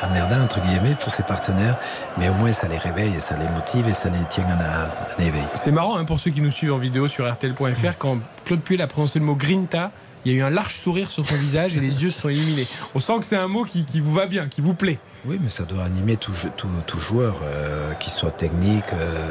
[0.00, 1.76] amerdant, entre guillemets, pour ses partenaires,
[2.16, 5.24] mais au moins, ça les réveille, ça les motive et ça les tient en, en
[5.24, 5.42] éveil.
[5.54, 8.80] C'est marrant hein, pour ceux qui nous suivent en vidéo sur RTL.fr, quand Claude Puel
[8.80, 9.90] a prononcé le mot grinta,
[10.24, 12.28] il y a eu un large sourire sur son visage et les yeux se sont
[12.28, 12.66] illuminés.
[12.94, 14.98] On sent que c'est un mot qui, qui, vous va bien, qui vous plaît.
[15.26, 19.28] Oui, mais ça doit animer tout, tout, tout joueur, euh, qui soit technique euh,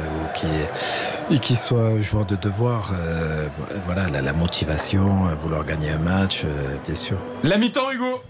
[1.30, 2.92] ou qui, qui soit joueur de devoir.
[2.92, 3.46] Euh,
[3.86, 6.44] voilà, la, la, motivation, vouloir gagner un match,
[6.86, 7.18] bien sûr.
[7.42, 8.22] La mi-temps, Hugo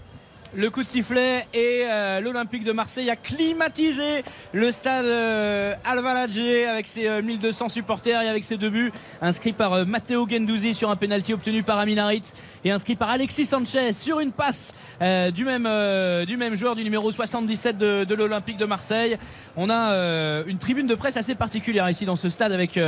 [0.55, 6.87] le coup de sifflet et euh, l'Olympique de Marseille a climatisé le stade euh, avec
[6.87, 8.91] ses euh, 1200 supporters et avec ses deux buts
[9.21, 12.23] inscrits par Matteo Gendouzi sur un penalty obtenu par Aminarit
[12.63, 14.71] et inscrit par Alexis Sanchez sur une passe
[15.33, 19.17] du, même, joueur du numéro 77 de, de l'Olympique de Marseille.
[19.57, 22.79] On a une tribune de presse assez particulière ici dans ce stade avec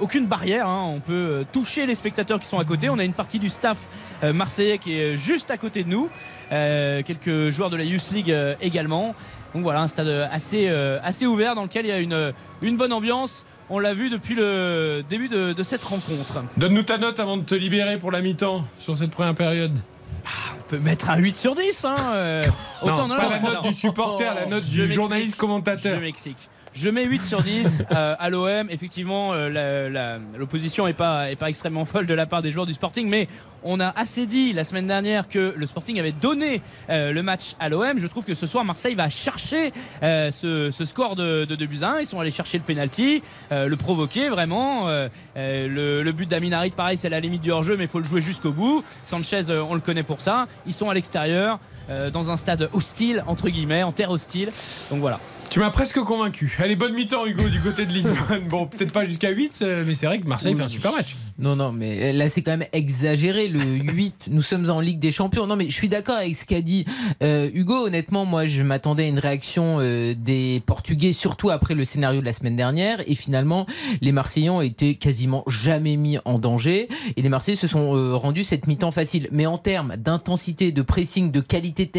[0.00, 0.68] aucune barrière.
[0.68, 0.92] Hein.
[0.94, 2.88] On peut toucher les spectateurs qui sont à côté.
[2.90, 3.78] On a une partie du staff
[4.22, 6.08] marseillais qui est juste à côté de nous.
[6.52, 9.14] Euh, quelques joueurs de la Youth League euh, également.
[9.54, 12.32] Donc voilà, un stade assez, euh, assez ouvert dans lequel il y a une,
[12.62, 13.44] une bonne ambiance.
[13.70, 16.42] On l'a vu depuis le début de, de cette rencontre.
[16.58, 19.72] Donne-nous ta note avant de te libérer pour la mi-temps sur cette première période.
[20.26, 21.84] Ah, on peut mettre un 8 sur 10.
[21.84, 22.44] Hein, euh,
[22.82, 25.96] autant non, pas non, la note du supporter, la note du journaliste commentateur.
[25.96, 26.48] Je m'explique.
[26.74, 28.66] Je mets 8 sur 10 euh, à l'OM.
[28.70, 32.72] Effectivement, euh, l'opposition n'est pas, est pas extrêmement folle de la part des joueurs du
[32.72, 33.28] Sporting, mais
[33.62, 37.56] on a assez dit la semaine dernière que le Sporting avait donné euh, le match
[37.60, 37.98] à l'OM.
[37.98, 41.96] Je trouve que ce soir, Marseille va chercher ce, score de, de 2 buts à
[41.96, 42.00] 1.
[42.00, 44.88] Ils sont allés chercher le penalty, le provoquer vraiment.
[45.36, 48.22] Le, le, but d'Aminarit, pareil, c'est la limite du hors-jeu, mais il faut le jouer
[48.22, 48.82] jusqu'au bout.
[49.04, 50.46] Sanchez, on le connaît pour ça.
[50.66, 51.60] Ils sont à l'extérieur.
[52.12, 54.50] Dans un stade hostile, entre guillemets, en terre hostile.
[54.90, 55.20] Donc voilà.
[55.50, 56.56] Tu m'as presque convaincu.
[56.62, 58.44] Allez, bonne mi-temps, Hugo, du côté de Lisbonne.
[58.48, 61.16] Bon, peut-être pas jusqu'à 8, mais c'est vrai que Marseille fait un super match.
[61.42, 63.48] Non, non, mais là, c'est quand même exagéré.
[63.48, 63.60] Le
[63.92, 65.48] 8, nous sommes en Ligue des Champions.
[65.48, 66.84] Non, mais je suis d'accord avec ce qu'a dit
[67.20, 67.86] euh, Hugo.
[67.86, 72.26] Honnêtement, moi, je m'attendais à une réaction euh, des Portugais, surtout après le scénario de
[72.26, 73.02] la semaine dernière.
[73.08, 73.66] Et finalement,
[74.00, 76.88] les Marseillais ont été quasiment jamais mis en danger.
[77.16, 79.28] Et les Marseillais se sont euh, rendus cette mi-temps facile.
[79.32, 81.90] Mais en termes d'intensité, de pressing, de qualité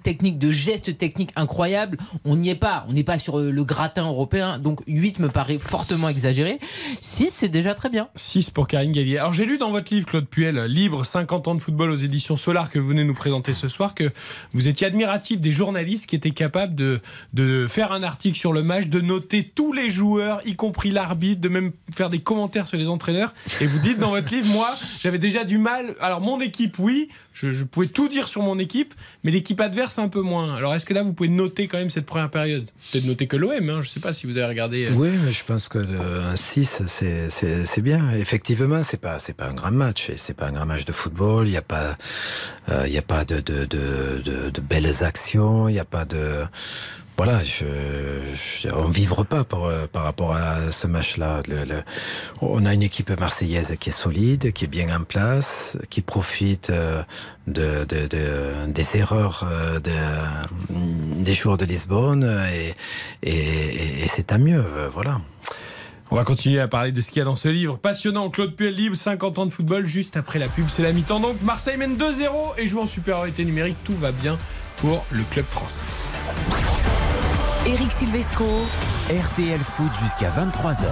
[0.00, 2.86] technique, de gestes techniques incroyables, on n'y est pas.
[2.88, 4.60] On n'est pas sur le gratin européen.
[4.60, 6.60] Donc 8 me paraît fortement exagéré.
[7.00, 8.08] 6, c'est déjà très bien.
[8.14, 8.68] 6 pour
[8.98, 12.36] Alors j'ai lu dans votre livre, Claude Puel, Libre 50 ans de football aux éditions
[12.36, 14.10] Solar que vous venez nous présenter ce soir, que
[14.52, 17.00] vous étiez admiratif des journalistes qui étaient capables de,
[17.32, 21.40] de faire un article sur le match, de noter tous les joueurs, y compris l'arbitre,
[21.40, 23.32] de même faire des commentaires sur les entraîneurs.
[23.62, 24.68] Et vous dites dans votre livre, moi,
[25.00, 25.94] j'avais déjà du mal.
[26.00, 30.08] Alors mon équipe, oui, je, pouvais tout dire sur mon équipe, mais l'équipe adverse un
[30.08, 30.54] peu moins.
[30.54, 32.70] Alors est-ce que là vous pouvez noter quand même cette première période?
[32.92, 34.88] Peut-être noter que l'OM, hein, je ne sais pas si vous avez regardé.
[34.92, 38.12] Oui, mais je pense que un 6, c'est bien.
[38.12, 41.46] Effectivement, c'est pas c'est pas un grand match, c'est pas un grand match de football.
[41.46, 41.96] Il n'y a pas
[42.68, 46.44] euh, y a pas de, de, de, de belles actions, il n'y a pas de
[47.16, 47.64] voilà, je,
[48.34, 51.42] je, on vivre pas par, rapport à ce match-là.
[52.40, 56.70] on a une équipe marseillaise qui est solide, qui est bien en place, qui profite
[56.70, 59.46] de, de, de des erreurs
[59.84, 62.40] de, des joueurs de Lisbonne
[63.22, 64.64] et c'est à mieux.
[64.92, 65.20] Voilà.
[66.12, 67.78] On va continuer à parler de ce qu'il y a dans ce livre.
[67.78, 71.20] Passionnant, Claude Puel libre, 50 ans de football, juste après la pub, c'est la mi-temps.
[71.20, 74.36] Donc Marseille mène 2-0 et joue en supériorité numérique, tout va bien
[74.76, 75.80] pour le club français.
[77.64, 78.44] Eric Silvestro.
[79.08, 80.88] RTL Foot jusqu'à 23h.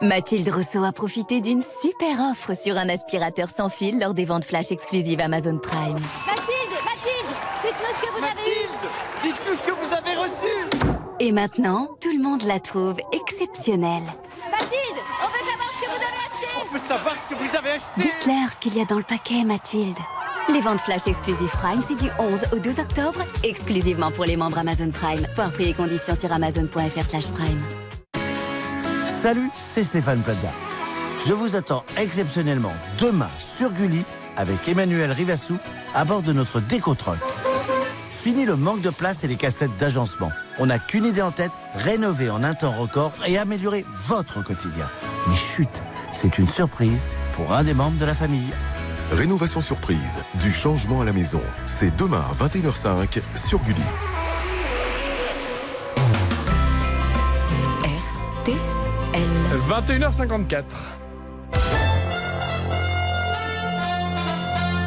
[0.00, 4.44] Mathilde Rousseau a profité d'une super offre sur un aspirateur sans fil lors des ventes
[4.46, 6.00] flash exclusives Amazon Prime.
[6.26, 7.32] Mathilde, Mathilde,
[7.62, 10.96] dites-nous ce que vous Mathilde, avez dites-nous ce que vous avez reçu.
[11.20, 14.02] Et maintenant, tout le monde la trouve exceptionnelle.
[14.50, 16.46] Mathilde, on veut savoir ce que vous avez acheté.
[16.62, 19.04] On peut savoir ce que vous avez acheté Dites-leur ce qu'il y a dans le
[19.04, 19.98] paquet, Mathilde.
[20.48, 24.58] Les ventes flash exclusives Prime, c'est du 11 au 12 octobre, exclusivement pour les membres
[24.58, 25.26] Amazon Prime.
[25.36, 27.60] Voir prix et conditions sur amazon.fr slash prime.
[29.06, 30.48] Salut, c'est Stéphane Plaza.
[31.26, 34.04] Je vous attends exceptionnellement demain sur Gulli
[34.36, 35.56] avec Emmanuel Rivassou
[35.94, 37.18] à bord de notre déco-troc.
[38.10, 40.30] Fini le manque de place et les casse-têtes d'agencement.
[40.58, 44.88] On n'a qu'une idée en tête, rénover en un temps record et améliorer votre quotidien.
[45.28, 45.68] Mais chut,
[46.12, 47.06] c'est une surprise
[47.36, 48.50] pour un des membres de la famille.
[49.12, 51.42] Rénovation surprise, du changement à la maison.
[51.66, 53.78] C'est demain à 21h05 sur Gulli.
[57.84, 58.56] RTL.
[59.68, 60.64] 21h54.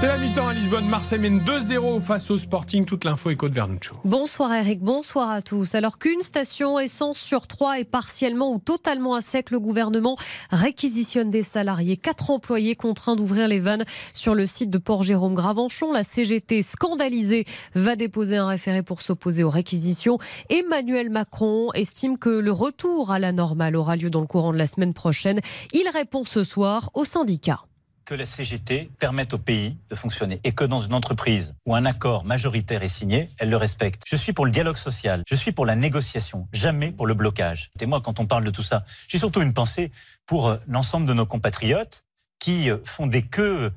[0.05, 0.87] C'est la mi-temps à Lisbonne.
[0.87, 2.85] Marseille mène 2-0 face au Sporting.
[2.85, 3.95] Toute l'info est Côte Vernuccio.
[4.05, 5.73] Bonsoir Eric, bonsoir à tous.
[5.73, 10.15] Alors qu'une station essence sur trois est partiellement ou totalement à sec, le gouvernement
[10.51, 11.97] réquisitionne des salariés.
[11.97, 13.83] Quatre employés contraints d'ouvrir les vannes
[14.13, 15.91] sur le site de Port-Jérôme Gravenchon.
[15.91, 20.19] La CGT scandalisée va déposer un référé pour s'opposer aux réquisitions.
[20.51, 24.59] Emmanuel Macron estime que le retour à la normale aura lieu dans le courant de
[24.59, 25.39] la semaine prochaine.
[25.73, 27.63] Il répond ce soir aux syndicats
[28.05, 31.85] que la CGT permette au pays de fonctionner et que dans une entreprise où un
[31.85, 34.03] accord majoritaire est signé, elle le respecte.
[34.05, 37.71] Je suis pour le dialogue social, je suis pour la négociation, jamais pour le blocage.
[37.79, 39.91] Et moi, quand on parle de tout ça, j'ai surtout une pensée
[40.27, 42.03] pour euh, l'ensemble de nos compatriotes
[42.39, 43.71] qui euh, font des queues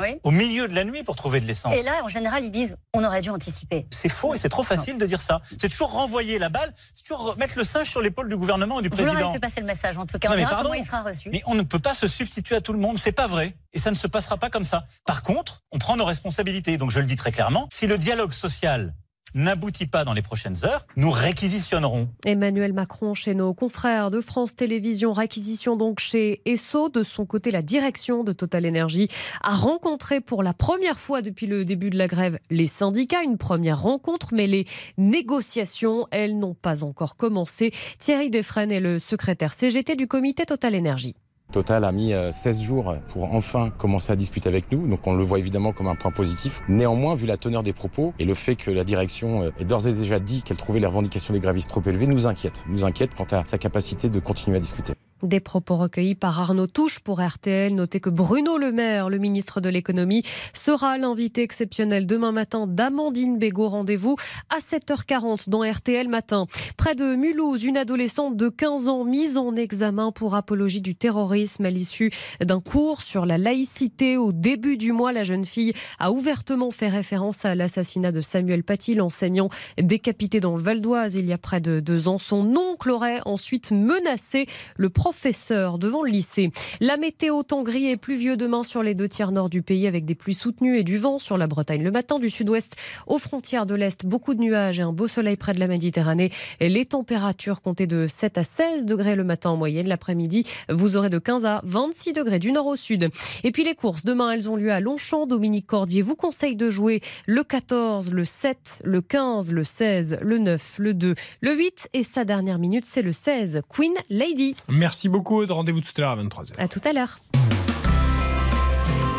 [0.00, 0.18] Oui.
[0.22, 1.74] au milieu de la nuit pour trouver de l'essence.
[1.74, 3.86] Et là, en général, ils disent on aurait dû anticiper.
[3.90, 5.40] C'est faux et c'est trop facile de dire ça.
[5.60, 8.82] C'est toujours renvoyer la balle, c'est toujours mettre le singe sur l'épaule du gouvernement et
[8.82, 9.12] du Vous président.
[9.14, 10.28] leur avez fait passer le message, en tout cas.
[10.28, 10.70] Non, on verra pardon.
[10.70, 11.28] comment il sera reçu.
[11.30, 13.54] Mais on ne peut pas se substituer à tout le monde, c'est pas vrai.
[13.72, 14.84] Et ça ne se passera pas comme ça.
[15.06, 16.76] Par contre, on prend nos responsabilités.
[16.78, 18.94] Donc je le dis très clairement, si le dialogue social
[19.34, 22.08] n'aboutit pas dans les prochaines heures, nous réquisitionnerons.
[22.24, 26.88] Emmanuel Macron chez nos confrères de France Télévisions, réquisition donc chez Esso.
[26.88, 29.08] De son côté, la direction de Total Energy
[29.42, 33.22] a rencontré pour la première fois depuis le début de la grève les syndicats.
[33.22, 34.66] Une première rencontre, mais les
[34.98, 37.72] négociations, elles n'ont pas encore commencé.
[37.98, 41.14] Thierry Desfresnes est le secrétaire CGT du comité Total Energy.
[41.52, 45.14] Total a mis euh, 16 jours pour enfin commencer à discuter avec nous, donc on
[45.14, 46.62] le voit évidemment comme un point positif.
[46.68, 49.88] Néanmoins, vu la teneur des propos et le fait que la direction euh, ait d'ores
[49.88, 52.64] et déjà dit qu'elle trouvait les revendications des grévistes trop élevées, nous inquiète.
[52.68, 54.92] Nous inquiète quant à sa capacité de continuer à discuter.
[55.22, 57.74] Des propos recueillis par Arnaud Touche pour RTL.
[57.74, 60.22] Notez que Bruno Le Maire, le ministre de l'économie,
[60.54, 63.68] sera l'invité exceptionnel demain matin d'Amandine Bégaud.
[63.68, 64.16] Rendez-vous
[64.48, 66.46] à 7h40 dans RTL matin.
[66.78, 71.66] Près de Mulhouse, une adolescente de 15 ans mise en examen pour apologie du terrorisme
[71.66, 72.10] à l'issue
[72.42, 74.16] d'un cours sur la laïcité.
[74.16, 78.64] Au début du mois, la jeune fille a ouvertement fait référence à l'assassinat de Samuel
[78.64, 82.18] Paty, l'enseignant décapité dans le Val d'Oise il y a près de deux ans.
[82.18, 86.52] Son oncle aurait ensuite menacé le professeur devant le lycée.
[86.78, 90.04] La météo temps gris et pluvieux demain sur les deux tiers nord du pays avec
[90.04, 92.76] des pluies soutenues et du vent sur la Bretagne le matin, du sud-ouest
[93.08, 94.06] aux frontières de l'Est.
[94.06, 96.30] Beaucoup de nuages et un beau soleil près de la Méditerranée.
[96.60, 99.88] Les températures comptaient de 7 à 16 degrés le matin en moyenne.
[99.88, 103.10] L'après-midi, vous aurez de 15 à 26 degrés du nord au sud.
[103.42, 105.26] Et puis les courses, demain, elles ont lieu à Longchamp.
[105.26, 110.38] Dominique Cordier vous conseille de jouer le 14, le 7, le 15, le 16, le
[110.38, 113.62] 9, le 2, le 8 et sa dernière minute, c'est le 16.
[113.68, 114.54] Queen Lady.
[114.68, 115.40] Merci beaucoup.
[115.40, 115.50] Aude.
[115.50, 116.52] Rendez-vous tout à l'heure à 23h.
[116.58, 117.18] À tout à l'heure.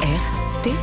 [0.01, 0.75] RTL.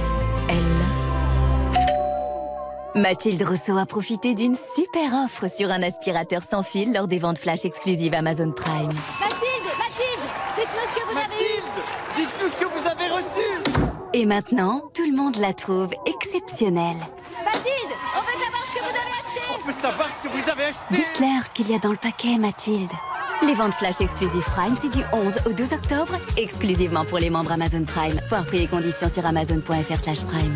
[2.94, 7.38] Mathilde Rousseau a profité d'une super offre sur un aspirateur sans fil lors des ventes
[7.38, 8.88] flash exclusives Amazon Prime.
[9.20, 10.26] Mathilde, Mathilde,
[10.56, 11.62] dites-nous ce que vous avez eu.
[12.16, 14.00] Dites-nous ce que vous avez reçu.
[14.14, 16.96] Et maintenant, tout le monde la trouve exceptionnelle.
[17.44, 19.40] Mathilde, on veut savoir ce que vous avez acheté.
[19.52, 20.94] On veut savoir ce que vous avez acheté.
[20.94, 22.90] Dites-leur ce qu'il y a dans le paquet, Mathilde.
[23.46, 27.52] Les ventes flash exclusives Prime, c'est du 11 au 12 octobre, exclusivement pour les membres
[27.52, 28.20] Amazon Prime.
[28.28, 30.54] Voir prix et conditions sur amazon.fr slash prime.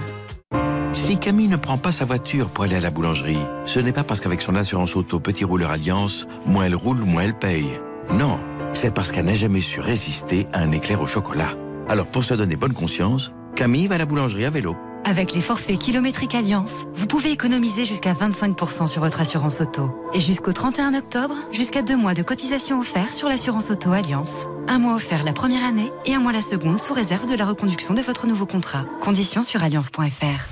[0.92, 4.02] Si Camille ne prend pas sa voiture pour aller à la boulangerie, ce n'est pas
[4.02, 7.78] parce qu'avec son assurance auto Petit Rouleur Alliance, moins elle roule, moins elle paye.
[8.12, 8.38] Non,
[8.72, 11.50] c'est parce qu'elle n'a jamais su résister à un éclair au chocolat.
[11.88, 14.76] Alors pour se donner bonne conscience, Camille va à la boulangerie à vélo.
[15.04, 19.90] Avec les forfaits kilométriques Alliance, vous pouvez économiser jusqu'à 25% sur votre assurance auto.
[20.14, 24.46] Et jusqu'au 31 octobre, jusqu'à deux mois de cotisation offert sur l'assurance auto Alliance.
[24.68, 27.46] Un mois offert la première année et un mois la seconde sous réserve de la
[27.46, 28.84] reconduction de votre nouveau contrat.
[29.00, 30.46] Conditions sur alliance.fr.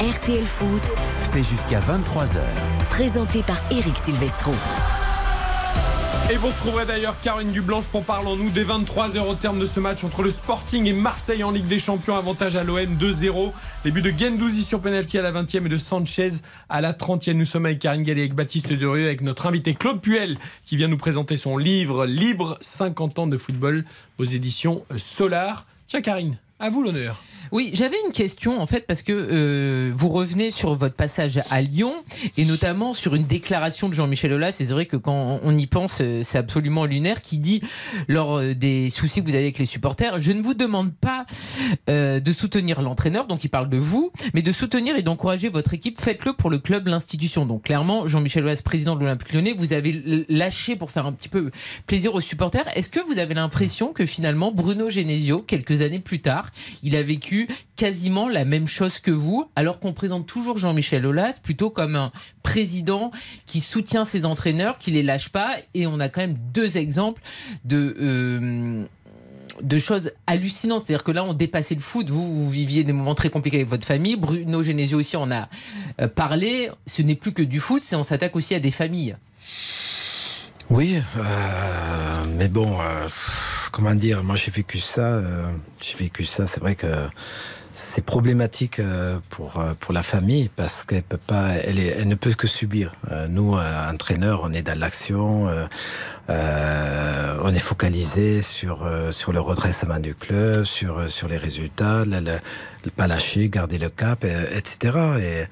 [0.00, 0.82] RTL Foot,
[1.22, 2.40] c'est jusqu'à 23h.
[2.90, 4.52] Présenté par Eric Silvestro.
[6.28, 10.02] Et vous retrouverez d'ailleurs Caroline Dublanche pour Parlons-nous des 23h au terme de ce match
[10.02, 12.16] entre le Sporting et Marseille en Ligue des Champions.
[12.16, 13.52] Avantage à l'OM 2-0.
[13.84, 16.30] Les buts de Gendouzi sur penalty à la 20e et de Sanchez
[16.68, 17.34] à la 30e.
[17.34, 20.88] Nous sommes avec Karine Gallet, avec Baptiste Durieux, avec notre invité Claude Puel qui vient
[20.88, 23.84] nous présenter son livre Libre 50 ans de football
[24.18, 25.64] aux éditions Solar.
[25.86, 27.22] Tiens Karine, à vous l'honneur.
[27.52, 31.60] Oui, j'avais une question en fait parce que euh, vous revenez sur votre passage à
[31.60, 31.94] Lyon
[32.36, 34.52] et notamment sur une déclaration de Jean-Michel Aulas.
[34.52, 37.22] C'est vrai que quand on y pense, euh, c'est absolument lunaire.
[37.22, 37.62] Qui dit
[38.08, 41.26] lors euh, des soucis que vous avez avec les supporters, je ne vous demande pas
[41.88, 45.74] euh, de soutenir l'entraîneur, donc il parle de vous, mais de soutenir et d'encourager votre
[45.74, 46.00] équipe.
[46.00, 47.46] Faites-le pour le club, l'institution.
[47.46, 51.28] Donc clairement, Jean-Michel Aulas, président de l'Olympique Lyonnais, vous avez lâché pour faire un petit
[51.28, 51.50] peu
[51.86, 52.66] plaisir aux supporters.
[52.76, 56.50] Est-ce que vous avez l'impression que finalement Bruno Genesio, quelques années plus tard,
[56.82, 57.35] il a vécu
[57.76, 62.12] quasiment la même chose que vous, alors qu'on présente toujours Jean-Michel Aulas plutôt comme un
[62.42, 63.10] président
[63.46, 65.56] qui soutient ses entraîneurs, qui les lâche pas.
[65.74, 67.22] Et on a quand même deux exemples
[67.64, 68.86] de euh,
[69.62, 70.84] de choses hallucinantes.
[70.86, 72.10] C'est-à-dire que là, on dépassait le foot.
[72.10, 74.16] Vous, vous viviez des moments très compliqués avec votre famille.
[74.16, 75.48] Bruno Genesio aussi en a
[76.00, 76.70] euh, parlé.
[76.86, 79.16] Ce n'est plus que du foot, c'est on s'attaque aussi à des familles.
[80.68, 82.76] Oui, euh, mais bon,
[83.76, 85.50] comment dire, moi j'ai vécu ça, euh,
[85.82, 86.86] j'ai vécu ça, c'est vrai que
[87.74, 92.46] c'est problématique euh, pour, euh, pour la famille parce qu'elle peut pas, ne peut que
[92.46, 92.94] subir.
[93.28, 95.50] Nous, entraîneurs, on est dans l'action,
[96.28, 102.38] on est focalisé sur, sur le redressement du club, sur, sur les résultats, le,
[102.96, 104.96] pas lâcher, garder le cap, etc.
[105.20, 105.44] Et,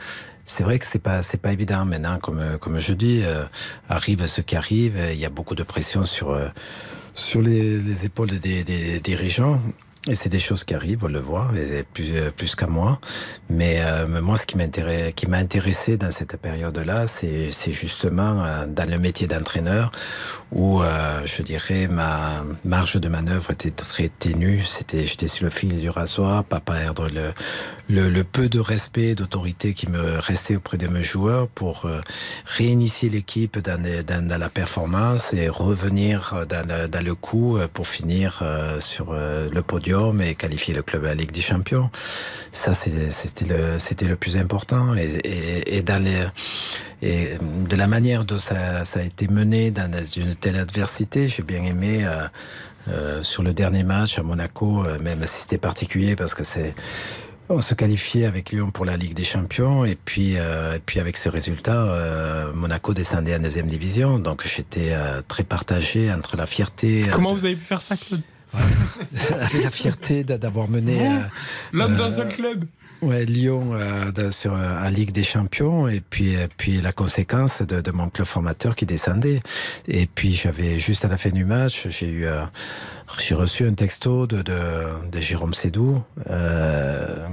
[0.47, 3.23] c'est vrai que c'est pas c'est pas évident maintenant, comme comme je dis,
[3.89, 4.99] arrive ce qui arrive.
[5.13, 6.39] Il y a beaucoup de pression sur
[7.15, 9.61] sur les, les épaules des dirigeants.
[10.07, 13.01] Et c'est des choses qui arrivent, on le voit, et plus, qu'à moi.
[13.49, 18.99] Mais euh, moi, ce qui m'a intéressé dans cette période-là, c'est justement euh, dans le
[18.99, 19.91] métier d'entraîneur
[20.53, 24.63] où euh, je dirais ma marge de manœuvre était très ténue.
[24.79, 27.09] J'étais sur le fil du rasoir, pas perdre
[27.89, 32.01] le, peu de respect, d'autorité qui me restait auprès de mes joueurs pour euh,
[32.45, 33.81] réinitier l'équipe dans,
[34.39, 39.94] la performance et revenir dans, le- coup euh, pour finir euh, sur euh, le podium
[40.21, 41.91] et qualifier le club à la Ligue des Champions.
[42.53, 44.95] Ça, c'était le, c'était le plus important.
[44.95, 46.25] Et, et, et dans les,
[47.03, 51.43] et de la manière dont ça, ça a été mené dans une telle adversité, j'ai
[51.43, 52.29] bien aimé euh,
[52.89, 56.75] euh, sur le dernier match à Monaco, euh, même si c'était particulier parce que c'est
[57.51, 60.99] on se qualifiait avec Lyon pour la Ligue des Champions et puis euh, et puis
[60.99, 64.19] avec ce résultat, euh, Monaco descendait en deuxième division.
[64.19, 67.05] Donc j'étais euh, très partagé entre la fierté.
[67.13, 68.23] Comment vous avez pu faire ça, Claude?
[69.41, 71.21] Avec la fierté d'a- d'avoir mené Vous, euh,
[71.73, 72.65] l'homme d'un euh, seul club.
[73.03, 77.61] Ouais, Lyon euh, sur euh, la Ligue des Champions et puis et puis la conséquence
[77.61, 79.41] de, de mon club formateur qui descendait
[79.89, 82.45] et puis j'avais juste à la fin du match j'ai eu euh,
[83.19, 87.27] j'ai reçu un texto de, de, de Jérôme Sédou euh,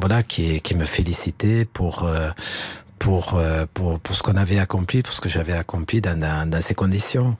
[0.00, 2.30] voilà qui, qui me félicitait pour euh,
[2.98, 6.48] pour, euh, pour, pour ce qu'on avait accompli, pour ce que j'avais accompli dans, dans,
[6.48, 7.36] dans ces conditions.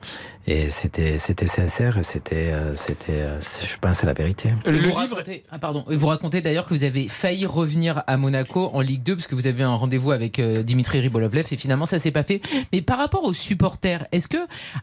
[0.47, 4.49] Et c'était, c'était sincère et c'était, euh, c'était, euh, je pense, c'est la vérité.
[4.65, 8.81] Vous racontez, ah pardon, vous racontez d'ailleurs que vous avez failli revenir à Monaco en
[8.81, 12.09] Ligue 2 parce que vous avez un rendez-vous avec Dimitri Ribolovlev et finalement ça s'est
[12.09, 12.41] pas fait.
[12.73, 14.37] Mais par rapport aux supporters, est-ce que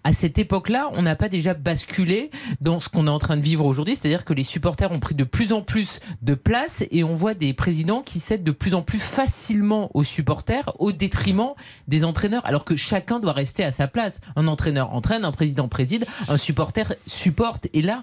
[0.05, 2.31] à cette époque-là, on n'a pas déjà basculé
[2.61, 5.17] dans ce qu'on est en train de vivre aujourd'hui, c'est-à-dire que les supporters ont pris
[5.17, 8.75] de plus en plus de place et on voit des présidents qui cèdent de plus
[8.75, 11.55] en plus facilement aux supporters au détriment
[11.89, 14.21] des entraîneurs, alors que chacun doit rester à sa place.
[14.37, 17.69] Un entraîneur entraîne, un président préside, un supporter supporte.
[17.73, 18.03] Et là,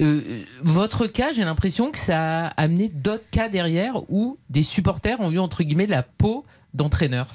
[0.00, 5.20] euh, votre cas, j'ai l'impression que ça a amené d'autres cas derrière où des supporters
[5.20, 6.44] ont eu entre guillemets la peau
[6.74, 7.28] d'entraîneur.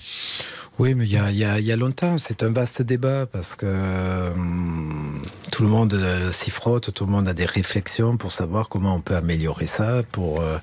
[0.80, 5.22] Oui, mais il y a, longtemps, c'est un vaste débat parce que hum,
[5.52, 8.95] tout le monde euh, s'y frotte, tout le monde a des réflexions pour savoir comment
[8.95, 10.57] on peut améliorer ça, pour, euh,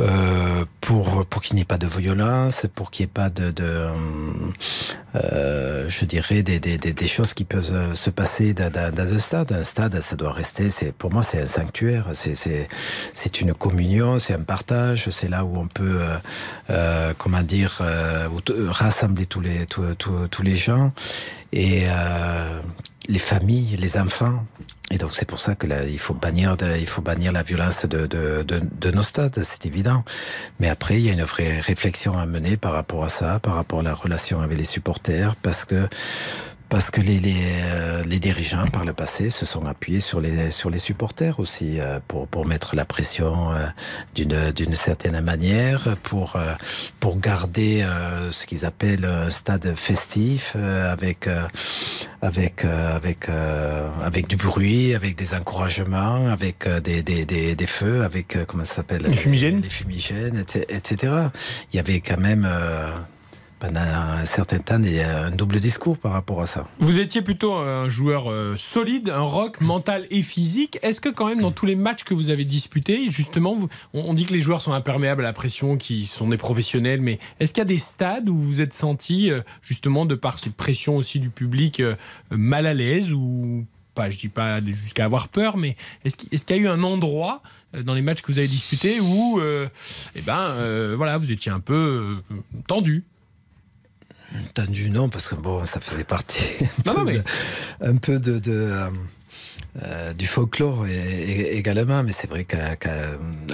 [0.00, 3.50] euh, pour, pour qu'il n'y ait pas de violence, pour qu'il n'y ait pas de,
[3.50, 3.86] de
[5.14, 9.12] euh, je dirais, des, des, des, choses qui peuvent euh, se passer dans, dans- dans
[9.12, 9.52] un stade.
[9.52, 12.68] Un stade, ça doit rester, c'est, pour moi, c'est un sanctuaire, c'est, c'est,
[13.14, 16.16] c'est une communion, c'est un partage, c'est là où on peut, euh,
[16.70, 17.82] euh, comment dire,
[18.68, 20.92] rassembler tous les, tous, tous, tous les gens
[21.52, 21.84] et
[23.08, 24.44] les familles, les enfants.
[24.90, 27.84] Et donc c'est pour ça que là, il faut bannir, il faut bannir la violence
[27.84, 30.02] de, de, de, de nos stades, c'est évident.
[30.60, 33.54] Mais après, il y a une vraie réflexion à mener par rapport à ça, par
[33.54, 35.88] rapport à la relation avec les supporters, parce que
[36.68, 37.34] parce que les, les,
[37.64, 41.80] euh, les dirigeants, par le passé, se sont appuyés sur les, sur les supporters aussi,
[41.80, 43.66] euh, pour, pour mettre la pression euh,
[44.14, 46.54] d'une d'une certaine manière, pour, euh,
[47.00, 51.42] pour garder euh, ce qu'ils appellent un stade festif, euh, avec, euh,
[52.22, 53.28] avec euh, avec
[54.02, 58.64] avec du bruit, avec des encouragements, avec des, des, des, des feux, avec euh, comment
[58.64, 59.60] ça s'appelle Les fumigènes.
[59.62, 61.12] les fumigènes, etc., etc.
[61.72, 62.90] Il y avait quand même euh,
[63.58, 66.66] pendant un certain temps des- un double discours par rapport à ça.
[66.78, 70.78] Vous étiez plutôt un joueur euh, solide, un rock mental et physique.
[70.82, 73.56] Est-ce que quand même dans tous les matchs que vous avez disputés, justement,
[73.94, 77.18] on, dit que les joueurs sont imperméables à la pression, qu'ils sont des professionnels, mais
[77.40, 80.38] est-ce qu'il y a des stades où vous vous êtes senti, euh, justement, de par
[80.38, 81.96] cette pression aussi du public, euh,
[82.30, 86.60] mal à l'aise ou pas, je dis pas jusqu'à avoir peur, mais est-ce qu'il y
[86.60, 87.42] a eu un endroit
[87.84, 89.40] dans les matchs que vous avez disputés où,
[90.14, 92.16] eh ben, voilà, vous étiez un peu
[92.68, 93.04] tendu?
[94.54, 97.24] Tendu, non, parce que bon, ça faisait partie un Non, non, peu mais- de-
[97.92, 98.90] un peu de, de, euh,
[99.82, 102.76] euh, du folklore également, mais c'est vrai qu'à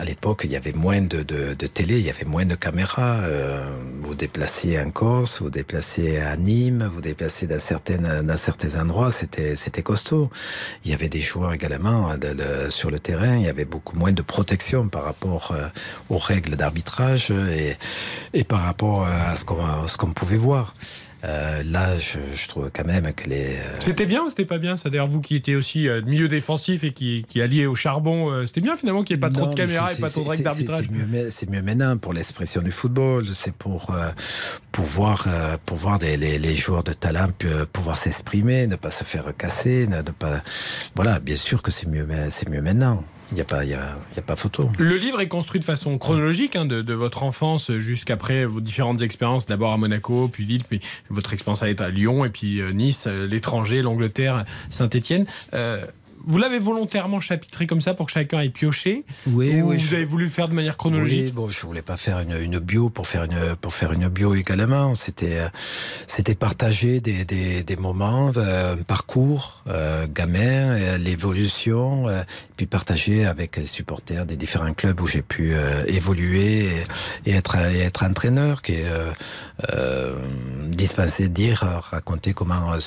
[0.05, 1.23] l'époque, il y avait moins de,
[1.67, 3.21] télé, il y avait moins de caméras.
[3.23, 3.63] euh,
[4.01, 10.31] vous déplaciez en Corse, vous déplaciez à Nîmes, vous déplaciez dans, certains endroits, c'était costaud.
[10.85, 14.13] Il y avait des joueurs également de- sur le terrain, il y avait beaucoup moins
[14.13, 15.69] de protection par rapport euh,
[16.09, 17.33] aux règles d'arbitrage
[18.33, 19.45] et, par rapport à ce
[19.97, 20.75] qu'on pouvait voir.
[21.25, 24.59] Euh, là, je, je trouve quand même que les, euh, C'était bien ou c'était pas
[24.59, 24.77] bien?
[24.77, 28.45] Ça d'ailleurs vous qui étiez aussi euh, milieu défensif et qui, qui allié au charbon,
[28.47, 30.43] c'était bien finalement qu'il n'y ait pas trop de caméras et pas trop de règles
[30.45, 30.85] d'arbitrage.
[31.31, 33.27] C'est mieux, maintenant pour l'expression du football.
[33.33, 34.11] C'est pour, euh,
[34.71, 37.29] pour voir, euh, pour voir des- les, les joueurs de talent
[37.73, 40.43] pouvoir s'exprimer, ne pas se faire casser, ne, ne pas.
[40.95, 43.03] Voilà, bien sûr que c'est mieux, c'est mieux maintenant.
[43.35, 44.71] Il n'y a pas, y a, y a pas photo.
[44.79, 49.47] Le livre est construit de façon chronologique, hein, de, votre enfance jusqu'après vos différentes expériences,
[49.47, 50.81] d'abord à Monaco, puis Lille, puis
[51.11, 55.27] votre expérience à à Lyon, et puis euh, Nice, euh, l'étranger, l'Angleterre, Saint-Étienne.
[56.27, 59.87] Vous l'avez volontairement chapitré comme ça pour que chacun ait pioché Oui, ou oui, Vous
[59.87, 62.37] je- avez voulu le faire de manière chronologique Oui, bon, je voulais pas faire une,
[62.41, 64.95] une bio pour faire une pour faire une bio également.
[64.95, 65.49] C'était euh,
[66.07, 70.41] c'était partager des, des, des moments, euh, un parcours euh, gamin,
[70.77, 72.07] euh, l'évolution,
[72.57, 75.53] puis partager avec les supporters des différents clubs où j'ai pu
[75.87, 78.85] évoluer et, et être et être entraîneur, qui est
[80.75, 81.61] dispenser, dire,
[81.91, 82.79] raconter comment euh,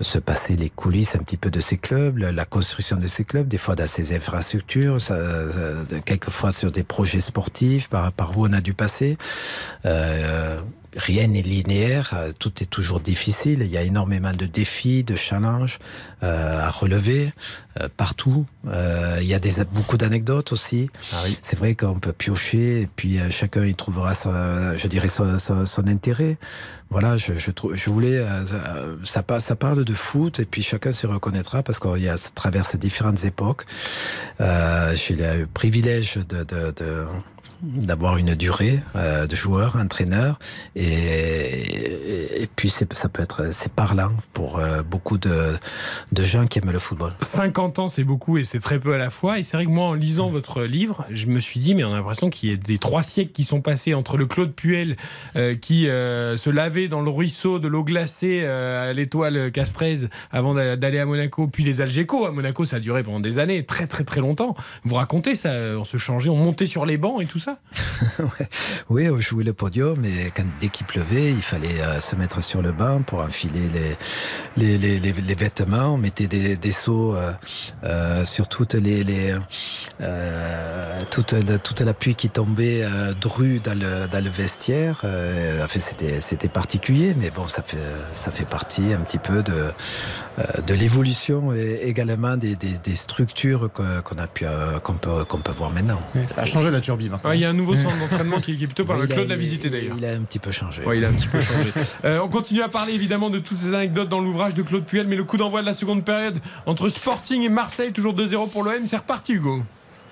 [0.00, 3.48] se passer les coulisses un petit peu de ces clubs, la, construction de ces clubs,
[3.48, 4.98] des fois dans ces infrastructures,
[6.04, 9.16] quelquefois sur des projets sportifs, par, par où on a dû passer.
[9.84, 10.60] Euh,
[10.96, 13.60] Rien n'est linéaire, euh, tout est toujours difficile.
[13.62, 15.78] Il y a énormément de défis, de challenges
[16.22, 17.32] euh, à relever
[17.80, 18.46] euh, partout.
[18.68, 20.88] Euh, il y a des, beaucoup d'anecdotes aussi.
[21.42, 25.66] C'est vrai qu'on peut piocher et puis chacun y trouvera, son, je dirais, son, son-
[25.66, 26.36] son intérêt.
[26.90, 28.24] Voilà, je, je, trouve, je voulais,
[29.04, 32.16] ça, pa- ça parle de foot et puis chacun se reconnaîtra parce qu'il y a,
[32.16, 33.64] ça traverse différentes époques.
[34.38, 37.04] J'ai le privilège de, de, de-
[37.64, 40.38] d'avoir une durée euh, de joueur, entraîneur,
[40.76, 45.54] et, puis ça peut être c'est parlant pour euh, beaucoup de,
[46.12, 47.12] de gens qui aiment le football.
[47.20, 49.38] 50 ans, c'est beaucoup et c'est très peu à la fois.
[49.38, 51.92] Et c'est vrai que moi, en lisant votre livre, je me suis dit, mais on
[51.92, 54.96] a l'impression qu'il y a des trois siècles qui sont passés entre le Claude Puel
[55.36, 59.96] euh, qui se lavait dans le ruisseau de l'eau glacée à l'étoile Castrez
[60.30, 62.26] avant d'a- d'aller à Monaco, puis les Algeco.
[62.26, 64.54] À Monaco, ça a duré pendant des années, très très très longtemps.
[64.84, 67.53] Vous racontez ça, on se changeait, on montait sur les bancs et tout ça
[68.90, 72.42] Oui, on jouait le podium, et quand, dès qu'il pleuvait, il fallait euh, se mettre
[72.42, 73.96] sur le banc pour enfiler les,
[74.56, 75.94] les, les, les- les vêtements.
[75.94, 77.32] On mettait des, des seaux euh,
[77.84, 79.34] euh, sur toutes les, les,
[80.00, 85.00] euh, toute, la, toute la pluie qui tombait euh, drue dans le, dans le vestiaire.
[85.04, 87.78] Euh, en fait, c'était, c'était particulier, mais bon, ça fait,
[88.12, 89.66] ça fait partie un petit peu de,
[90.66, 94.44] de l'évolution et également des, des, des structures qu'on a pu,
[94.82, 96.00] qu'on peut, qu'on peut voir maintenant.
[96.26, 97.12] Ça a changé la turbine.
[97.24, 99.08] Ouais, y a un nouveau centre d'entraînement qui, qui est plutôt pas mal.
[99.08, 99.96] Claude l'a visité d'ailleurs.
[99.96, 100.82] Il a un petit peu changé.
[100.82, 101.70] Ouais, il a un petit peu changé.
[102.04, 105.06] Euh, on continue à parler évidemment de toutes ces anecdotes dans l'ouvrage de Claude Puel,
[105.06, 108.62] mais le coup d'envoi de la seconde période entre Sporting et Marseille, toujours 2-0 pour
[108.62, 109.62] l'OM, c'est reparti Hugo.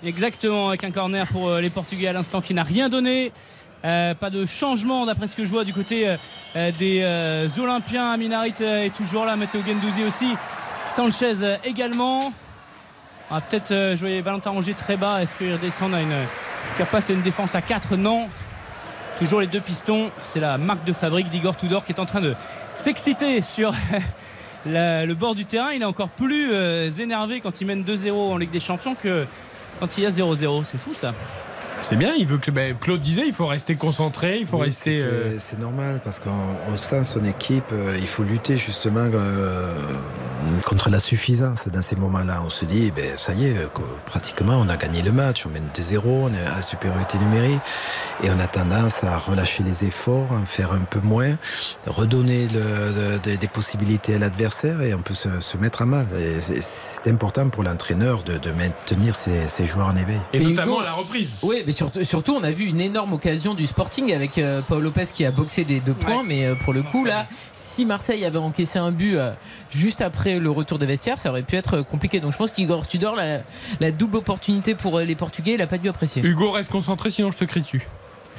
[0.04, 3.32] Exactement, avec un corner pour euh, les Portugais à l'instant qui n'a rien donné.
[3.84, 6.16] Euh, pas de changement d'après ce que je vois du côté
[6.56, 8.12] euh, des euh, Olympiens.
[8.12, 10.34] Aminarit euh, est toujours là, Matteo Gendouzi aussi.
[10.86, 12.32] Sanchez euh, également.
[13.32, 15.22] On va peut-être euh, jouer Valentin Rongier très bas.
[15.22, 16.12] Est-ce qu'il redescend à une.
[16.12, 18.28] Est-ce qu'il passe une défense à 4 Non.
[19.18, 20.10] Toujours les deux pistons.
[20.20, 22.34] C'est la marque de fabrique d'Igor Tudor qui est en train de
[22.76, 23.72] s'exciter sur
[24.66, 25.70] le bord du terrain.
[25.72, 29.24] Il est encore plus euh, énervé quand il mène 2-0 en Ligue des Champions que
[29.80, 30.64] quand il y a 0-0.
[30.64, 31.14] C'est fou ça.
[31.84, 34.66] C'est bien, il veut que ben, Claude disait, il faut rester concentré, il faut Oui,
[34.66, 34.92] rester.
[34.92, 36.30] c'est- euh, C'est normal parce qu'on
[36.72, 39.74] on sent son équipe, euh, il faut lutter justement euh,
[40.64, 42.40] contre la suffisance dans ces moments-là.
[42.46, 45.50] On se dit, ben, ça y est, que pratiquement on a gagné le match, on
[45.50, 47.60] mène 2-0, on est à la supériorité numérique,
[48.22, 51.36] et on a tendance à relâcher les efforts, en faire un peu moins,
[51.86, 55.86] redonner le- de- de- des possibilités à l'adversaire, et on peut se, se mettre à
[55.86, 56.06] mal.
[56.16, 60.20] Et c'est- C'est important pour l'entraîneur de, de maintenir ses, ses joueurs en éveil.
[60.32, 61.34] Et Mais notamment Hugo- à la reprise.
[61.42, 64.82] Oui, mais surtout, surtout, on a vu une énorme occasion du Sporting avec euh, Paul
[64.82, 66.22] Lopez qui a boxé des deux points.
[66.22, 69.32] Mais euh, pour le coup, là, si Marseille avait encaissé un but euh,
[69.70, 72.20] juste après le retour des vestiaires, ça aurait pu être compliqué.
[72.20, 73.40] Donc je pense qu'Igor Tudor, la,
[73.80, 76.22] la double opportunité pour les Portugais, il n'a pas dû apprécier.
[76.22, 77.86] Hugo, reste concentré, sinon je te crie dessus.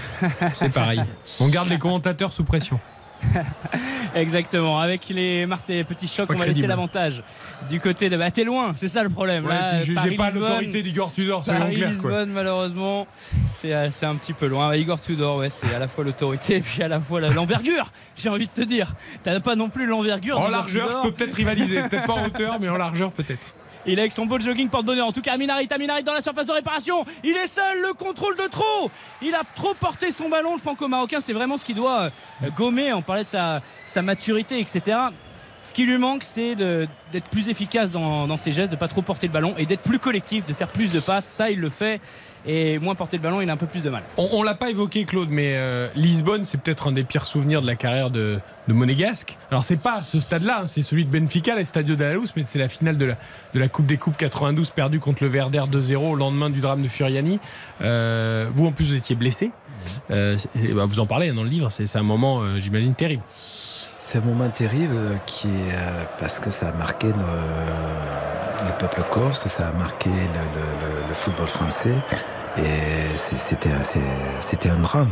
[0.54, 1.02] C'est pareil.
[1.40, 2.80] On garde les commentateurs sous pression.
[4.16, 4.80] Exactement.
[4.80, 6.68] Avec les Marseillais, petit choc, on va laisser crédible.
[6.68, 7.24] l'avantage
[7.70, 8.18] du côté de.
[8.18, 9.46] Bah, t'es loin, c'est ça le problème.
[9.46, 12.10] Ouais, Là, puis j'ai- Paris, j'ai pas l'autorité d'Igor Tudor, soyons Paris, clairs, quoi.
[12.10, 13.08] Lisbonne, malheureusement,
[13.46, 14.76] c'est euh, c'est un petit peu loin.
[14.76, 18.30] Igor Tudor, ouais, c'est à la fois l'autorité et puis à la fois l'envergure, j'ai
[18.30, 18.94] envie de te dire.
[19.24, 20.40] T'as pas non plus l'envergure.
[20.40, 21.82] En largeur, je peux peut-être rivaliser.
[21.90, 23.54] Peut-être pas en hauteur, mais en largeur, peut-être.
[23.86, 25.08] Il est avec son beau jogging porte-bonheur.
[25.08, 27.06] En tout cas, Aminarit, Aminarit dans la surface de réparation.
[27.24, 28.90] Il est seul, le contrôle de trop.
[29.22, 30.54] Il a trop porté son ballon.
[30.54, 32.04] Le franco-marocain, c'est vraiment ce qui doit
[32.44, 32.94] euh, gommer.
[32.94, 34.98] On parlait de sa, sa maturité, etc.
[35.64, 38.88] Ce qui lui manque, c'est de- d'être plus efficace dans, dans ses gestes, de pas
[38.90, 41.26] trop porter le ballon et d'être plus collectif, de faire plus de passes.
[41.26, 42.02] Ça, il le fait.
[42.46, 44.04] Et moins porter le ballon, il a un peu plus de mal.
[44.18, 47.62] On, on l'a pas évoqué, Claude, mais euh, Lisbonne, c'est peut-être un des pires souvenirs
[47.62, 48.38] de la carrière de,
[48.68, 49.38] de Monégasque.
[49.50, 52.34] Alors, c'est pas ce stade-là, hein, c'est celui de Benfica, le Stadio de la Luz,
[52.36, 53.16] mais c'est la finale de la,
[53.54, 56.82] de la Coupe des Coupes 92 perdue contre le Verder 2-0 au lendemain du drame
[56.82, 57.40] de Furiani.
[57.82, 59.52] Euh, vous, en plus, vous étiez blessé.
[60.12, 60.38] Euh,
[60.76, 63.24] bah, vous en parlez dans le livre, c'est c'est un moment, euh, j'imagine, terrible.
[64.06, 68.78] C'est un moment terrible euh, qui est euh, parce que ça a marqué le, le
[68.78, 71.94] peuple corse, ça a marqué le, football français.
[72.58, 75.10] Et c'était un drame.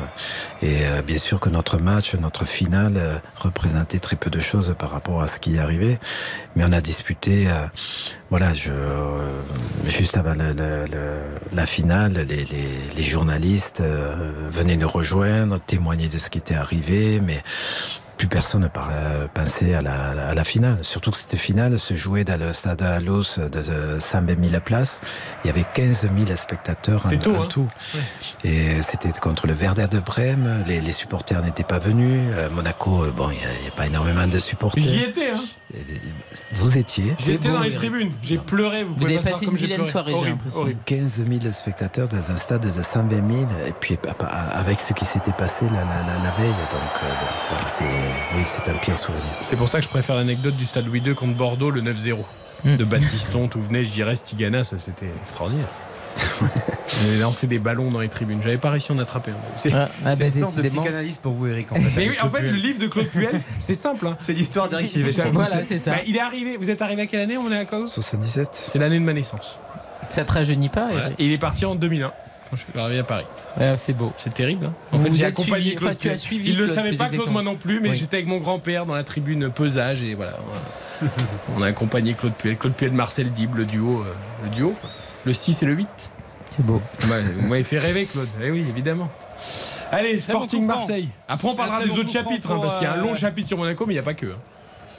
[0.61, 4.91] Et euh, bien sûr que notre match, notre finale représentait très peu de choses par
[4.91, 5.97] rapport à ce qui arrivé.
[6.55, 7.47] Mais on a disputé,
[8.29, 8.51] voilà,
[9.87, 10.33] juste avant
[11.53, 13.81] la finale, les, les- journalistes
[14.51, 17.21] venaient nous rejoindre, témoigner de ce qui était arrivé.
[17.23, 17.41] Mais
[18.21, 18.95] plus personne ne parlait,
[19.33, 20.77] pensait à la, à la finale.
[20.83, 24.61] Surtout que cette finale se jouait dans le stade à Los de, de 120 000
[24.63, 25.01] places.
[25.43, 27.47] Il y avait 15 000 spectateurs en, C'était tôt, en hein.
[27.49, 27.67] tout.
[28.43, 30.63] Et c'était contre le Werder de Brême.
[30.67, 32.21] Les, les supporters n'étaient pas venus.
[32.35, 34.83] Euh, Monaco, euh, bon, il n'y a, il y a pas énormément de supporters.
[34.83, 35.41] J'y étais, hein.
[36.51, 38.83] Vous étiez J'étais dans les tribunes, j'ai pleuré.
[38.83, 40.79] Vous, pouvez avez passé une vilaine soirée, j'ai Horrible, horrible.
[40.85, 43.97] 15 000 spectateurs dans un stade de 120 000 et puis
[44.53, 47.07] avec ce qui s'était passé la, la- la- la veille donc, euh,
[47.49, 47.85] voilà, c'est
[48.35, 50.99] oui c'est un pire souvenir C'est pour ça que je préfère l'anecdote du stade Louis
[50.99, 52.17] II contre Bordeaux, le 9-0.
[52.63, 52.77] Hmm.
[52.77, 55.67] De Baptiston, tout venait, je dirais, Stigana, ça c'était extraordinaire.
[57.03, 58.41] On avait lancé des ballons dans les tribunes.
[58.43, 59.31] J'avais pas réussi à en attraper.
[59.31, 59.35] un.
[59.55, 61.71] C'est Ah, ah, c'est bah, une sorte de psychanalyse pour vous, Eric.
[61.71, 64.05] En fait, Mais oui, en fait, le livre de Claude Puel, c'est simple.
[64.07, 64.17] hein.
[64.19, 64.95] C'est l'histoire d'Eric
[65.31, 65.91] Voilà, c'est ça.
[65.91, 66.57] Bah, il est arrivé.
[66.57, 69.13] Vous êtes arrivé à quelle année On est à quoi 77 C'est l'année de ma
[69.13, 69.57] naissance.
[70.09, 71.05] Ça te rajeunit pas Voilà.
[71.07, 71.19] Eric?
[71.19, 72.11] Et il est parti en 2001
[72.51, 73.25] quand je suis arrivé à Paris.
[73.59, 74.11] Ouais, C'est beau.
[74.17, 74.67] C'est terrible.
[74.67, 74.73] hein.
[74.91, 77.07] en Vous fait, j'ai accompagné suivi- Claude tu as suivi Il ne le savait pas,
[77.09, 77.95] Claude, moi non plus, mais Oui.
[77.95, 80.37] j'étais avec mon grand-père dans la tribune pesage et voilà.
[81.57, 82.57] On a accompagné Claude Puel.
[82.57, 84.01] Claude Puel, Marcel Dib, le duo.
[84.01, 84.13] euh,
[84.43, 84.75] le duo.
[85.25, 85.87] Le 6 et le 8.
[86.49, 86.81] C'est beau.
[87.09, 88.27] Ouais, vous m'avez fait rêver, Claude.
[88.43, 89.09] Eh oui, évidemment.
[89.91, 90.65] Allez, Sporting.
[90.65, 91.09] Marseille.
[91.27, 93.15] Après, on parlera des bon autres chapitres, hein, parce qu'il y a un euh, long
[93.15, 94.25] chapitre sur Monaco, mais il n'y a pas que.
[94.27, 94.35] hein.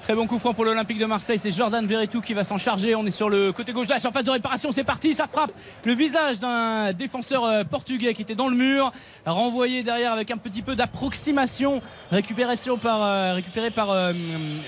[0.02, 1.38] Très bon coup franc pour l'Olympique de Marseille.
[1.38, 2.96] C'est Jordan Verretou qui va s'en charger.
[2.96, 4.72] On est sur le côté gauche de la surface de réparation.
[4.72, 5.14] C'est parti.
[5.14, 5.52] Ça frappe
[5.84, 8.90] le visage d'un défenseur euh, portugais qui était dans le mur.
[9.24, 11.80] Renvoyé derrière avec un petit peu d'approximation.
[12.10, 14.12] Récupération par, euh, récupéré par euh,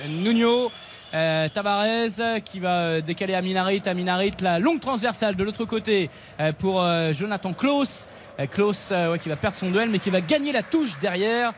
[0.09, 0.71] Nuno.
[1.13, 3.83] Tavares qui va décaler à Minarit.
[3.87, 6.11] À Minarit, la longue transversale de l'autre côté
[6.59, 8.09] pour Jonathan Klaus.
[8.51, 8.93] Klaus
[9.23, 11.53] qui va perdre son duel mais qui va gagner la touche derrière.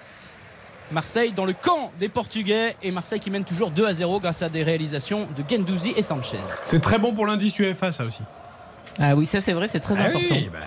[0.92, 4.42] Marseille dans le camp des Portugais et Marseille qui mène toujours 2 à 0 grâce
[4.42, 6.38] à des réalisations de Gendouzi et Sanchez.
[6.64, 8.20] C'est très bon pour l'indice UEFA, ça aussi.
[8.98, 10.34] Ah oui, ça c'est vrai, c'est très Ah important.
[10.36, 10.60] oui, bah,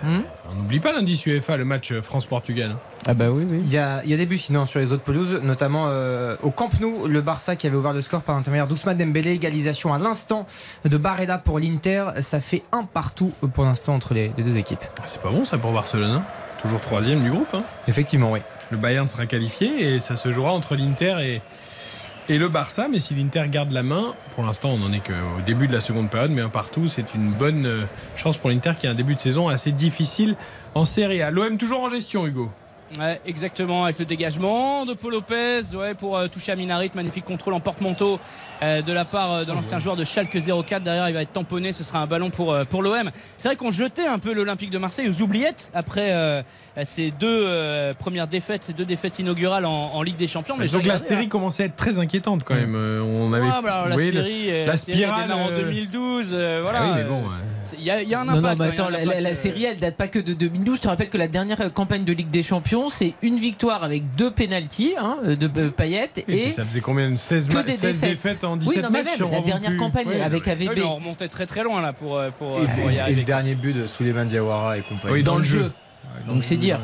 [0.50, 2.72] On n'oublie pas l'indice UEFA, le match euh, France-Portugal.
[2.72, 2.78] hein.
[3.08, 3.58] Ah bah oui, oui.
[3.64, 6.36] Il y, a, il y a des buts sinon sur les autres pelouses, notamment euh,
[6.42, 9.92] au Camp Nou, le Barça qui avait ouvert le score par l'intermédiaire d'Ousmane Dembélé, égalisation
[9.92, 10.46] à l'instant
[10.84, 12.10] de Barreda pour l'Inter.
[12.20, 14.84] Ça fait un partout pour l'instant entre les, les deux équipes.
[14.98, 16.10] Ah, C'est pas bon ça pour Barcelone.
[16.12, 16.22] hein.
[16.62, 17.52] Toujours troisième du groupe.
[17.54, 17.62] hein.
[17.88, 18.40] Effectivement, oui.
[18.70, 21.16] Le Bayern sera qualifié et ça se jouera entre l'Inter
[22.28, 22.86] et, le Barça.
[22.88, 25.80] Mais si l'Inter garde la main, pour l'instant on n'en est qu'au début de la
[25.80, 27.82] seconde période, mais un partout, c'est une bonne euh,
[28.14, 30.36] chance pour l'Inter qui a un début de saison assez difficile
[30.76, 31.32] en Serie A.
[31.32, 32.48] L'OM toujours en gestion, Hugo.
[32.98, 35.60] Ouais, exactement, avec le dégagement de Paul Lopez
[35.98, 36.90] pour euh, toucher à Minarit.
[36.94, 38.18] Magnifique contrôle en porte-manteau
[38.62, 40.82] de la part euh, de l'ancien joueur de Schalke 04.
[40.82, 41.72] Derrière, il va être tamponné.
[41.72, 43.10] Ce sera un ballon pour, euh, pour l'OM.
[43.36, 46.42] C'est vrai qu'on jetait un peu l'Olympique de Marseille aux oubliettes après euh,
[46.82, 50.56] ces deux euh, premières défaites, ces deux défaites inaugurales en, en Ligue des Champions.
[50.58, 51.28] Mais Donc la série hein.
[51.28, 52.74] commençait à être très inquiétante quand même.
[52.74, 55.08] Euh, On avait, Ouais, bah alors, la, oui, le- série, euh, la la série, elle
[55.10, 55.32] spirale.
[55.32, 56.30] en euh, 2012.
[56.32, 56.80] euh, voilà.
[56.82, 57.34] ah oui, mais bon, euh, ouais.
[57.62, 58.58] c'est- Il y, a- il y a un impact.
[58.58, 60.76] non, hein, attends, la, impact, la- la euh, série, elle date pas que de 2012.
[60.76, 63.84] Je te rappelle que la dernière euh, campagne de Ligue des Champions, c'est une victoire
[63.84, 67.62] avec deux pénalties hein, de euh, Payet Et et ça faisait combien 16 que ma-
[67.62, 68.10] des 16 défaites.
[68.22, 69.78] défaites en Oui, 17 non, mais matchs même, la dernière plus.
[69.78, 70.76] campagne Ouais, avec Ah oui, AVB.
[70.78, 73.20] mais on remontait très très loin là pour, euh, pour, Et, pour y et arriver.
[73.20, 75.14] le dernier but de Souleymane Diawara et compagnie.
[75.14, 75.70] Oui, dans, le jeu.
[76.26, 76.78] Donc c'est dire.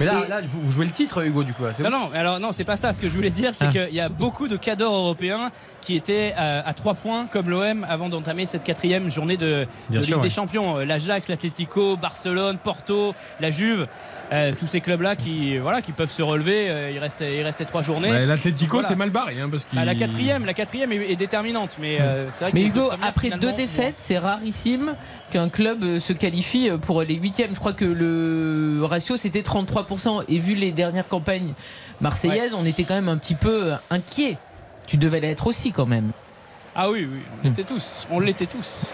[0.00, 1.62] Mais là, là vous, vous jouez le titre, Hugo, du coup.
[1.80, 2.92] Non, non, mais alors non, c'est pas ça.
[2.92, 3.68] Ce que je voulais dire, c'est Ah.
[3.68, 5.50] qu'il y a beaucoup de cadors européens
[5.80, 10.00] qui étaient euh, à 3 points comme l'OM avant d'entamer cette quatrième journée de, Bien
[10.00, 10.30] de sûr, Ligue des.
[10.30, 10.78] Champions.
[10.78, 13.86] Euh, L'Ajax, l'Atlético, Barcelone, Porto, la Juve,
[14.32, 16.70] euh, tous ces clubs-là qui, voilà, qui peuvent se relever.
[16.70, 18.10] Euh, il restait, il restait trois journées.
[18.10, 18.88] Ouais, L'Atlético, Voilà.
[18.88, 19.36] c'est mal barré.
[19.40, 22.58] Hein, parce qu'il- Ah, la quatrième, la quatrième est, est déterminante, mais euh, vrai deux
[22.60, 24.94] Hugo, après deux défaites, c'est rarissime
[25.30, 27.54] qu'un club se qualifie pour les huitièmes.
[27.54, 30.24] Je crois que le ratio c'était 33%.
[30.28, 31.54] Et vu les dernières campagnes
[32.00, 34.38] marseillaises, on était quand même un petit peu euh, inquiet.
[34.86, 36.10] Tu devais l'être aussi quand même.
[36.74, 38.06] Ah oui, oui, on l'était tous.
[38.10, 38.88] On l'était tous.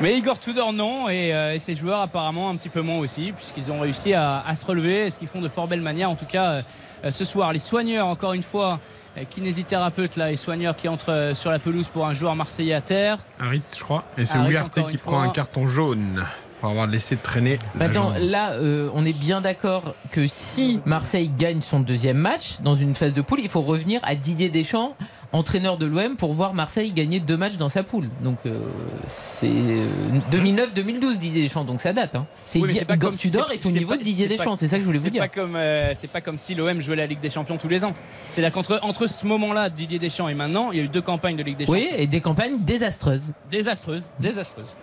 [0.00, 3.32] Mais Igor Tudor non et, euh, et ses joueurs apparemment un petit peu moins aussi
[3.32, 6.14] puisqu'ils ont réussi à, à se relever ce qu'ils font de fort belle manière en
[6.14, 6.60] tout cas
[7.04, 8.78] euh, ce soir les soigneurs encore une fois
[9.18, 12.80] euh, kinésithérapeutes là les soigneurs qui entrent sur la pelouse pour un joueur marseillais à
[12.80, 14.04] terre Harit, je crois.
[14.16, 16.24] Et c'est Ougarté qui prend un carton jaune
[16.64, 17.58] pour avoir laissé traîner.
[17.78, 18.22] la Maintenant, jambe.
[18.22, 22.94] là, euh, on est bien d'accord que si Marseille gagne son deuxième match dans une
[22.94, 24.96] phase de poule, il faut revenir à Didier Deschamps,
[25.32, 28.08] entraîneur de l'OM, pour voir Marseille gagner deux matchs dans sa poule.
[28.22, 28.58] Donc, euh,
[29.08, 29.84] c'est euh,
[30.32, 32.14] 2009-2012 Didier Deschamps, donc ça date.
[32.14, 32.24] hein.
[32.46, 34.76] C'est Oui, pas comme- Tudor c'est- est au niveau pas- de Didier Deschamps, c'est ça
[34.76, 35.20] que je voulais vous c'est dire.
[35.20, 37.84] pas comme euh, c'est pas comme si l'OM jouait la Ligue des Champions tous les
[37.84, 37.92] ans
[38.30, 41.02] c'est là qu'entre entre ce moment-là Didier Deschamps et maintenant il y a eu deux
[41.02, 43.32] campagnes de Ligue des Champions Oui, et des campagnes désastreuses.
[43.50, 44.74] désastreuses désastreuses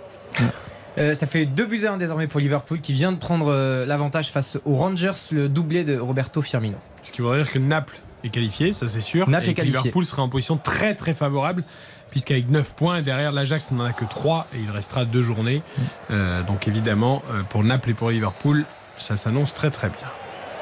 [0.98, 3.86] Euh, ça fait 2 buts à 1 désormais pour Liverpool qui vient de prendre euh,
[3.86, 6.78] l'avantage face aux Rangers, le doublé de Roberto Firmino.
[7.02, 9.30] Ce qui voudrait dire que Naples est qualifié, ça c'est sûr.
[9.30, 9.80] Naples et est que qualifié.
[9.80, 11.64] Liverpool sera en position très très favorable,
[12.10, 15.62] puisqu'avec 9 points, derrière l'Ajax n'en a que 3 et il restera deux journées.
[16.12, 18.66] Euh, donc évidemment, pour Naples et pour Liverpool,
[18.98, 20.08] ça s'annonce très très bien.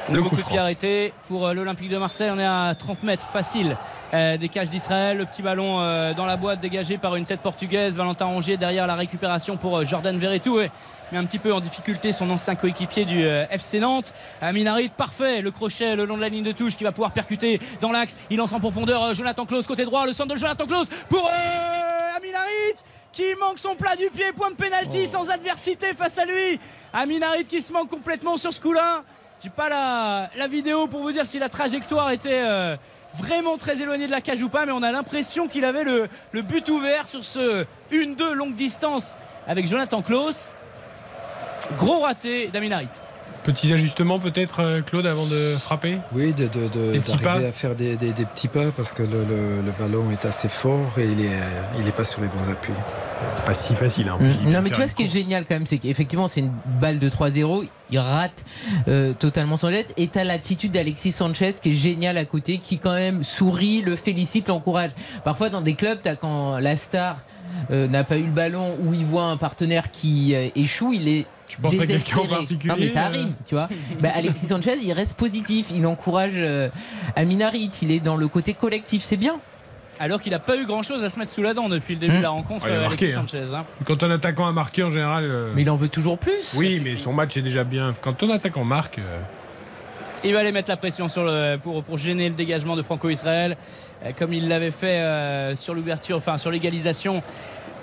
[0.08, 2.30] Le Beaucoup coup de pied arrêté pour euh, l'Olympique de Marseille.
[2.32, 3.76] On est à 30 mètres facile
[4.12, 5.18] euh, des cages d'Israël.
[5.18, 7.96] Le petit ballon euh, dans la boîte dégagé par une tête portugaise.
[7.96, 10.60] Valentin Rongier derrière la récupération pour euh, Jordan Verretou.
[10.60, 10.70] Et
[11.12, 14.12] met un petit peu en difficulté son ancien coéquipier du FC Nantes.
[14.40, 15.42] Aminarit, parfait.
[15.42, 18.16] Le crochet le long de la ligne de touche qui va pouvoir percuter dans l'axe.
[18.30, 20.06] Il lance en profondeur Jonathan Klaus côté droit.
[20.06, 22.76] Le centre de Jonathan Klaus pour euh, Aminarit
[23.12, 24.32] qui manque son plat du pied.
[24.36, 26.60] Point de pénalty sans adversité face à lui.
[26.92, 29.02] Aminarit qui se manque complètement sur ce coup-là.
[29.42, 32.76] J'ai pas la, vidéo pour vous dire si la trajectoire était euh,
[33.14, 36.08] vraiment très éloignée de la cage ou pas, mais on a l'impression qu'il avait le,
[36.32, 40.54] le but ouvert sur ce 1-2 longue distance avec Jonathan Klaus.
[41.78, 42.88] Gros raté d'Aminarit.
[43.44, 46.92] Petits ajustements peut-être, euh, Claude, avant de frapper Oui, de, de- de-
[47.46, 50.48] à faire des, des- des petits pas parce que le, le- le ballon est assez
[50.48, 51.30] fort et il est,
[51.80, 52.74] il est pas sur les bons appuis.
[53.36, 54.08] C'est pas si facile.
[54.08, 54.50] Hein, Mm.
[54.50, 56.98] Non mais tu vois ce qui est génial quand même c'est qu'effectivement c'est une balle
[56.98, 58.44] de 3-0 il rate
[58.88, 62.78] euh, totalement son jet et t'as l'attitude d'Alexis Sanchez qui est génial à côté qui
[62.78, 64.90] quand même sourit le félicite l'encourage
[65.24, 67.18] parfois dans des clubs t'as quand la star
[67.72, 71.08] euh, n'a pas eu le ballon ou il voit un partenaire qui euh, échoue il
[71.08, 73.68] est Tu penses à quelqu'un en particulier, Non mais ça euh arrive, tu vois.
[74.00, 76.68] Bah, Alexis Sanchez, il reste positif, il encourage euh,
[77.16, 79.40] Aminarit, il est dans le côté collectif, c'est bien.
[79.98, 82.00] Alors qu'il n'a pas eu grand chose à se mettre sous la dent depuis le
[82.00, 82.18] début Mm.
[82.18, 83.24] de la rencontre, Ouais, il a euh, marqué, Alexis hein.
[83.26, 83.54] Sanchez.
[83.54, 83.64] hein.
[83.84, 85.24] Quand un attaquant a marqué en général.
[85.24, 86.54] euh, Mais il en veut toujours plus.
[86.54, 87.90] Oui, mais son match est déjà bien.
[88.00, 88.98] Quand ton attaquant marque.
[89.00, 89.18] euh,
[90.24, 93.56] Il va aller mettre la pression sur le, pour, pour gêner le dégagement de Franco-Israël,
[94.04, 97.22] euh, comme il l'avait fait euh, sur l'ouverture, enfin sur l'égalisation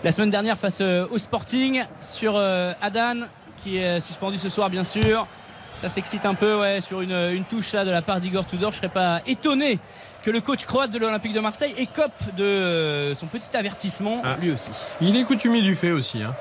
[0.04, 3.26] la semaine dernière face euh, au Sporting, sur euh, Adan,
[3.58, 5.28] qui est suspendu ce soir bien sûr.
[5.74, 8.72] Ça s'excite un peu ouais, sur une, une touche là de la part d'Igor Tudor.
[8.72, 9.78] Je serais pas étonné
[10.24, 14.38] que le coach croate de l'Olympique de Marseille écope de euh, son petit avertissement Ah.
[14.42, 14.72] lui aussi.
[15.02, 16.24] Il est coutumier du fait aussi.
[16.24, 16.34] hein.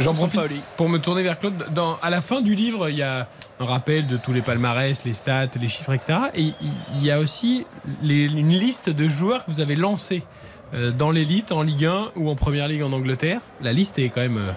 [0.00, 0.40] J'en profite
[0.76, 1.54] pour me tourner vers Claude.
[1.70, 3.28] Dans, à la fin du livre, il y a
[3.60, 6.18] un rappel de tous les palmarès, les stats, les chiffres, etc.
[6.34, 6.52] Et
[6.96, 7.64] il- y a aussi
[8.02, 10.24] les- une liste de joueurs que vous avez lancés
[10.74, 13.40] euh, dans l'élite, en Ligue 1 ou en Première Ligue en Angleterre.
[13.62, 14.50] La liste est quand même euh,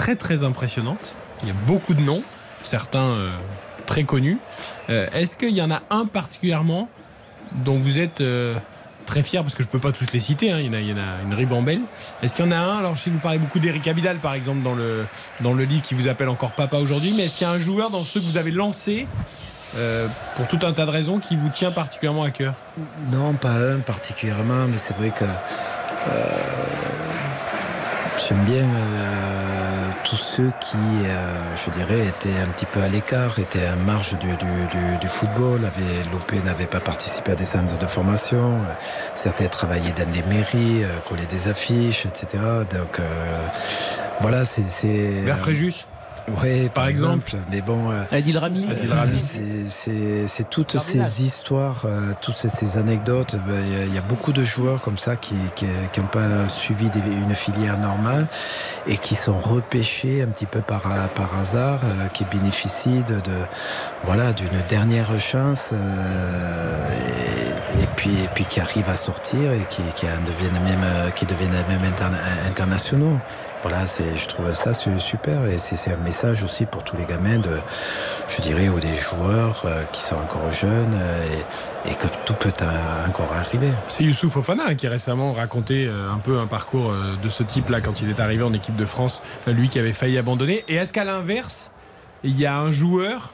[0.00, 1.14] très très impressionnante.
[1.42, 2.22] Il y a beaucoup de noms,
[2.62, 3.36] certains euh,
[3.84, 4.38] très connus.
[4.88, 6.88] Euh, Est-ce qu'il y en a un particulièrement
[7.66, 8.56] dont vous êtes euh,
[9.04, 9.42] très fier?
[9.42, 11.82] Parce que je peux pas tous les citer, hein, il, y en a, une ribambelle.
[12.22, 12.78] Est-ce qu'il y en a un?
[12.78, 15.04] Alors je sais que vous parlez beaucoup d'Eric Abidal par exemple dans le,
[15.42, 17.58] dans le livre qui vous appelle encore papa aujourd'hui, mais est-ce qu'il y a un
[17.58, 19.06] joueur dans ceux que vous avez lancés
[20.34, 22.54] pour tout un tas de raisons qui vous tient particulièrement à cœur?
[23.12, 25.26] Non, pas un particulièrement, mais c'est vrai que
[28.18, 28.64] j'aime bien
[30.10, 34.18] tous ceux qui, euh, je dirais, étaient un petit peu à l'écart, étaient à marge
[34.18, 38.38] du, du- du- du football, avaient loupé, n'avaient pas participé à des centres de formation.
[38.54, 38.72] euh,
[39.14, 42.26] Certains travaillaient dans des mairies, euh, collaient des affiches, etc.
[42.72, 43.04] Donc euh,
[44.20, 45.22] voilà, c'est.
[46.42, 47.32] Oui, par, exemple.
[47.50, 47.90] Mais bon.
[47.90, 48.66] euh, Adil Rami.
[48.70, 49.20] Adil Rami.
[49.20, 51.06] c'est- toutes Cardinal.
[51.08, 53.36] ces histoires, euh, toutes ces, anecdotes.
[53.46, 56.48] ben, Il y a- il y, a beaucoup de joueurs comme ça qui n'ont pas
[56.48, 58.26] suivi des- une filière normale
[58.86, 63.46] et qui sont repêchés un petit peu par, par hasard, euh, qui bénéficient de, de-
[64.04, 69.82] voilà d'une dernière chance et, et puis, et puis qui arrivent à sortir et qui,
[69.94, 72.18] qui en deviennent même, qui deviennent même interna-
[72.48, 73.18] internationaux.
[73.62, 77.40] Voilà, je trouve ça su- super et c'est, un message aussi pour tous les gamins
[78.28, 81.26] je dirais, ou des joueurs euh, qui sont encore jeunes euh,
[81.86, 82.52] et, que tout peut
[83.06, 83.68] encore arriver.
[83.88, 86.92] C'est Youssouf Fofana qui récemment racontait euh, un peu un parcours
[87.22, 90.16] de ce type-là quand il est arrivé en équipe de France, lui qui avait failli
[90.16, 90.64] abandonner.
[90.68, 91.70] Et est-ce qu'à l'inverse,
[92.24, 93.32] il y a un joueur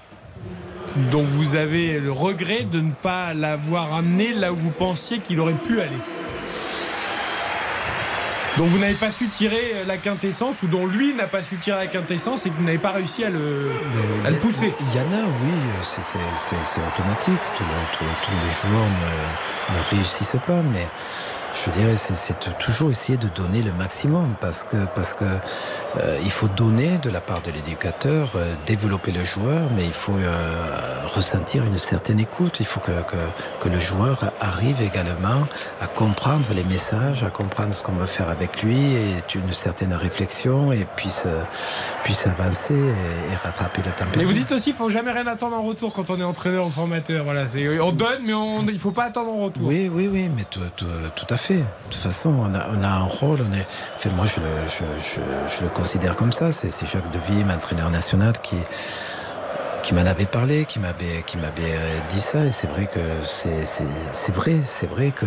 [1.12, 5.38] dont vous avez le regret de ne pas l'avoir amené là où vous pensiez qu'il
[5.40, 5.98] aurait pu aller?
[8.56, 11.56] Dont vous n'avez pas su tirer euh, la quintessence ou dont lui n'a pas su
[11.56, 13.70] tirer la quintessence et que vous n'avez pas réussi à le,
[14.24, 15.50] à le pousser Il y en a, oui,
[15.82, 17.40] c'est, automatique.
[17.56, 20.86] Tous, les- tous- tous les joueurs ne, ne réussissent pas, mais
[21.64, 26.30] je dirais c'est, toujours essayer de donner le maximum parce que parce que euh, il
[26.30, 31.06] faut donner de la part de l'éducateur, euh, développer le joueur, mais il faut euh,
[31.14, 32.58] ressentir une certaine écoute.
[32.60, 33.16] Il faut que, que,
[33.60, 35.46] que le joueur arrive également
[35.80, 39.94] à comprendre les messages, à comprendre ce qu'on veut faire avec lui et une certaine
[39.94, 41.26] réflexion et puisse
[42.04, 45.26] puisse avancer et, et rattraper le temps Mais vous dites aussi, il faut jamais rien
[45.26, 47.24] attendre en retour quand on est entraîneur ou formateur.
[47.24, 47.44] Voilà,
[47.82, 49.66] on donne, mais on, il faut pas attendre en retour.
[49.66, 51.45] Oui, oui, oui, mais tout, tout- tout à fait.
[51.54, 53.38] De toute façon, on a, un rôle.
[53.48, 53.66] On est,
[54.14, 54.84] moi, je le, je,
[55.56, 56.52] je- le considère comme ça.
[56.52, 58.56] C'est, c'est Jacques Deville, entraîneur national, qui,
[59.86, 62.44] qui m'en avait parlé, qui m'avait, qui m'avait euh, dit ça.
[62.44, 63.64] Et c'est vrai que c'est,
[64.12, 65.26] c'est, vrai, c'est vrai que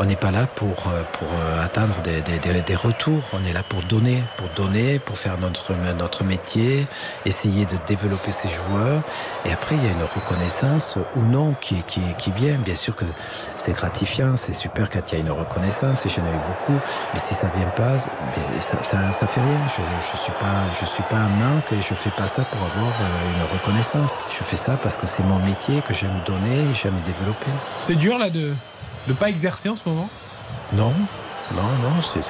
[0.00, 3.22] on n'est pas là pour, euh, pour euh, attendre des, des- des- retours.
[3.32, 6.84] On est là pour donner, pour donner, pour faire notre, notre métier,
[7.26, 9.02] essayer de développer ses joueurs.
[9.44, 12.56] Et après, il y a une reconnaissance ou non qui, qui, vient.
[12.58, 13.04] Bien sûr que
[13.56, 16.80] c'est gratifiant, c'est super quand il y a une reconnaissance, et j'en ai eu beaucoup.
[17.12, 18.00] Mais si ça vient pas,
[18.58, 19.60] ça, ça, ça fait rien.
[19.68, 22.64] Je, je suis pas, je suis pas un manque et je fais pas ça pour
[22.64, 22.94] avoir
[23.36, 23.91] une reconnaissance.
[24.30, 27.50] Je fais ça parce que c'est mon métier, que j'aime donner, et j'aime développer.
[27.80, 28.54] C'est dur là de
[29.08, 30.08] ne pas exercer en ce moment?
[30.72, 30.92] Non,
[31.54, 32.20] non, non, c'est-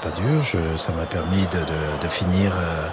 [0.00, 0.42] pas dur.
[0.42, 2.88] Je- ça m'a permis de, de- de finir euh,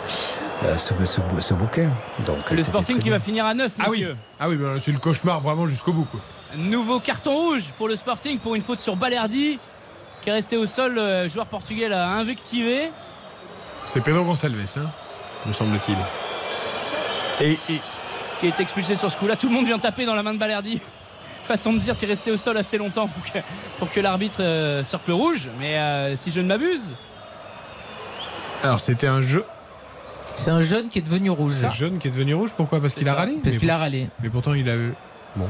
[0.64, 1.90] euh, ce, ce, bou- ce bouquin.
[2.26, 3.14] Donc, Le Sporting qui bien.
[3.14, 4.08] va finir à 9, Ah oui,
[4.40, 6.06] ah oui bah, c'est le cauchemar vraiment jusqu'au bout.
[6.06, 6.20] Quoi.
[6.56, 9.60] Nouveau carton rouge pour le Sporting pour une faute sur Balerdi
[10.22, 10.94] qui est resté au sol.
[10.96, 12.92] Le joueur portugais l'a invectivé.
[13.88, 14.90] C'est Pedro Gonçalves, hein,
[15.46, 15.98] me semble-t-il.
[17.46, 17.82] Et, et-
[18.52, 19.36] qui est expulsé sur ce coup-là.
[19.36, 20.80] Tout le monde vient taper dans la main de Balerdi.
[21.44, 23.40] Façon de dire, tu es resté au sol assez longtemps pour que,
[23.80, 25.50] pour que l'arbitre euh, sorte le rouge.
[25.60, 26.94] Mais euh, si je ne m'abuse,
[28.64, 29.46] alors c'était un jeu.
[30.34, 31.54] C'est un jeune qui est devenu rouge.
[31.60, 32.52] C'est un jeune qui est devenu rouge.
[32.58, 32.82] Pourquoi?
[32.82, 33.38] Parce qu'il a râlé.
[33.44, 33.74] Parce qu'il bon.
[33.74, 34.10] a râlé.
[34.24, 34.94] Mais pourtant il a eu.
[35.36, 35.48] Bon.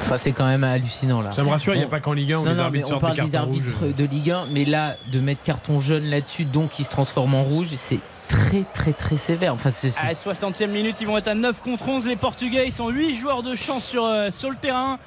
[0.00, 1.30] Enfin, c'est quand même hallucinant là.
[1.30, 2.88] Ça me rassure, il n'y a pas qu'en Ligue 1 où Non, les non, arbitres
[2.88, 3.94] mais on des parle des arbitres rouges.
[3.94, 7.42] de Ligue 1, mais là, de mettre carton jaune là-dessus, donc qui se transforme en
[7.42, 7.98] rouge, c'est
[8.30, 9.54] très, très, très sévère.
[9.54, 9.96] Enfin, c'est.
[9.98, 12.06] à la 60e minute, ils vont être à 9 contre 11.
[12.06, 14.98] Les Portugais, ils sont 8 joueurs de champ sur, euh, sur le terrain.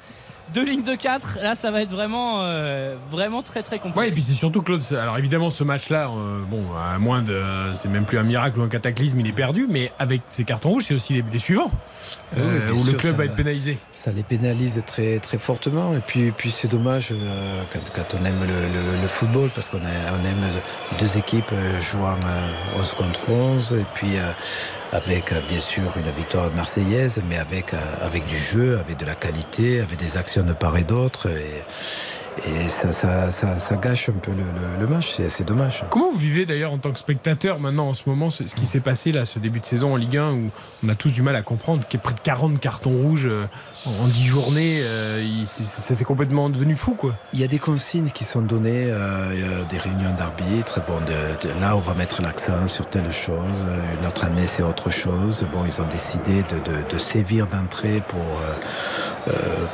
[0.52, 1.38] Deux lignes de 4.
[1.42, 3.98] Là, ça va être vraiment, euh, vraiment très, très compliqué.
[3.98, 4.82] Ouais, et puis c'est surtout Claude.
[4.92, 7.42] Alors évidemment, ce match-là, euh, bon, à moins de.
[7.74, 10.68] C'est même plus un miracle ou un cataclysme, il est perdu, mais avec ces cartons
[10.70, 11.70] rouges, c'est aussi les, les suivants.
[12.36, 13.78] Oui, euh, où le club ça- va être pénalisé.
[13.92, 15.94] Ça les pénalise très, très fortement.
[15.94, 19.70] Et puis, puis c'est dommage euh, quand, quand on aime le, le- le football, parce
[19.70, 24.30] qu'on on aime deux équipes jouant euh, 11 contre 11, et puis euh,
[24.94, 29.04] avec euh, bien sûr une victoire marseillaise, mais avec, euh, avec du jeu, avec de
[29.04, 31.28] la qualité, avec des actions de part et d'autre.
[32.46, 35.84] Et ça, ça, ça, ça gâche un peu le, le- le match, c'est- dommage.
[35.90, 38.66] Comment vous vivez d'ailleurs en tant que spectateur maintenant en ce moment ce, ce qui
[38.66, 40.50] s'est passé là, ce début de saison en Ligue 1 où
[40.84, 43.26] on a tous du mal à comprendre qu'il y a près de 40 cartons rouges
[43.26, 43.44] euh,
[43.86, 47.14] en en 10 journées, euh, il- c'est c'est complètement devenu fou quoi.
[47.34, 50.80] Il y a des consignes qui sont données, euh, des réunions d'arbitres.
[50.88, 53.36] Bon, de- de- là, on va mettre l'accent sur telle chose.
[54.00, 55.44] Une autre année, c'est autre chose.
[55.52, 56.56] Bon, ils ont décidé de,
[56.90, 58.54] de- sévir d'entrée pour, euh,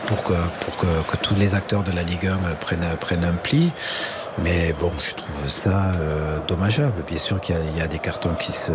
[0.07, 3.33] pour, que, pour que, que tous les acteurs de la Ligue 1 prennent, prennent un
[3.33, 3.73] pli.
[4.39, 7.03] Mais bon, je trouve ça euh, dommageable.
[7.07, 8.73] Bien sûr qu'il y y, a des cartons qui, se,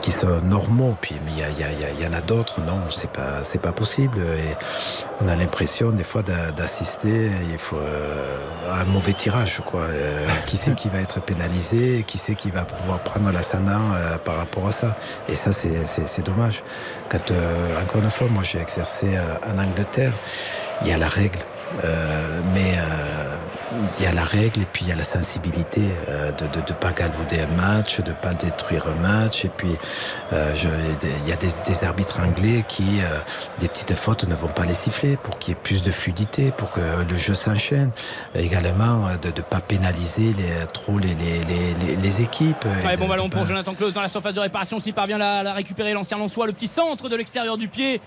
[0.00, 2.20] qui sont normaux, puis, mais il y, a- il y a- il y en a
[2.22, 4.18] d'autres, non, c'est pas, c'est pas possible.
[4.18, 4.54] Et
[5.22, 8.38] on a l'impression des fois d'a- d'assister il faut, euh,
[8.72, 9.60] à un mauvais tirage.
[9.66, 9.80] Quoi.
[9.82, 12.04] Euh, qui c'est qui va être pénalisé?
[12.06, 14.96] Qui c'est qui va pouvoir prendre la sana euh, par rapport à ça?
[15.28, 16.62] Et ça, c'est- dommage.
[17.10, 20.12] Quand, euh, encore une fois, moi j'ai exercé euh, en Angleterre,
[20.82, 21.40] il y a la règle.
[22.54, 22.78] Mais
[23.98, 26.74] il y a la règle et puis il y a la sensibilité euh, de ne
[26.74, 29.44] pas galvauder un match, de ne pas détruire un match.
[29.44, 29.74] Et puis
[30.32, 30.68] euh, je-
[31.24, 33.18] il y a des, des arbitres anglais qui, euh,
[33.60, 36.50] des petites fautes, ne vont pas les siffler pour qu'il y ait plus de fluidité,
[36.56, 37.90] pour que le jeu s'enchaîne.
[38.34, 42.64] Également de ne pas pénaliser les- trop les, les, les- équipes.
[42.84, 45.42] Ouais, bon ballon pour pas- Jonathan Klaus dans la surface de réparation s'il parvient à
[45.42, 48.00] la récupérer l'ancien Lançois le petit centre de l'extérieur du pied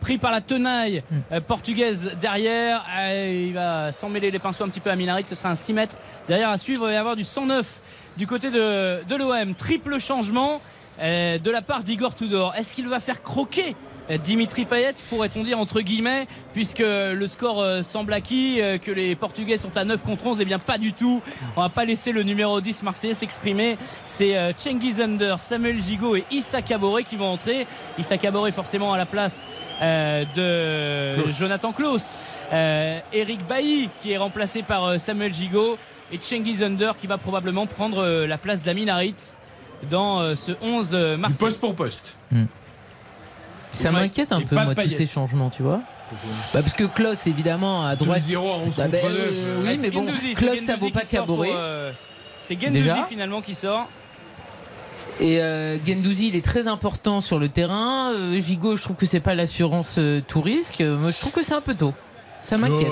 [0.00, 1.02] pris par la tenaille
[1.32, 5.50] euh, portugaise derrière il va s'en mêler les pinceaux un petit peu à Ce sera
[5.50, 5.96] un 6 mètres.
[6.28, 7.66] Derrière à suivre y avoir du 109
[8.16, 10.60] du côté de, de l'OM triple changement
[11.00, 12.54] euh, de la part d'Igor Tudor.
[12.56, 13.74] Est-ce qu'il va faire croquer
[14.10, 19.16] euh, Dimitri Payet pourrait-on dire entre guillemets puisque le score euh, semble acquis que les
[19.16, 21.20] Portugais sont à 9 contre 11 et bien pas du tout.
[21.56, 23.76] On va pas laisser le numéro 10 marseillais s'exprimer.
[24.04, 27.66] C'est Cengiz Under Samuel Gigot et Issa Kabore qui vont entrer.
[27.98, 29.48] Issa Kabore forcément à la place
[29.80, 31.38] de Klaus.
[31.38, 32.18] Jonathan Klaus
[32.52, 35.78] Euh, Eric Bailly qui est remplacé par euh, Samuel Gigot
[36.12, 39.14] et Cengiz Under qui va probablement prendre euh, la place d'Amin Harit
[39.90, 42.16] dans euh, ce 11 euh, Marseille Poste pour poste.
[43.72, 43.94] Ça Ouais.
[43.94, 45.80] m'inquiète un peu, de moi, tous ces changements, tu vois.
[46.52, 48.20] Bah, parce que Klaus, évidemment, à droite.
[48.22, 49.64] 2-0 à 11 Bah, bah, contre euh, 9.
[49.66, 50.06] oui, c'est mais bon,
[50.36, 51.50] Klaus, ça vaut pas Caboret.
[51.52, 51.90] euh,
[52.40, 53.88] c'est Gendouzi finalement qui sort
[55.20, 58.12] Et euh, Gendouzi, il est très important sur le terrain.
[58.12, 60.80] Euh, Gigot, je trouve que c'est pas l'assurance euh, tout risque.
[60.80, 61.94] Euh, moi, je trouve que c'est un peu tôt.
[62.42, 62.88] Ça m'inquiète.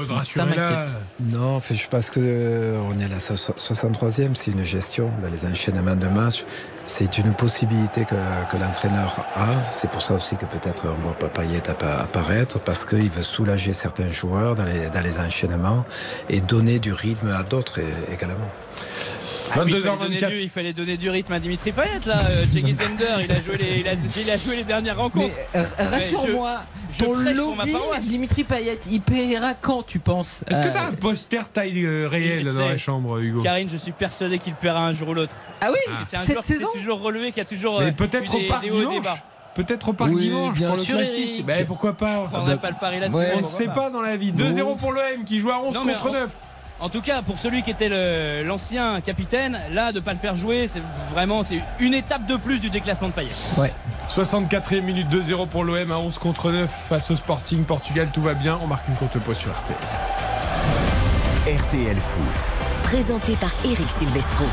[0.89, 0.99] Ça.
[1.20, 4.65] Non, en fait, je pense que euh, on est à la so- 63e, c'est une
[4.65, 6.44] gestion dans les enchaînements de matchs.
[6.86, 8.15] C'est une possibilité que,
[8.51, 9.62] que l'entraîneur a.
[9.65, 13.23] C'est pour ça aussi que peut-être on voit pas Payet appa- apparaître, parce qu'il veut
[13.23, 15.85] soulager certains joueurs dans les, dans les enchaînements
[16.31, 17.81] et donner du rythme à d'autres
[18.11, 18.49] également.
[19.54, 22.20] Ah oui, il, fallait donner du, il fallait donner du rythme à Dimitri Payet là.
[22.30, 25.34] Euh, Cengiz Under, il a joué les, il a, il a joué les dernières rencontres.
[25.54, 27.74] Mais euh, rassure-moi, je- je ton lobby.
[28.00, 31.86] Dimitri Payet, il paiera quand tu penses Est-ce que Euh, tu as un poster taille
[32.06, 35.36] réelle dans la chambre, Hugo Karine, je suis persuadé qu'il paiera un jour ou l'autre.
[35.60, 38.34] Ah oui, c'est un cette joueur qui s'est toujours relevé, qui a toujours Mais peut-être
[38.34, 39.06] eu au parc dimanche.
[39.54, 41.44] Peut-être au parc Oui, dimanche bien pour le sûr, classique.
[41.44, 43.22] Ben, pourquoi pas Je prendrai pas le pari là-dessus.
[43.34, 44.32] On ne sait pas dans la vie.
[44.32, 46.36] 2-0 pour l'OM qui joue à 11 Non, mais contre en- 9.
[46.82, 47.88] En tout cas, pour celui qui était
[48.42, 50.82] l'ancien capitaine, là, de pas le faire jouer, c'est
[51.12, 53.30] vraiment c'est une étape de plus du déclassement de Payet.
[53.56, 53.72] Ouais.
[54.10, 58.09] 64e minute 2-0 pour l'OM à 11 contre 9 face au Sporting Portugal.
[58.12, 58.59] Tout va bien.
[58.64, 59.70] On marque une courte pause sur RT.
[61.46, 62.50] RTL Foot.
[62.82, 64.44] Présenté par Eric Silvestro.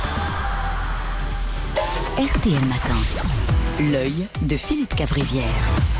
[2.19, 3.58] RTL Matin.
[3.79, 5.45] L'œil de Philippe Cavrivière.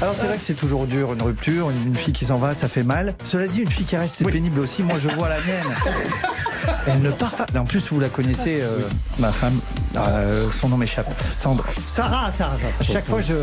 [0.02, 2.68] Alors c'est vrai que c'est toujours dur, une rupture, une, fille qui s'en va, ça
[2.68, 3.16] fait mal.
[3.24, 4.84] Cela dit, une fille qui reste, c'est pénible aussi.
[4.84, 5.76] Moi, je vois la mienne.
[6.88, 7.46] Elle ne part pas.
[7.58, 8.80] En plus, vous la connaissez, euh,
[9.18, 9.58] ma femme.
[9.96, 11.10] Euh, son nom m'échappe.
[11.32, 11.70] Sandra.
[11.88, 12.60] Sarah, Sarah.
[12.60, 12.84] Sarah.
[12.84, 13.34] Chaque fois, je.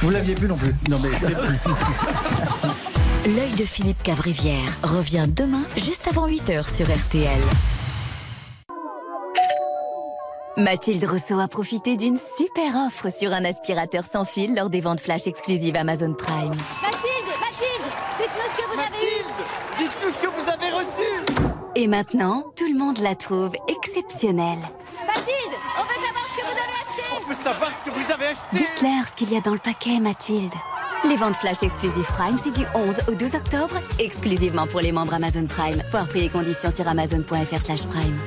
[0.00, 0.74] Vous l'aviez plus non plus.
[0.88, 1.34] Non mais c'est.
[3.28, 7.40] L'œil de Philippe Cavrivière revient demain juste avant 8h sur RTL.
[10.58, 15.00] Mathilde Rousseau a profité d'une super offre sur un aspirateur sans fil lors des ventes
[15.00, 16.50] flash exclusives Amazon Prime.
[16.82, 17.88] Mathilde, Mathilde,
[18.18, 19.24] dites-nous ce que vous avez eu.
[19.78, 24.58] Dites-nous ce que vous avez reçu Et maintenant, tout le monde la trouve exceptionnelle.
[25.06, 27.02] Mathilde, on veut savoir ce que vous avez acheté.
[27.16, 29.58] On peut savoir ce que vous avez acheté Dites-leur ce qu'il y a dans le
[29.58, 30.52] paquet, Mathilde.
[31.04, 35.14] Les ventes flash exclusives Prime, c'est du 11 au 12 octobre, exclusivement pour les membres
[35.14, 35.82] Amazon Prime.
[35.90, 38.20] Voir prix et conditions sur amazon.fr slash prime.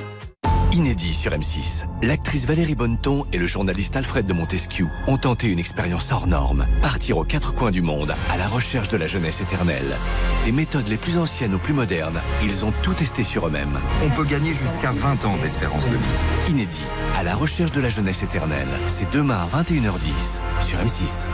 [0.76, 5.58] Inédit sur M6, l'actrice Valérie Bonneton et le journaliste Alfred de Montesquieu ont tenté une
[5.58, 9.40] expérience hors norme, partir aux quatre coins du monde à la recherche de la jeunesse
[9.40, 9.96] éternelle.
[10.44, 13.80] Des méthodes les plus anciennes aux plus modernes, ils ont tout testé sur eux-mêmes.
[14.04, 16.50] On peut gagner jusqu'à 20 ans d'espérance de vie.
[16.50, 16.84] Inédit,
[17.16, 21.26] à la recherche de la jeunesse éternelle, c'est demain à 21h10 sur M6.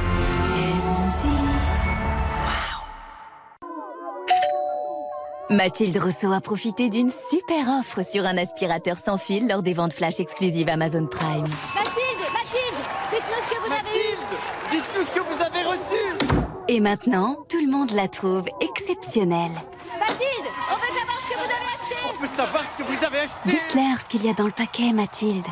[5.53, 9.93] Mathilde Rousseau a profité d'une super offre sur un aspirateur sans fil lors des ventes
[9.93, 11.45] flash exclusives Amazon Prime.
[11.75, 12.81] Mathilde, Mathilde,
[13.13, 14.17] dites-nous ce que vous avez eu.
[14.19, 19.53] Mathilde, dites-nous ce que vous avez reçu Et maintenant, tout le monde la trouve exceptionnelle.
[20.01, 21.97] Mathilde, on veut savoir ce que vous avez acheté.
[22.09, 24.53] On peut savoir ce que vous avez acheté Dites-leur ce qu'il y a dans le
[24.53, 25.47] paquet, Mathilde.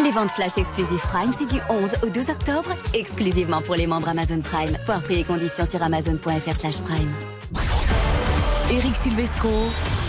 [0.00, 4.08] Les ventes flash exclusives Prime, c'est du 11 au 12 octobre, exclusivement pour les membres
[4.08, 4.76] Amazon Prime.
[4.86, 7.12] Voir prix et conditions sur amazon.fr slash prime.
[8.74, 9.50] Eric Silvestro.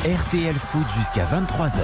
[0.04, 1.82] RTL Foot jusqu'à 23h.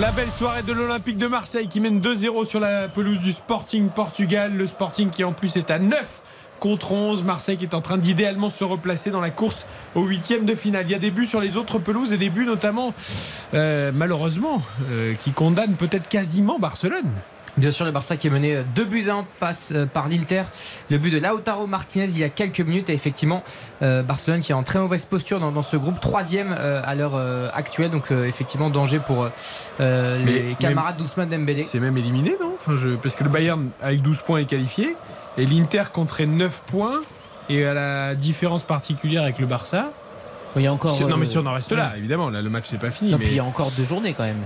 [0.00, 3.88] La belle soirée de l'Olympique de Marseille qui mène 2-0 sur la pelouse du Sporting
[3.88, 4.54] Portugal.
[4.54, 6.20] Le Sporting qui en plus est à 9
[6.58, 7.22] contre 11.
[7.22, 9.64] Marseille qui est en train d'idéalement se replacer dans la course
[9.94, 10.84] au huitième de finale.
[10.84, 12.92] Il y a des buts sur les autres pelouses et des buts notamment,
[13.54, 14.60] euh, malheureusement,
[14.90, 17.08] euh, qui condamnent peut-être quasiment Barcelone.
[17.56, 20.42] Bien sûr, le Barça qui est mené 2 buts à 1 passe euh, par l'Inter.
[20.90, 22.88] Le but de Lautaro Martinez il y a quelques minutes.
[22.90, 23.42] Et effectivement,
[23.82, 26.94] euh, Barcelone qui est en très mauvaise posture dans, dans ce groupe, troisième euh, à
[26.94, 27.90] l'heure euh, actuelle.
[27.90, 29.28] Donc, euh, effectivement, danger pour
[29.80, 31.62] euh, les Mais- camarades d'Ousmane Dembélé.
[31.62, 32.52] C'est même éliminé, non?
[32.54, 32.90] Enfin, je...
[32.90, 34.96] Parce que le Bayern, avec 12 points, est qualifié.
[35.36, 37.00] Et l'Inter compterait 9 points.
[37.48, 39.90] Et à la différence particulière avec le Barça.
[40.56, 40.92] Il y a encore.
[40.92, 42.90] Si- non, mais euh, si on en reste là, évidemment, là, le match n'est pas
[42.92, 43.10] fini.
[43.10, 43.24] Non, mais...
[43.24, 44.42] puis il y a encore deux journées quand même.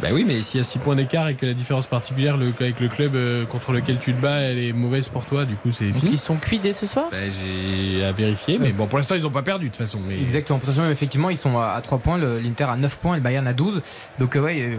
[0.00, 2.52] Bah oui, mais s'il y a 6 points d'écart et que la différence particulière le,
[2.60, 5.56] avec le club euh, contre lequel tu te bats, elle est mauvaise pour toi, du
[5.56, 6.12] coup, c'est Donc fini.
[6.12, 7.06] ils sont cuits dès ce soir?
[7.10, 9.98] Bah, j'ai à vérifier, mais bon, pour l'instant, ils n'ont pas perdu de toute façon.
[10.06, 10.20] Mais...
[10.20, 10.60] Exactement.
[10.60, 12.16] Pour l'instant, même, effectivement, ils sont à 3 points.
[12.16, 13.82] le- L'Inter à 9 points et le Bayern à 12.
[14.20, 14.76] Donc, euh, ouais, euh,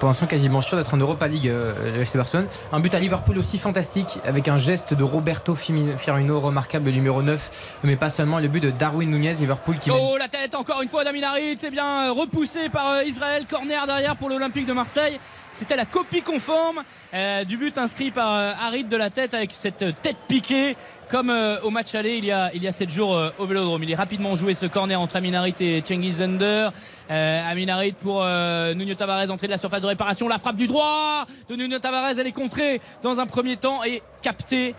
[0.00, 2.46] pour l'instant, quasiment sûr d'être en Europa League, euh, le FC Barcelone.
[2.72, 7.22] Un but à Liverpool aussi fantastique, avec un geste de Roberto Firmino remarquable, le numéro
[7.22, 7.74] 9.
[7.84, 9.90] Mais pas seulement le but de Darwin Nunez, Liverpool qui.
[9.90, 13.86] mène Oh la tête encore une fois d'Amin Harit, c'est bien repoussé par Israël, corner
[13.86, 15.18] derrière pour de Marseille.
[15.52, 16.82] C'était la copie conforme
[17.14, 20.76] euh, du but inscrit par euh, Harit de la tête avec cette tête piquée
[21.10, 23.46] comme euh, au match aller il y a il y a 7 jours euh, au
[23.46, 23.82] Vélodrome.
[23.82, 26.72] Il est rapidement joué ce corner entre Amin Harit et Cengiz Under.
[27.08, 31.26] Amin Harit pour Nuno Tavares entrée de la surface de réparation, la frappe du droit
[31.48, 34.74] de Nuno Tavares, elle est contrée dans un premier temps et captée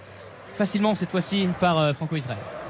[0.56, 2.67] facilement cette fois-ci par Franco Israël.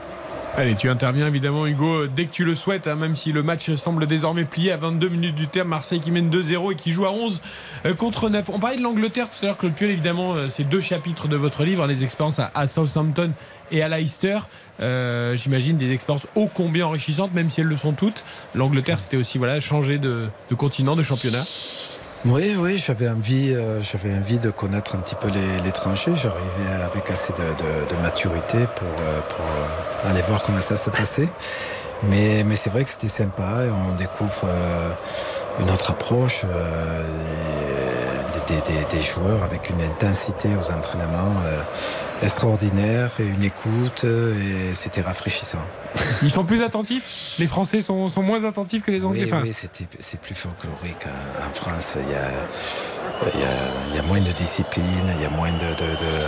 [0.60, 3.76] Allez, tu interviens évidemment, Hugo, dès que tu le souhaites, hein, même si le match
[3.76, 5.68] semble désormais plié à 22 minutes du terme.
[5.68, 7.44] Marseille qui mène 2-0 et qui joue à 11
[7.86, 8.50] euh, contre 9.
[8.50, 11.36] On parlait de l'Angleterre tout à l'heure, Claude Puel, évidemment, euh, c'est deux chapitres de
[11.36, 13.34] votre livre, hein, les expériences à, Southampton
[13.70, 14.40] et à Leicester.
[14.82, 18.24] Euh, J'imagine des expériences ô combien enrichissantes, même si elles le sont toutes.
[18.56, 20.28] L'Angleterre, c'était aussi voilà, changer de
[20.58, 21.46] continent, de championnat.
[22.30, 23.80] Oui, oui, j'avais envie, euh,
[24.18, 25.72] envie de connaître un petit peu les-.
[25.96, 31.30] J'arrivais avec assez de, maturité pour, euh, euh, aller voir comment ça se passait.
[32.04, 34.46] Mais, c'est vrai que c'était sympa et on découvre
[35.60, 36.44] une autre approche
[38.48, 41.34] des, joueurs avec une intensité aux entraînements
[42.24, 45.60] extraordinaire et une écoute euh, et c'était rafraîchissant.
[46.22, 47.34] Ils sont plus attentifs?
[47.40, 49.22] Les Français sont, sont moins attentifs que les Anglais?
[49.24, 51.96] Oui, Enfin, oui, c'était- c'est plus folklorique en, en France.
[51.96, 52.30] Il y, a,
[53.34, 53.48] il, y a,
[53.92, 56.28] il y a moins de discipline, il y a moins de, de- de-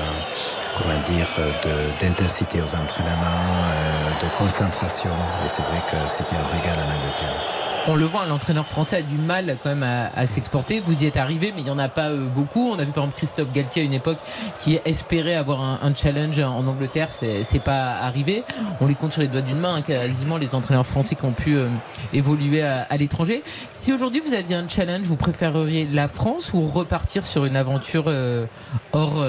[0.77, 1.27] comment dire,
[1.63, 5.11] de- d'intensité aux entraînements, euh, de concentration.
[5.45, 7.43] Et c'est vrai que c'était un régal en Angleterre.
[7.87, 10.79] On le voit, l'entraîneur français a du mal quand même à, s'exporter.
[10.79, 12.71] Vous y êtes arrivé, mais il n'y en a pas euh, beaucoup.
[12.71, 14.17] On a vu par exemple Christophe Galtier à une époque
[14.59, 17.09] qui espérait avoir un, challenge en Angleterre.
[17.09, 18.43] C'est pas arrivé.
[18.81, 21.31] On les compte sur les doigts d'une main, hein, quasiment les entraîneurs français qui ont
[21.31, 21.67] pu euh,
[22.13, 23.43] évoluer à, l'étranger.
[23.71, 28.05] Si aujourd'hui vous aviez un challenge, vous préféreriez la France ou repartir sur une aventure
[28.07, 28.45] euh,
[28.91, 29.25] hors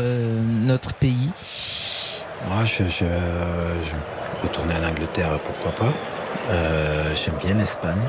[0.62, 1.30] notre pays?
[2.48, 3.04] Moi, je, je,
[4.42, 5.92] retournais en Angleterre, pourquoi pas.
[7.14, 8.00] J'aime bien l'Espagne.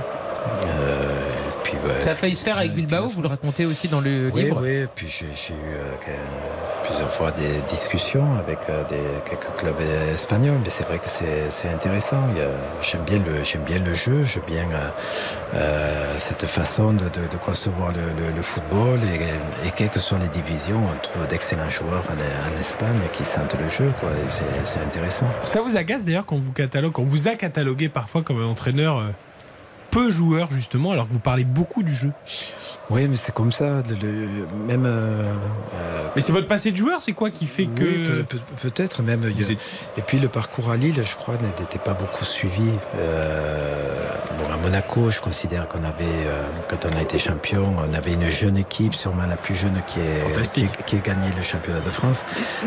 [0.45, 1.19] Euh,
[1.63, 4.31] puis, ouais, Ça a failli se faire avec Bilbao, vous le racontez aussi dans le
[4.34, 4.59] Oui, livre.
[4.61, 6.13] oui, puis j'ai eu euh,
[6.84, 8.97] plusieurs fois des discussions avec euh, des,
[9.30, 9.76] quelques clubs
[10.13, 12.18] espagnols, mais c'est vrai que c'est intéressant.
[12.81, 14.89] J'aime bien, le- j'aime bien le jeu, j'aime bien euh,
[15.55, 19.99] euh, cette façon de, de- de concevoir le, le- le football et, et quelles que
[19.99, 24.09] soient les divisions, on trouve d'excellents joueurs en, en Espagne qui sentent le jeu, quoi,
[24.30, 25.27] c'est c'est intéressant.
[25.43, 28.97] Ça vous agace d'ailleurs qu'on vous catalogue, qu'on vous a catalogué parfois comme un entraîneur
[28.99, 29.03] euh,
[29.91, 32.11] peu joueur justement, alors que vous parlez beaucoup du jeu.
[32.91, 33.81] Oui, mais c'est comme ça.
[33.89, 34.27] le- le-
[34.68, 34.85] même.
[34.85, 35.31] euh,
[35.73, 38.69] euh, Mais c'est votre passé de joueur, c'est quoi qui fait que Oui, peut- peut-
[38.69, 39.23] peut-être même.
[39.97, 42.69] Et puis le parcours à Lille, je crois, n'était pas beaucoup suivi.
[42.99, 47.93] Euh, bon, à Monaco, je considère qu'on avait, euh, quand on a été champion, on
[47.93, 51.80] avait une jeune équipe, sûrement la plus jeune qui ait, qui, qui gagné le championnat
[51.80, 52.23] de France.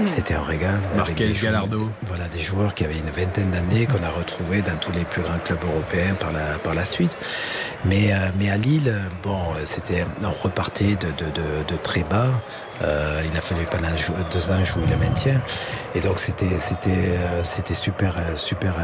[0.06, 0.76] C'était un régal.
[0.94, 1.90] avec Marquez, joueurs- Gallardo.
[2.06, 5.20] Voilà, des joueurs qui avaient une vingtaine d'années, qu'on a retrouvés dans tous les plus
[5.22, 7.12] grands clubs européens par la, par la suite.
[7.84, 12.28] Mais, euh, mais à Lille, bon, c'était, repartait de, très bas.
[12.82, 13.88] Euh, il a fallu pendant
[14.32, 15.40] deux ans jouer le maintien.
[15.94, 18.74] Et donc c'était, c'était, euh, c'était super, euh, super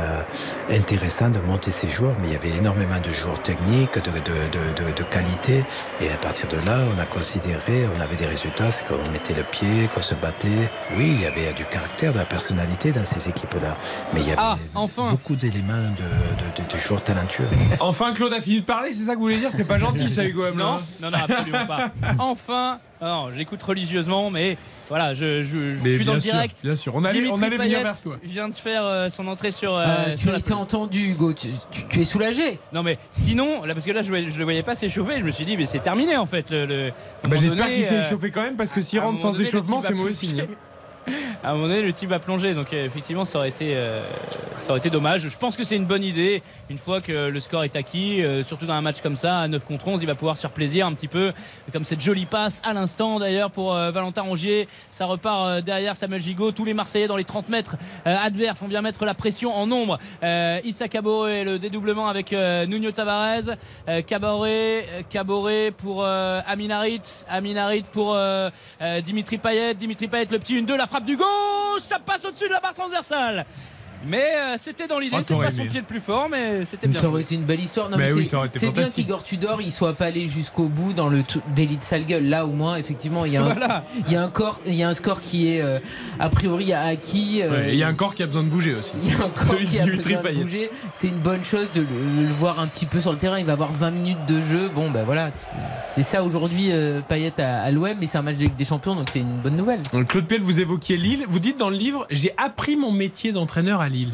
[0.70, 2.14] intéressant de monter ces joueurs.
[2.20, 5.64] Mais il y avait énormément de joueurs techniques, de, de, de, de, de qualité.
[6.00, 9.34] Et à partir de là, on a considéré, on avait des résultats, c'est qu'on mettait
[9.34, 10.70] le pied, qu'on se battait.
[10.96, 13.76] Oui, il y avait du caractère, de la personnalité dans ces équipes-là.
[14.14, 17.46] Mais il y avait Ah, enfin beaucoup d'éléments de, de, de- de joueurs talentueux.
[17.80, 19.50] Enfin, Claude a fini de parler, c'est ça que vous voulez dire?
[19.52, 20.64] C'est pas gentil ça, Hugo Hamelin.
[21.00, 21.90] Non, non, non, absolument pas.
[22.18, 24.56] Enfin, alors j'écoute religieusement, mais
[24.88, 26.58] voilà, je, je- je Mais suis dans le sûr, direct.
[26.62, 26.94] bien sûr.
[26.94, 28.16] On allait- on allait venir vers toi.
[28.22, 29.74] vient de faire euh, son entrée sur.
[29.74, 30.62] euh, Euh, tu sur as la été pelouse.
[30.62, 31.32] entendu, Hugo.
[31.32, 32.58] Tu, tu- tu es soulagé.
[32.72, 35.30] Non mais sinon, là parce que là je, je le voyais pas s'échauffer, je me
[35.30, 36.90] suis dit mais c'est terminé en fait le.
[37.24, 39.44] Ah bah, J'espère qu'il s'est euh, échauffé quand même parce que s'il rentre sans donné,
[39.44, 40.46] échauffement, c'est va mauvais signe.
[41.42, 44.02] À un moment donné, le type va plonger, donc euh, effectivement, ça aurait été, euh,
[44.58, 45.28] ça aurait été dommage.
[45.28, 46.42] Je pense que c'est une bonne idée.
[46.68, 49.48] Une fois que le score est acquis, euh, surtout dans un match comme ça, à
[49.48, 51.32] 9 contre 11, il va pouvoir se faire plaisir un petit peu,
[51.72, 54.68] comme cette jolie passe à l'instant d'ailleurs pour Valentin Rongier.
[54.90, 56.52] Ça repart derrière Samuel Gigot.
[56.52, 58.62] Tous les Marseillais dans les 30 mètres adverses.
[58.62, 59.98] On vient mettre la pression en nombre.
[60.64, 63.56] Issa Caboret, le dédoublement avec Nuno Tavares.
[64.06, 67.24] Caboret, Caboret pour Aminarit.
[67.28, 68.16] Aminarit pour
[69.04, 69.74] Dimitri Payet.
[69.74, 71.80] Dimitri Payet, le petit 1-2, la frappe du gauche.
[71.80, 73.44] Ça passe au-dessus de la barre transversale.
[74.06, 77.00] Mais euh, c'était dans l'idée, c'est pas son pied le plus fort, mais c'était bien.
[77.00, 77.90] Ça aurait été une belle histoire.
[77.90, 80.06] Non, Bah mais oui, c'est- ça aurait été C'est bien qu'Igor Tudor il soit pas
[80.06, 81.22] allé jusqu'au bout dans le
[81.54, 82.26] délit de sale gueule.
[82.28, 83.84] Là, au moins, effectivement, il y a un, Voilà.
[84.06, 85.78] il y a un, corps, il y a un score qui est euh,
[86.18, 87.40] a priori acquis.
[87.42, 88.92] euh, Ouais, Il y a un corps qui a besoin de bouger aussi.
[89.02, 90.70] il y a un corps Celui qui a besoin de bouger.
[90.94, 91.86] C'est une bonne chose de le,
[92.22, 93.38] de le voir un petit peu sur le terrain.
[93.38, 94.70] Il va avoir 20 minutes de jeu.
[94.74, 95.30] Bon, ben voilà,
[95.94, 98.64] c'est- ça aujourd'hui, euh, Payet à, à l'OM, mais c'est un match de Ligue des
[98.64, 99.82] Champions, donc c'est une bonne nouvelle.
[99.92, 101.24] Donc, Claude Piel, vous évoquiez Lille.
[101.28, 104.12] Vous dites dans le livre, j'ai appris mon métier d'entraîneur à Lille.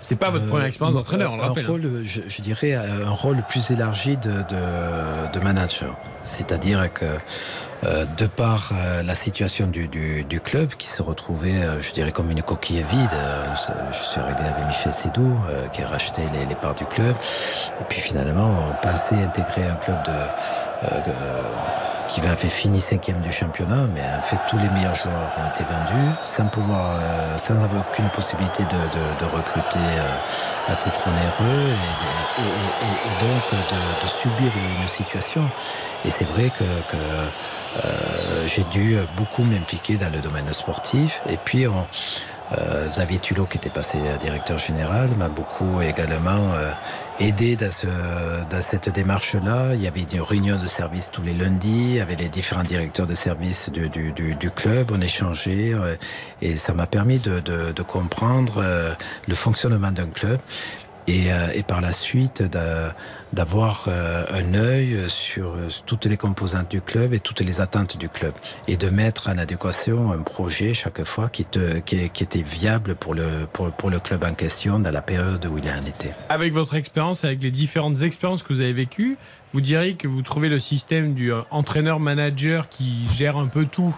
[0.00, 1.64] C'est pas votre Euh, première expérience d'entraîneur, on le un rappelle.
[1.64, 1.68] hein.
[1.70, 5.96] rôle, je, je dirais, un rôle plus élargi de, de, de manager.
[6.24, 7.06] C'est-à-dire que
[7.84, 11.92] euh, de par euh, la situation du, du, du club qui se retrouvait, euh, je
[11.92, 13.44] dirais, comme une coquille vide, euh,
[13.92, 17.14] je suis arrivé avec Michel Sédou euh, qui a racheté les, les parts du club.
[17.80, 21.42] Et puis finalement, on pensait intégrer un club de, euh, euh,
[22.14, 25.64] qui avait fini cinquième du championnat, mais en fait tous les meilleurs joueurs ont été
[25.64, 31.70] vendus sans pouvoir, euh, sans avoir aucune possibilité de, recruter euh, à titre onéreux
[32.38, 33.60] et, donc
[34.02, 35.42] de, subir une situation.
[36.04, 41.20] Et c'est vrai que, euh, j'ai dû beaucoup m'impliquer dans le domaine sportif.
[41.28, 41.86] Et puis on,
[42.86, 46.52] Xavier Tulot, qui était passé directeur général, m'a beaucoup également
[47.20, 47.86] aidé dans, ce,
[48.50, 49.74] dans cette démarche-là.
[49.74, 53.14] Il y avait une réunion de service tous les lundis, avait les différents directeurs de
[53.14, 55.96] service du, club, on échangeait, euh,
[56.42, 58.94] et ça m'a permis de comprendre euh,
[59.28, 60.40] le fonctionnement d'un club.
[61.06, 62.94] Et, euh, et par la suite d'a-
[63.34, 67.98] d'avoir euh, un œil sur euh, toutes les composantes du club et toutes les attentes
[67.98, 68.32] du club
[68.68, 73.46] et de mettre en adéquation un projet chaque fois qui, était viable pour le,
[74.02, 76.14] club en question dans la période où il en était.
[76.30, 79.18] Avec votre expérience, avec les différentes expériences que vous avez vécues,
[79.52, 83.94] vous diriez que vous trouvez le système du entraîneur-manager qui gère un peu tout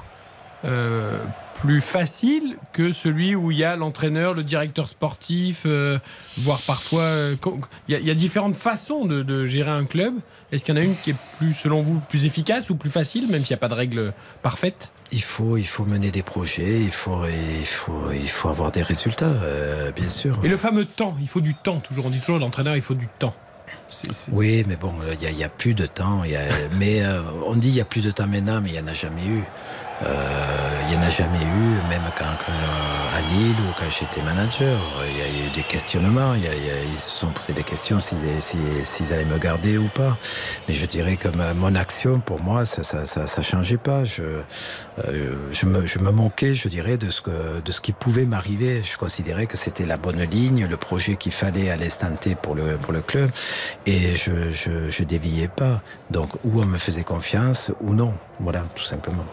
[1.61, 5.99] plus facile que celui où il y a l'entraîneur, le directeur sportif, euh,
[6.39, 7.03] voire parfois...
[7.03, 7.37] euh,
[7.89, 10.15] Il y, a- il y a différentes façons de, de gérer un club.
[10.53, 12.91] Est-ce qu'il y en a une qui est plus, selon vous, plus efficace ou plus
[12.91, 14.13] facile, même s'il n'y a pas de règle
[14.43, 14.93] parfaite?
[15.13, 18.83] Il faut, il faut mener des projets, il faut, il faut, il faut avoir des
[18.83, 20.39] résultats, euh, bien sûr.
[20.45, 22.07] Et le fameux temps, il faut du temps, toujours.
[22.07, 23.35] On dit toujours l'entraîneur, il faut du temps.
[24.33, 26.25] Oui, mais bon, il n'y a, plus de temps.
[26.25, 28.71] il y a- mais euh, on dit il y a plus de temps maintenant, mais
[28.71, 29.43] il n'y en a jamais eu.
[30.03, 33.91] Euh, il n'y en a jamais eu, même quand, quand, euh, à Lille ou quand
[33.91, 34.79] j'étais manager.
[35.09, 36.35] Il y a eu des questionnements.
[36.35, 36.55] il y a-
[36.93, 40.19] ils se sont posé des questions s'ils si, allaient me garder ou pas.
[40.69, 44.05] Mais je dirais que mon action, pour moi, ça ça, ça, ça changeait pas.
[44.05, 44.23] Je,
[45.53, 48.83] je, me, je manquais, je dirais, de ce, qui pouvait m'arriver.
[48.83, 52.55] Je considérais que c'était la bonne ligne, le projet qu'il fallait à l'instant T pour
[52.55, 53.31] le, club.
[53.87, 55.83] Et je, je, déviais pas.
[56.11, 58.15] Donc, ou on me faisait confiance, ou non.
[58.41, 59.25] Voilà, tout simplement.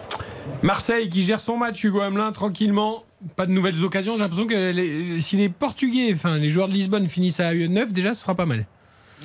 [0.61, 3.03] Marseille qui gère son match, Hugo Hamelin, tranquillement.
[3.35, 4.13] Pas de nouvelles occasions.
[4.13, 8.13] J'ai l'impression que si les Portugais, enfin les joueurs de Lisbonne finissent à 9, déjà,
[8.13, 8.65] ce sera pas mal.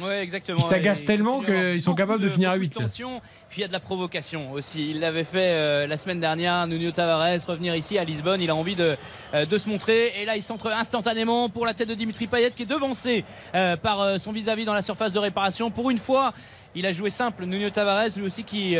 [0.00, 0.58] Ouais, exactement.
[0.60, 2.82] Ils s'agacent tellement qu'ils sont capables de finir à beaucoup 8, là.
[2.82, 3.20] tension.
[3.48, 4.90] Puis il y a de la provocation aussi.
[4.90, 8.40] Il l'avait fait euh, la semaine dernière, Nuno Tavares, revenir ici à Lisbonne.
[8.40, 8.96] Il a envie de,
[9.34, 10.12] euh, de se montrer.
[10.20, 13.24] Et là, il centre instantanément pour la tête de Dimitri Payet qui est devancé
[13.54, 15.70] euh, par son vis-à-vis dans la surface de réparation.
[15.70, 16.32] Pour une fois,
[16.74, 17.44] il a joué simple.
[17.44, 18.76] Nuno Tavares, lui aussi, qui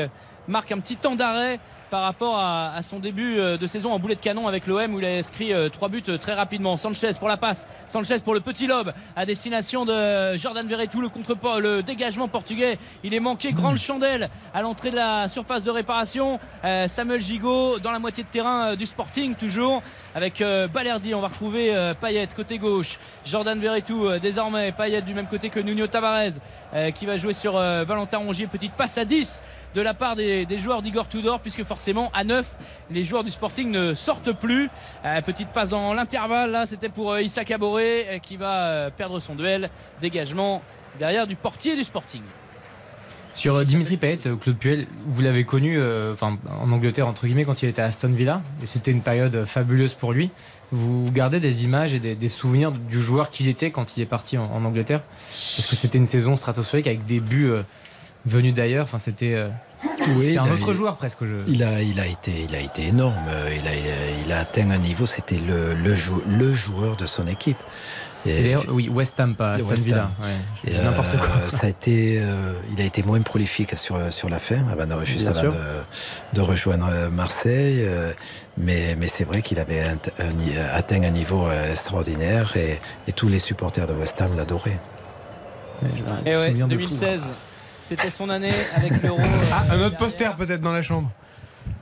[0.49, 1.61] marque un petit temps d'arrêt
[1.91, 4.99] par rapport à, son début euh, de saison en boulet de canon avec l'OM où
[4.99, 6.77] il a inscrit euh, trois buts euh, très rapidement.
[6.77, 11.09] Sanchez pour la passe, Sanchez pour le petit lob à destination de Jordan Verretou, le
[11.09, 12.79] contre le dégagement portugais.
[13.05, 16.39] Il est manqué grande chandelle à l'entrée de la surface de réparation.
[16.87, 19.83] Samuel Gigot dans la moitié de terrain du Sporting toujours
[20.15, 21.15] avec euh, Balerdi.
[21.15, 25.61] On va retrouver euh, Payet côté gauche, Jordan Verretou désormais Payet du même côté que
[25.61, 26.39] Nuno Tavares
[26.95, 28.47] qui va jouer sur Valentin Rongier.
[28.47, 29.43] Petite passe à 10
[29.79, 32.57] de la part des, joueurs d'Igor Tudor puisque forcément à 9
[32.91, 34.69] les joueurs du Sporting ne sortent plus
[35.05, 39.21] Euh, petite passe dans l'intervalle là c'était pour euh, Issa Caboret euh, qui va perdre
[39.21, 40.63] son duel dégagement
[40.99, 42.23] derrière du portier du Sporting
[43.35, 47.83] Sur Dimitri Payet, Claude Puel, vous l'avez connu en Angleterre, entre guillemets, quand il était
[47.83, 48.43] à Aston Villa.
[48.65, 50.31] C'était une période fabuleuse pour lui.
[50.73, 54.39] Vous gardez des images et des, souvenirs du joueur qu'il était quand il est parti
[54.39, 55.03] en, Angleterre?
[55.57, 57.53] Parce que c'était une saison stratosphérique avec des buts
[58.27, 58.85] venus d'ailleurs.
[58.85, 59.49] Enfin, c'était euh,
[60.17, 61.25] Oui, un il a- autre joueur presque.
[61.25, 61.35] Je...
[61.47, 63.15] Il a, il a été, il a été énorme.
[63.55, 63.71] Il a,
[64.27, 65.07] il a, atteint un niveau.
[65.07, 67.59] C'était le, le, jou- le joueur de son équipe.
[68.27, 70.11] Et oui, West Ham, pas Aston West Villa.
[70.21, 70.27] Ham.
[70.67, 71.31] Ouais, n'importe euh, quoi.
[71.49, 75.05] Ça a été, euh, il a été moins prolifique sur, sur la fin, avant de,
[75.05, 75.55] juste avant de,
[76.35, 77.79] de rejoindre Marseille.
[77.87, 78.13] euh,
[78.61, 79.97] mais mais c'est vrai qu'il avait un
[80.75, 84.81] atteint un niveau extraordinaire et, et tous les supporters de West Ham l'adoraient.
[86.27, 87.35] Et ouais, Souvenir de 2016,
[87.89, 89.19] c'était son année avec l'euro.
[89.19, 91.11] euh, Ah, un autre poster peut-être dans la chambre.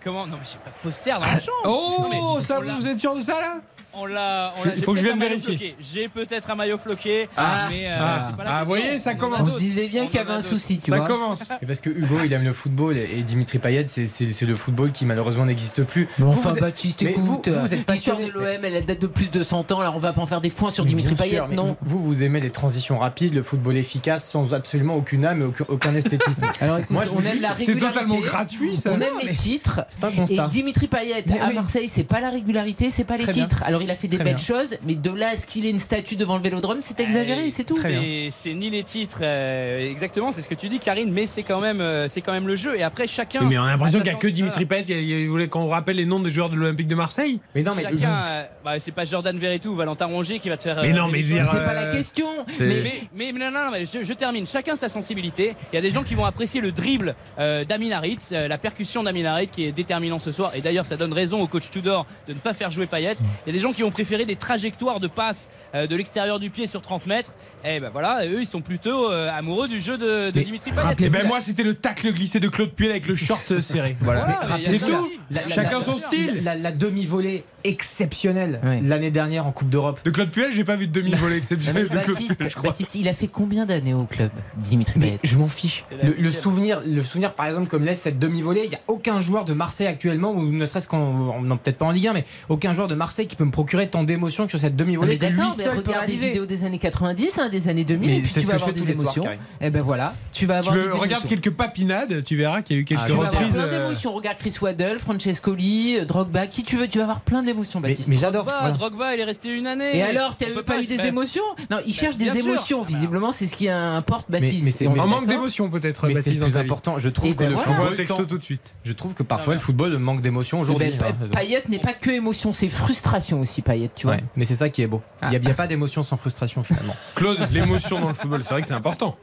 [0.05, 0.27] Comment?
[0.27, 1.63] Non, mais j'ai pas de poster dans la chambre.
[1.65, 3.55] Oh, Non, mais ça, vous êtes sûr de ça là?
[3.99, 4.53] On l'a.
[4.77, 5.75] il faut que je vienne vérifier.
[5.81, 8.99] J'ai peut-être un maillot floqué, Ah, mais euh, ah, c'est pas la ah, vous voyez,
[8.99, 9.41] ça commence.
[9.41, 11.07] On se disait bien qu'il y avait un souci, tu Ça vois.
[11.07, 11.53] commence.
[11.63, 14.93] Et parce que Hugo, il aime le football et et Dimitri Payet, c'est- le football
[14.93, 16.09] qui malheureusement n'existe plus.
[16.19, 18.85] Mais Vous, enfin, vous êtes- Baptiste, écoute, vous, vous, vous êtes l'histoire de l'OM, elle
[18.85, 20.85] date de plus de 100 ans, alors on va pas en faire des foins sur
[20.85, 24.53] Mais Dimitri Payet, sûr, non Vous, vous aimez les transitions rapides, le football efficace, sans
[24.53, 26.45] absolument aucune âme et aucun, aucun esthétisme.
[26.61, 27.81] Alors écoute, Moi, je on aime la C'est régularité.
[27.87, 28.91] totalement gratuit ça.
[28.93, 29.81] On aime les titres.
[29.89, 30.49] c'est un Et constat.
[30.49, 31.53] Dimitri Payet à.
[31.53, 33.63] Marseille, c'est pas la régularité, c'est pas les titres.
[33.65, 34.45] Alors il a fait des Très belles bien.
[34.45, 37.51] choses, mais de là à ce qu'il ait une statue devant le Vélodrome, c'est exagéré,
[37.51, 37.79] c'est tout.
[37.79, 41.61] C'est ni les titres, euh, exactement, c'est ce que tu dis, Karine, mais c'est quand
[41.61, 42.77] même, euh, c'est quand même le jeu.
[42.77, 43.41] Et après, chacun.
[43.43, 44.85] Oui, mais on a l'impression qu'il n'y a sa que Dimitri Payet.
[45.03, 47.41] Il, voulait qu'on rappelle les noms des joueurs de l'Olympique de Marseille.
[47.55, 50.57] Mais non, mais Chacun, euh, bah, c'est pas Jordan Verretou ou Valentin Rongier qui va
[50.57, 50.81] te faire.
[50.83, 52.27] Mais euh, non, mais C'est pas la Euh, question.
[52.59, 52.83] Mais, Mais,
[53.15, 54.47] mais, mais non, non, non, mais je, je termine.
[54.47, 55.55] Chacun sa sensibilité.
[55.73, 58.59] Il y a des gens qui vont apprécier le dribble euh, d'Amin Harit, euh, la
[58.59, 60.53] percussion d'Amin Harit qui est déterminant ce soir.
[60.55, 63.15] Et d'ailleurs, ça donne raison au coach Tudor de ne pas faire jouer Payet.
[63.47, 66.41] Il y a des gens qui vont préférer des trajectoires de passe euh, de l'extérieur
[66.41, 67.35] du pied sur 30 mètres.
[67.63, 71.07] Et ben voilà, eux, ils sont plutôt euh, amoureux du jeu de, Dimitri Payet.
[71.07, 73.95] Et ben moi, c'était le tacle glissé de Claude Puel avec le short euh, serré.
[74.01, 74.39] Voilà.
[74.41, 75.11] Voilà, C'est tout.
[75.31, 76.41] La- la- Chacun la- son style.
[76.43, 78.81] La, la demi-volée exceptionnelle Ouais.
[78.83, 80.01] l'année dernière en Coupe d'Europe.
[80.05, 82.71] De Claude Puel, j'ai pas vu de demi-volée exceptionnelle Baptiste, Puel, je crois.
[82.71, 85.85] Baptiste, il a fait combien d'années au club, Dimitri Mais je m'en fiche.
[86.03, 89.45] Le, souvenir, le souvenir, par exemple, comme laisse cette demi-volée, il n'y a aucun joueur
[89.45, 92.73] de Marseille actuellement, ou ne serait-ce qu'en, non peut-être pas en Ligue 1, mais aucun
[92.73, 95.55] joueur de Marseille qui peut me procurer tant d'émotions que sur cette demi-volée mais d'accord,
[95.59, 98.41] mais regarde des vidéos des années 90, hein, des années 2000, Mais et puis tu
[98.41, 99.23] vas avoir des soirs, émotions.
[99.23, 99.41] Karine.
[99.61, 101.29] Et ben voilà, tu vas Tu avoir veux- des regarde émotions.
[101.29, 103.55] quelques papinades, tu verras qu'il y a eu quelques Ah, Tu vas avoir reprises.
[103.55, 104.13] plein euh, d'émotions.
[104.13, 107.89] Regarde Chris Waddle, Francescoli, euh, Drogba, qui tu veux, tu vas avoir plein d'émotions, Mais,
[107.89, 108.09] Baptiste.
[108.09, 108.45] mais j'adore.
[108.45, 108.77] Drogba, voilà.
[108.77, 109.97] Drogba, il est resté une année.
[109.97, 112.51] Et alors, t'as peut pas, eu des mais- émotions Non, il cherche bien des sûr.
[112.53, 112.79] émotions.
[112.83, 112.95] Ah bah.
[112.95, 114.81] Visiblement, c'est ce qui importe, Baptiste.
[114.81, 116.99] mais on mais- manque d'accord d'émotion peut-être, Mais c'est plus important.
[116.99, 118.75] Je trouve Et que ben le football, texto tout de suite.
[118.85, 120.93] je trouve que parfois le football manque d'émotion Eh aujourd'hui.
[120.99, 121.27] ben, hein.
[121.33, 124.17] Pa- Payet n'est pas que émotion, c'est frustration aussi, Payet, tu vois.
[124.37, 125.03] Mais c'est ça qui est beau.
[125.23, 126.97] Il n'y a, a pas d'émotion sans frustration finalement.
[127.15, 129.17] Claude, l'émotion dans le football, c'est vrai que c'est important.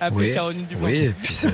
[0.00, 0.86] Appelez Oui, Caroline Dublanc.
[0.88, 1.50] oui, et puis euh,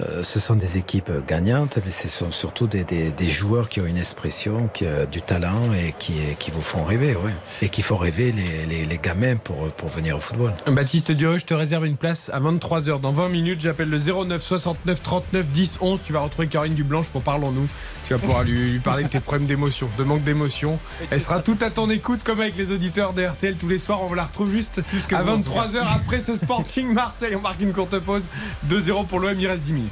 [0.00, 3.80] euh, ce sont des équipes gagnantes, mais ce sont surtout des, des- des joueurs qui
[3.80, 7.32] ont une expression, qui, euh, du talent et qui, qui vous font rêver, ouais.
[7.62, 10.54] Et qui font rêver les, les- les gamins pour, pour venir au football.
[10.66, 13.00] Baptiste Dureux, je te réserve une place à 23h.
[13.00, 16.00] Dans 20 minutes, j'appelle le 09 69 39 10 11.
[16.04, 17.66] Tu vas retrouver Caroline Dublanche pour Parlons-nous.
[18.06, 20.78] Tu vas pouvoir lui, lui parler de tes problèmes d'émotion, de manque d'émotion.
[21.10, 24.00] Elle sera tout à ton écoute, comme avec les auditeurs de RTL tous les soirs.
[24.08, 24.80] On la retrouve juste
[25.12, 27.34] à vous, en 23h après ce Sporting Marseille.
[27.36, 28.30] On marque une courte pause.
[28.70, 29.87] 2-0 pour l'OM, il reste 10 minutes.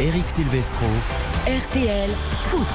[0.00, 0.86] Eric Silvestro.
[1.46, 2.10] RTL
[2.50, 2.66] Foot.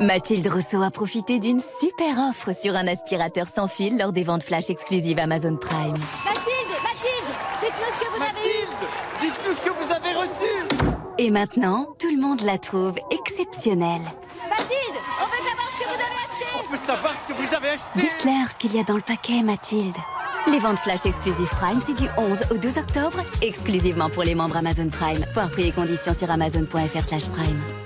[0.00, 4.42] Mathilde Rousseau a profité d'une super offre sur un aspirateur sans fil lors des ventes
[4.42, 5.96] flash exclusives Amazon Prime.
[6.24, 7.32] Mathilde, Mathilde,
[7.62, 8.66] dites-nous ce que vous avez eu.
[8.66, 8.90] Mathilde,
[9.22, 10.96] dites-nous ce que vous avez reçu.
[11.18, 14.02] Et maintenant, tout le monde la trouve exceptionnelle.
[14.50, 16.46] Mathilde, on veut savoir ce que vous avez acheté.
[16.58, 18.00] On veut savoir ce que vous avez acheté.
[18.00, 19.96] Dites-leur ce qu'il y a dans le paquet, Mathilde.
[20.50, 24.56] Les ventes flash exclusives Prime, c'est du 11 au 12 octobre, exclusivement pour les membres
[24.56, 25.24] Amazon Prime.
[25.34, 27.85] Voir prix et conditions sur amazon.fr slash prime.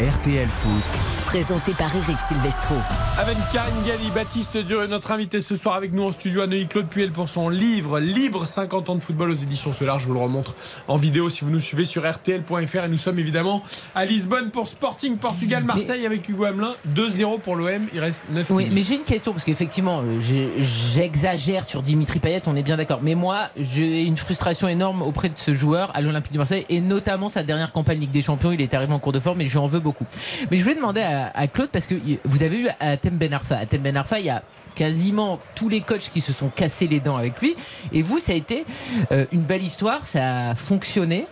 [0.00, 2.74] RTL Foot, Présenté par Eric Silvestro.
[3.16, 6.66] Avec Karine Galli, Baptiste Duré, notre invité ce soir avec nous en studio à Neuilly,
[6.66, 10.00] Claude Puel pour son livre Libre 50 ans de football aux éditions Solar.
[10.00, 10.56] Je vous le remontre
[10.88, 12.84] en vidéo si vous nous suivez sur RTL.fr.
[12.84, 13.62] Et nous sommes évidemment
[13.94, 16.74] à Lisbonne pour Sporting Portugal Marseille avec Hugo Hamelin.
[16.96, 17.86] 2-0 pour l'OM.
[17.94, 18.74] Il reste 9 Oui, minutes.
[18.74, 20.18] mais j'ai une question parce qu'effectivement, euh,
[20.58, 23.00] j'exagère sur Dimitri Payet, on est bien d'accord.
[23.02, 26.80] Mais moi, j'ai une frustration énorme auprès de ce joueur à l'Olympique de Marseille et
[26.80, 28.50] notamment sa dernière campagne Ligue des Champions.
[28.50, 30.06] Il est arrivé en cours de forme et je lui en veux beaucoup.
[30.50, 31.94] Mais je voulais demander à, à Claude parce que
[32.24, 33.56] vous avez eu Atem Ben Arfa.
[33.58, 34.42] Atem Ben Arfa, il y a
[34.74, 37.56] quasiment tous les coachs qui se sont cassés les dents avec lui.
[37.92, 38.64] Et vous, ça a été
[39.12, 41.26] euh, une belle histoire, ça a fonctionné.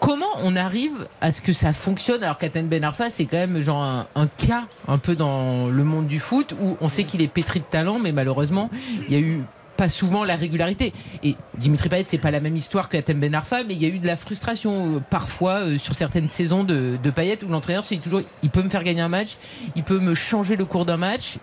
[0.00, 3.60] Comment on arrive à ce que ça fonctionne alors qu'Aten Ben Arfa, c'est quand même
[3.60, 7.22] genre un, un cas un peu dans le monde du foot où on sait qu'il
[7.22, 8.70] est pétri de talent, mais malheureusement,
[9.08, 9.42] il y a eu
[9.76, 10.92] pas souvent la régularité.
[11.22, 13.88] Et Dimitri Payet, c'est pas la même histoire que Ben Arfa, mais il y a
[13.88, 17.82] eu de la frustration euh, parfois euh, sur certaines saisons de, de Payet où l'entraîneur
[17.82, 19.36] dit toujours il peut me faire gagner un match,
[19.76, 21.38] il peut me changer le cours d'un match,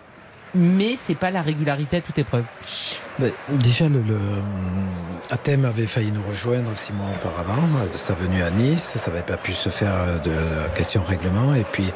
[0.54, 2.44] mais c'est pas la régularité à toute épreuve.
[3.18, 4.18] Ben, déjà, le, le-
[5.30, 8.92] Athème avait failli nous rejoindre six mois auparavant de sa venue à Nice.
[8.96, 11.54] Ça n'avait pas pu se faire euh, de question règlement.
[11.54, 11.92] Et puis,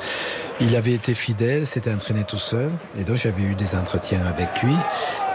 [0.61, 2.71] il avait été fidèle, s'était entraîné tout seul.
[2.99, 4.75] Et donc, j'avais eu des entretiens avec lui.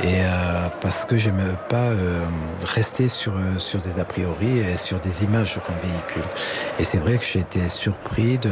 [0.04, 2.22] Et euh, parce que j'aime pas euh,
[2.64, 6.24] rester sur, euh, des a priori et sur des images qu'on véhicule.
[6.80, 8.50] Et c'est vrai que j'ai été surpris de,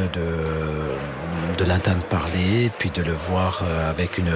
[1.58, 4.32] de, l'entendre parler, puis de le voir euh, avec une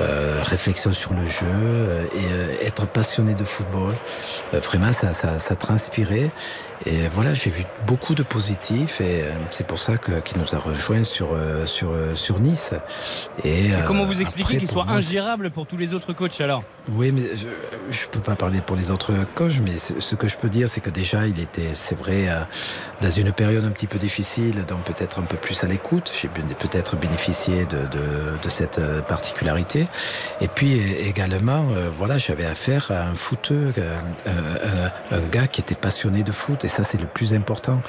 [0.00, 3.94] euh, réflexion sur le jeu euh, et euh, être passionné de football.
[4.52, 6.30] Vraiment, ça, ça, ça transpirait.
[6.86, 11.04] Et voilà, j'ai vu beaucoup de positifs et c'est pour ça qu'il nous a rejoints
[11.04, 11.36] sur,
[11.66, 12.72] sur, sur Nice.
[13.44, 16.64] Et, Et comment vous expliquez qu'il soit moi, ingérable pour tous les autres coachs alors?
[16.90, 17.20] Oui, mais
[17.90, 20.70] je ne peux pas parler pour les autres coachs, mais ce que je peux dire,
[20.70, 22.28] c'est que déjà, il était, c'est vrai,
[23.02, 26.10] dans une période un petit peu difficile, donc peut-être un peu plus à l'écoute.
[26.18, 29.86] J'ai peut-être bénéficié de, de- de cette particularité.
[30.40, 33.96] Et puis é- également, euh, voilà, j'avais affaire à un footeux, euh,
[34.26, 37.80] euh, un, gars qui était passionné de foot, et ça, c'est le plus important.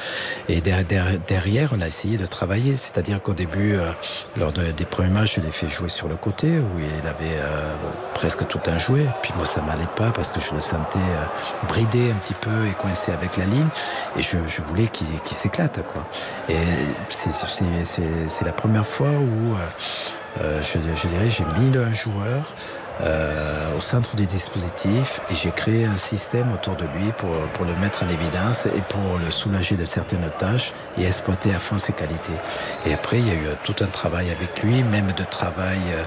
[0.50, 3.92] Et der- der- derrière, on a essayé de travailler, c'est-à-dire qu'au début, euh,
[4.38, 7.38] lors de- des premiers matchs, je l'ai fait jouer sur le côté, où il avait
[7.40, 7.74] euh,
[8.14, 9.06] presque tout un jouet.
[9.22, 12.68] Puis moi, ça m'allait pas parce que je le sentais euh, bridé un petit peu
[12.70, 13.68] et coincé avec la ligne.
[14.18, 15.80] Et je, voulais qu'il s'éclate.
[16.50, 16.56] Et
[17.10, 19.56] c'est la première fois où,
[20.40, 22.54] euh, je, dirais, j'ai mis un joueur
[23.02, 27.66] euh, au centre du dispositif et j'ai créé un système autour de lui pour, pour
[27.66, 31.78] le mettre en évidence et pour le soulager de certaines tâches et exploiter à fond
[31.78, 32.34] ses qualités.
[32.86, 36.04] Et après, il y a eu tout un travail avec lui, même de travail euh,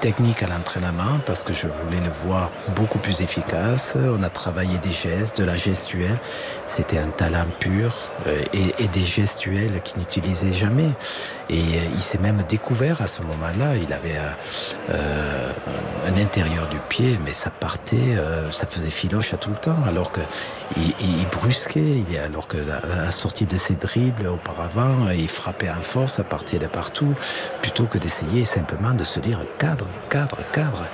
[0.00, 3.96] technique à l'entraînement parce que je voulais le voir beaucoup plus efficace.
[3.96, 6.18] On a travaillé des gestes, de la gestuelle.
[6.66, 7.94] C'était un talent pur
[8.26, 10.90] euh, et, des gestuels qu'il n'utilisait jamais.
[11.50, 13.76] Et euh, il s'est même découvert à ce moment-là.
[13.76, 14.18] Il avait
[14.90, 15.50] euh,
[16.06, 18.16] un intérieur du pied, mais ça partait,
[18.50, 19.76] ça faisait filoche à tout le temps.
[19.86, 20.20] Alors que
[20.76, 26.14] il, il- brusquait, alors que la, sortie de ses dribbles auparavant, il frappait en force,
[26.14, 27.14] ça partait de partout,
[27.62, 30.84] plutôt que d'essayer simplement de se dire cadre, cadre, cadre.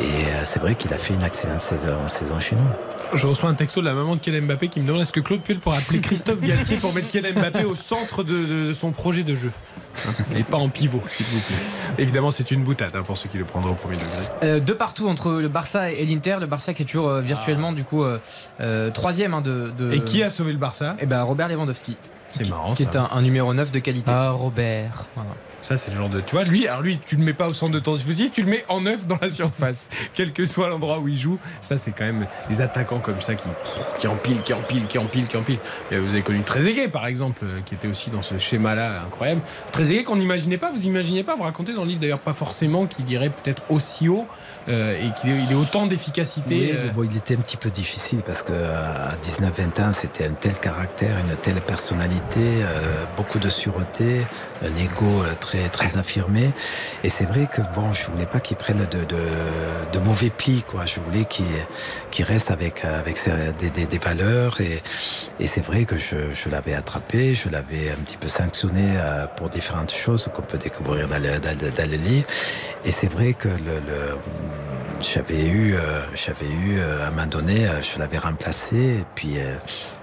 [0.00, 2.68] Et euh, c'est vrai qu'il a fait une excellente saison, saison chez nous.
[3.14, 5.20] Je reçois un texto de la maman de Kylian Mbappé qui me demande est-ce que
[5.20, 8.74] Claude Puel pourrait appeler Christophe Galtier pour mettre Kylian Mbappé au centre de, de- de
[8.74, 9.52] son projet de jeu
[10.34, 11.56] et pas en pivot, s'il vous plaît.
[11.98, 14.10] Évidemment, c'est une boutade hein, pour ceux qui le prendraient au premier degré.
[14.42, 16.36] Euh, de partout entre le Barça et l'Inter.
[16.40, 18.18] Le Barça qui est toujours euh, virtuellement du coup euh,
[18.60, 20.96] euh, troisième hein, de, de- Et qui a sauvé le Barça?
[21.00, 21.96] Eh ben Robert Lewandowski.
[22.30, 22.74] C'est marrant.
[22.74, 22.90] Qui ça.
[22.90, 24.10] est un, un numéro 9 de qualité.
[24.12, 25.06] Ah Robert.
[25.62, 26.20] Ça, c'est le genre de.
[26.20, 28.42] Tu vois, lui, alors lui, tu le mets pas au centre de ton dispositif, tu
[28.42, 29.88] le mets en neuf dans la surface.
[30.14, 33.34] Quel que soit l'endroit où il joue, ça, c'est quand même des attaquants comme ça
[33.34, 33.48] qui,
[34.00, 35.58] qui empilent, qui empilent, qui empilent, qui empilent.
[35.90, 39.40] Et vous avez connu Trezeguet, par exemple, euh, qui était aussi dans ce schéma-là incroyable.
[39.72, 42.86] Trezeguet qu'on n'imaginait pas, vous imaginez pas, vous racontez dans le livre d'ailleurs pas forcément
[42.86, 44.26] qu'il irait peut-être aussi haut
[44.68, 46.54] euh, et qu'il ait, autant d'efficacité.
[46.56, 50.24] Oui, euh, bon, il était un petit peu difficile parce que à 19-20 ans, c'était
[50.26, 54.22] un tel caractère, une telle personnalité, euh, beaucoup de sûreté,
[54.62, 56.50] un ego euh, très très affirmé.
[57.04, 59.22] Et c'est vrai que bon, je voulais pas qu'il prenne de, de,
[59.92, 60.86] de mauvais plis, quoi.
[60.86, 61.46] Je voulais qu'il
[62.10, 64.60] qu'il reste avec avec ses- des, des- des valeurs.
[64.60, 64.82] Et,
[65.40, 69.26] et c'est vrai que je, je l'avais attrapé, je l'avais un petit peu sanctionné euh,
[69.36, 72.26] pour différentes choses qu'on peut découvrir dans le, dans, dans le livre.
[72.84, 74.16] Et c'est vrai que le, le-
[75.02, 79.04] j'avais eu, euh, j'avais eu euh, à un moment donné, euh, je l'avais remplacé, et
[79.14, 79.54] puis euh,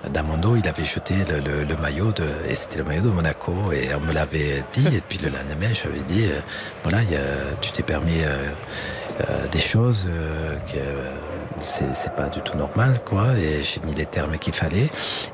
[0.09, 4.01] Damondo, il avait jeté le, maillot de, et c'était le maillot de Monaco, et on
[4.01, 6.39] me l'avait dit, et puis le lendemain, j'avais dit, euh,
[6.83, 8.49] voilà, il y a- tu t'es permis euh,
[9.29, 10.79] euh, des choses euh, que
[11.63, 14.89] c'est pas du tout normal, quoi, et j'ai mis les termes qu'il fallait,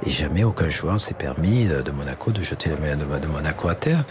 [0.06, 3.68] et jamais aucun joueur s'est permis euh, de Monaco de jeter le maillot de, Monaco
[3.68, 4.04] à terre,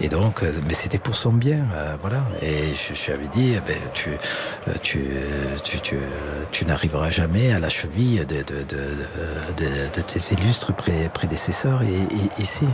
[0.00, 3.54] et donc, euh, mais c'était pour son bien, euh, voilà, et je, lui avais dit,
[3.56, 4.10] eh ben, tu,
[4.82, 5.04] tu,
[5.62, 5.96] tu, tu,
[6.52, 9.64] tu n'arriveras jamais à la cheville de, de, de,
[9.94, 11.80] de, tes illustres pré- prédécesseurs
[12.38, 12.66] ici.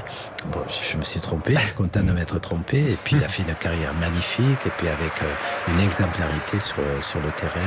[0.52, 0.60] Bon,
[0.90, 3.42] je, me suis trompé, je suis content de m'être trompé, et puis il a fait
[3.42, 7.60] une carrière magnifique, et puis avec euh, une exemplarité sur, sur le terrain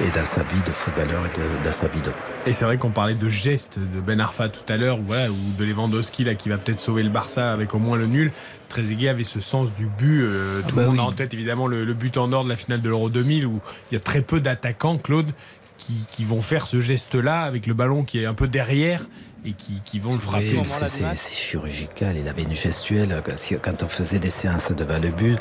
[0.00, 2.14] et, et dans sa vie de footballeur et de- dans sa vie d'homme.
[2.46, 5.36] Et c'est vrai qu'on parlait de gestes de Ben Arfa tout à l'heure, voilà, ou
[5.58, 8.32] de Lewandowski là, qui va peut-être sauver le Barça avec au moins le nul.
[8.70, 10.22] Trezeguet avait ce sens du but.
[10.22, 11.02] euh, tout bah le monde oui.
[11.04, 13.44] a en tête évidemment le, le but en or de la finale de l'Euro 2000
[13.46, 13.60] où
[13.90, 15.32] il y a très peu d'attaquants, Claude,
[15.76, 19.02] qui, qui vont faire ce geste-là avec le ballon qui est un peu derrière
[19.44, 20.52] et qui, qui vont le frapper.
[20.56, 22.16] Oui, c'est- c'est c'est chirurgical.
[22.16, 23.22] Il avait une gestuelle.
[23.62, 25.38] Quand- on faisait des séances devant le but,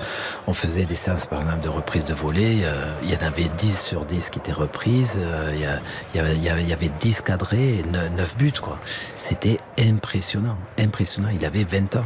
[0.48, 2.62] on faisait des séances par exemple de reprise de volée.
[2.64, 5.18] euh, il y en avait 10 sur 10 qui étaient reprises.
[5.20, 5.80] euh, il, y a-
[6.14, 8.54] il y avait, il y avait- il y avait 10 cadrés et 9 buts.
[8.62, 8.80] quoi.
[9.18, 10.58] C'était impressionnant.
[10.78, 11.30] Impressionnant.
[11.34, 12.06] Il avait 20 ans.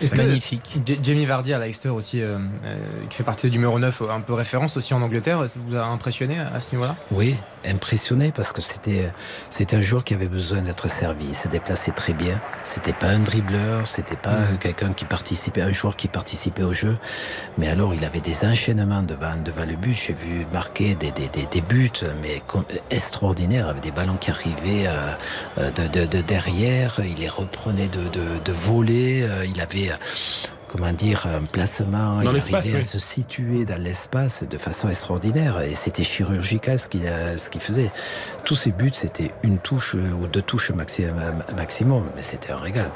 [0.00, 0.78] Que magnifique.
[1.02, 2.76] Jamie Vardy à Leicester aussi, euh, euh,
[3.10, 5.84] qui fait partie du numéro 9, un peu référence aussi en Angleterre, ça vous a
[5.86, 6.94] impressionné à ce niveau-là?
[7.10, 9.10] Oui, impressionné parce que c'était
[9.50, 11.26] c'était un joueur qui avait besoin d'être servi.
[11.30, 12.38] Il se déplaçait très bien.
[12.64, 14.58] C'était pas un dribbleur, c'était pas Mhm.
[14.58, 16.96] quelqu'un qui participait, un joueur qui participait au jeu.
[17.58, 19.94] Mais alors, il avait des enchaînements devant devant le but.
[19.94, 21.90] J'ai vu marquer des, des, des, des buts,
[22.22, 22.42] mais
[22.90, 25.12] extraordinaires, avec des ballons qui arrivaient euh,
[25.58, 27.00] euh, de, de, de derrière.
[27.04, 29.22] Il les reprenait de, de, de voler.
[29.22, 29.90] Euh, Il avait
[30.68, 35.60] comment dire, un placement, Dans il arrivait à se situer dans l'espace de façon extraordinaire
[35.62, 37.90] et c'était chirurgical ce qu'il faisait.
[38.44, 41.06] Tous ses buts, c'était une touche euh, ou deux touches maxi-
[41.56, 42.90] maximum, mais c'était un régal.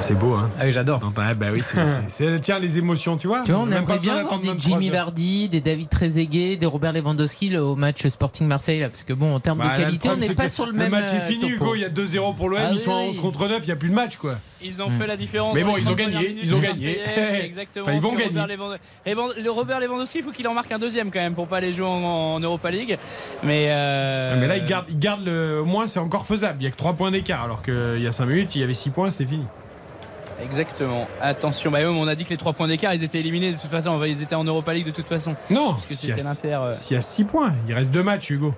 [0.00, 1.00] C'est beau, hein Ah oui, j'adore.
[1.16, 1.60] bah oui,
[2.08, 3.40] c'est- tiens, les émotions, tu vois.
[3.44, 4.90] Tu vois, on Même aimerait bien voir des 23 Jimmy.
[4.90, 9.12] Vardy, des David Trezeguet, des Robert Lewandowski là, au match Sporting Marseille, là, parce que
[9.12, 10.90] bon, en termes Bah, de le qualité, on n'est pas sur le même.
[10.92, 11.54] match est euh, fini, topo.
[11.54, 11.74] Hugo.
[11.74, 12.60] Il y a 2-0 pour l'OM.
[12.62, 13.22] Ah ils sont à oui, 11 oui.
[13.22, 13.58] contre 9.
[13.62, 14.34] Il n'y a plus de match, quoi.
[14.62, 15.54] Ils ont fait la différence.
[15.54, 16.98] Mais bon, les ils ont 30 gagné, ils ont gagné.
[17.44, 17.84] Exactement.
[17.86, 18.26] Enfin, ils vont gagner.
[18.40, 21.34] Robert Lewand- Lewand- Le Robert Lewandowski, il faut qu'il en marque un deuxième quand même
[21.34, 22.96] pour pas aller jouer en, Europa League.
[23.42, 25.60] Mais, euh, Ouais, Mais là, il garde, il garde le.
[25.60, 26.58] Au moins, c'est encore faisable.
[26.60, 27.42] Il n'y a que 3 points d'écart.
[27.42, 29.44] Alors qu'il y a 5 minutes, il y avait 6 points, c'était fini.
[30.42, 31.08] Exactement.
[31.20, 33.58] Attention, bah, eux, on a dit que les 3 points d'écart, ils étaient éliminés de
[33.58, 34.02] toute façon.
[34.04, 35.34] Ils étaient en Europa League de toute façon.
[35.50, 36.64] Non, Parce que s'il y a- c'était l'Inter.
[36.66, 38.54] euh, S'il y a 6 points, il reste 2 matchs, Hugo.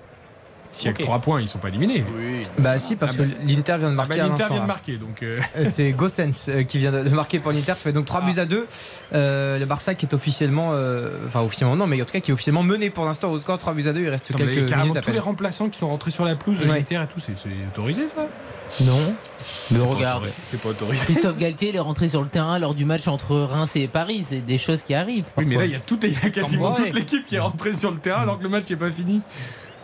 [0.70, 2.04] S'il y a que 3 points, ils sont pas éliminés.
[2.58, 4.62] Bah si, parce Ah bah- que l'Inter vient de Ah marquer bah, à L'Inter vient
[4.62, 5.22] de marquer, donc.
[5.22, 8.38] euh, Euh, C'est Gossens qui vient de, marquer pour l'Inter, ça fait donc 3 buts
[8.38, 8.66] à 2.
[9.14, 12.30] Euh, le Barça qui est officiellement, euh, enfin officiellement non, mais en tout cas qui
[12.30, 14.02] est officiellement mené pour l'instant au score 3 buts à 2.
[14.02, 16.36] Il reste Attends, quelques carrément minutes à tous les remplaçants qui sont rentrés sur la
[16.36, 16.76] pelouse de Ouais.
[16.78, 17.32] l'Inter et tout, c'est
[17.72, 18.26] autorisé ça?
[18.84, 19.14] Non.
[19.70, 20.16] Mais C'est pas regarde.
[20.24, 20.40] autorisé.
[20.44, 21.04] C'est pas autorisé.
[21.04, 24.24] Christophe Galtier il est rentré sur le terrain lors du match entre Reims et Paris.
[24.28, 25.24] C'est des choses qui arrivent.
[25.36, 26.76] Oui, mais là, il y a, tout, il y a quasiment Ouais.
[26.84, 29.20] toute l'équipe qui est rentrée sur le terrain alors que le match n'est pas fini.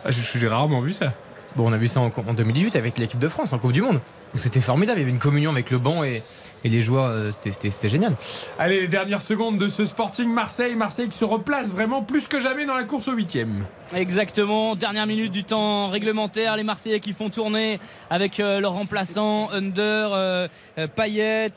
[0.03, 1.13] Ah, je- J'ai rarement vu ça.
[1.55, 3.81] Bon, on a vu ça en, en 2018 avec l'équipe de France en Coupe du
[3.81, 3.99] Monde.
[4.35, 6.21] Où C'était formidable, il y avait une communion avec le banc et,
[6.65, 8.15] et les joueurs, euh, c'était- c'était c'était génial.
[8.59, 10.75] Allez, les dernières secondes de ce Sporting Marseille.
[10.75, 13.65] Marseille qui se replace vraiment plus que jamais dans la course au huitième.
[13.95, 17.79] Exactement, dernière minute du temps réglementaire, les Marseillais qui font tourner
[18.09, 20.47] avec euh, leurs remplaçants, Under, euh,
[20.77, 21.51] euh, Payet,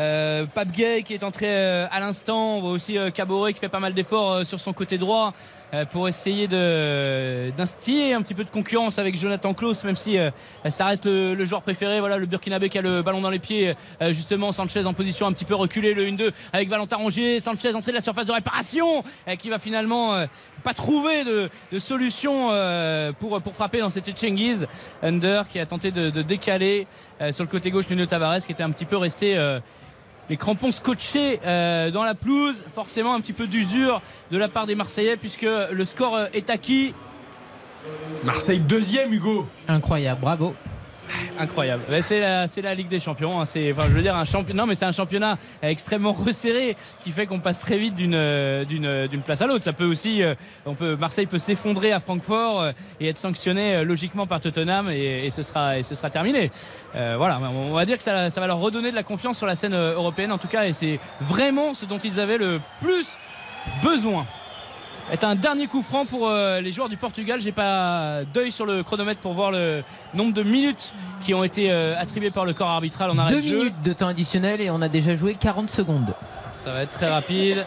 [0.00, 3.60] euh, Pape Gay qui est entré euh, à l'instant, on voit aussi euh, Caboret qui
[3.60, 5.32] fait pas mal d'efforts euh, sur son côté droit
[5.90, 10.30] pour essayer d'instiller un petit peu de concurrence avec Jonathan Klaus, même si euh,
[10.68, 13.74] ça reste le, joueur préféré, voilà le Burkinabé qui a le ballon dans les pieds,
[14.00, 17.74] euh, justement Sanchez en position un petit peu reculée, le 1-2 avec Valentin Rongier, Sanchez
[17.74, 20.26] entrée de la surface de réparation, euh, qui va finalement euh,
[20.62, 24.66] pas trouver de, de solution euh, pour, pour frapper dans cette Chengiz.
[25.02, 26.86] Under qui a tenté de, de décaler
[27.20, 29.60] euh, sur le côté gauche Nuno Tavares qui était un petit peu resté euh,
[30.28, 32.64] les crampons scotchés euh, dans la pelouse.
[32.74, 36.50] Forcément un petit peu d'usure de la part des Marseillais puisque le score euh, est
[36.50, 36.94] acquis.
[38.24, 39.46] Marseille deuxième, Hugo.
[39.68, 40.54] Incroyable, bravo.
[41.38, 41.82] Incroyable.
[41.88, 43.44] Ben, c'est la, Ligue des Champions.
[43.44, 44.24] C'est, un
[44.92, 45.36] championnat.
[45.62, 49.64] Extrêmement resserré qui fait qu'on passe très vite d'une, euh, euh, place à l'autre.
[49.64, 50.34] Ça peut aussi, euh,
[50.98, 52.70] Marseille peut s'effondrer à Francfort
[53.00, 56.50] et être sanctionné logiquement par Tottenham et, ce sera, terminé.
[56.94, 57.40] Voilà.
[57.70, 60.32] On va dire que ça, va leur redonner de la confiance sur la scène européenne
[60.32, 63.16] en tout cas et c'est vraiment ce dont ils avaient le plus
[63.82, 64.26] besoin
[65.12, 67.40] est un dernier coup franc pour euh, les joueurs du Portugal.
[67.40, 69.82] J'ai pas d'œil sur le chronomètre pour voir le
[70.14, 73.40] nombre de minutes qui ont été euh, attribuées par le corps arbitral en arrêt Deux
[73.40, 73.56] de jeu.
[73.58, 76.14] minutes de temps additionnel et on a déjà joué 40 secondes.
[76.54, 77.66] Ça va être très rapide.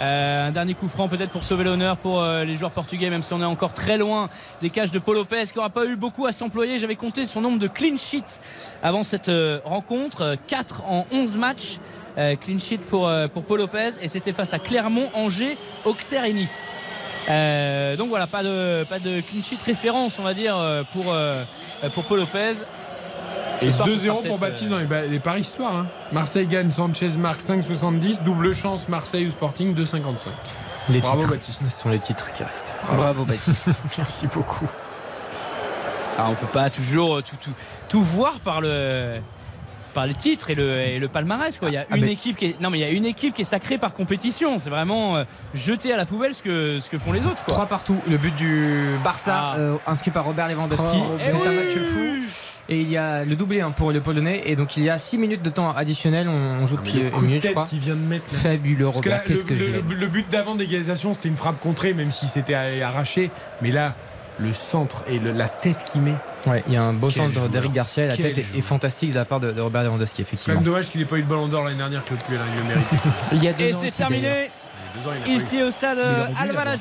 [0.00, 3.22] Euh, un dernier coup franc peut-être pour sauver l'honneur pour euh, les joueurs portugais, même
[3.22, 4.28] si on est encore très loin
[4.60, 6.78] des cages de Paul Lopez, qui n'aura pas eu beaucoup à s'employer.
[6.78, 8.38] J'avais compté son nombre de clean sheets
[8.80, 11.78] avant cette euh, rencontre, 4 en 11 matchs.
[12.18, 16.24] Euh, clean sheet pour, euh, pour Paul Lopez et c'était face à Clermont, Angers, Auxerre
[16.24, 16.74] et Nice.
[17.30, 20.56] Euh, donc voilà, pas de, pas de clean sheet référence, on va dire,
[20.92, 21.44] pour, euh,
[21.92, 22.54] pour Paul Lopez.
[23.60, 25.76] Ce Et soir, ce sera 2-0 pour Baptiste dans les, paris ce soir.
[25.76, 25.86] hein.
[26.12, 28.22] Marseille gagne, Sanchez marque 5,70.
[28.24, 30.28] Double chance, Marseille ou Sporting 2,55.
[30.90, 31.32] Les Bravo titres.
[31.32, 31.62] Baptiste.
[31.68, 32.72] Ce sont les titres qui restent.
[32.94, 33.68] Bravo Baptiste.
[33.98, 34.66] Merci beaucoup.
[36.16, 37.52] Ah, on peut pas toujours tout, tout,
[37.88, 39.20] tout voir par le
[39.94, 41.68] par les titres et le, et le palmarès quoi.
[41.70, 43.04] Il y a Ah, une mais- équipe qui est non mais il y a une
[43.06, 44.58] équipe qui est sacrée par compétition.
[44.58, 45.24] C'est vraiment euh,
[45.54, 47.54] jeter à la poubelle ce que ce que font les autres quoi.
[47.54, 47.96] 3 partout.
[48.08, 49.58] Le but du Barça, Ah.
[49.58, 50.98] euh, inscrit par Robert Lewandowski.
[51.00, 52.16] Oh, C'est eh un match fou.
[52.70, 54.42] Et il y a le doublé hein, pour le Polonais.
[54.44, 56.28] Et donc il y a 6 minutes de temps additionnel.
[56.28, 57.66] On, on joue depuis le une minute, je crois.
[57.72, 58.24] vient de mettre.
[58.32, 58.38] là.
[58.40, 61.60] Fabuleux Parce que là, Robert, le, que le- le but d'avant d'égalisation, c'était une frappe
[61.60, 63.30] contrée, même si c'était arraché.
[63.62, 63.94] Mais là,
[64.38, 66.14] le centre et le- la tête qu'il met.
[66.46, 68.04] Ouais, il y a un beau Quel centre d'Eric Garcia.
[68.04, 70.28] et La Quel tête est, fantastique de la part de, de Robert Lewandowski, C'est quand
[70.28, 70.54] effectivement.
[70.56, 72.38] même dommage qu'il n'ait pas eu le ballon d'or l'année dernière, Claude Puel.
[72.40, 72.86] hein, il le mérite.
[73.32, 74.36] Il y a deux Et c'est terminé d'ailleurs.
[74.38, 75.36] Il y a deux ans, il a pas eu.
[75.36, 76.80] ici au stade Mais il euh, aurait dû Alvalade.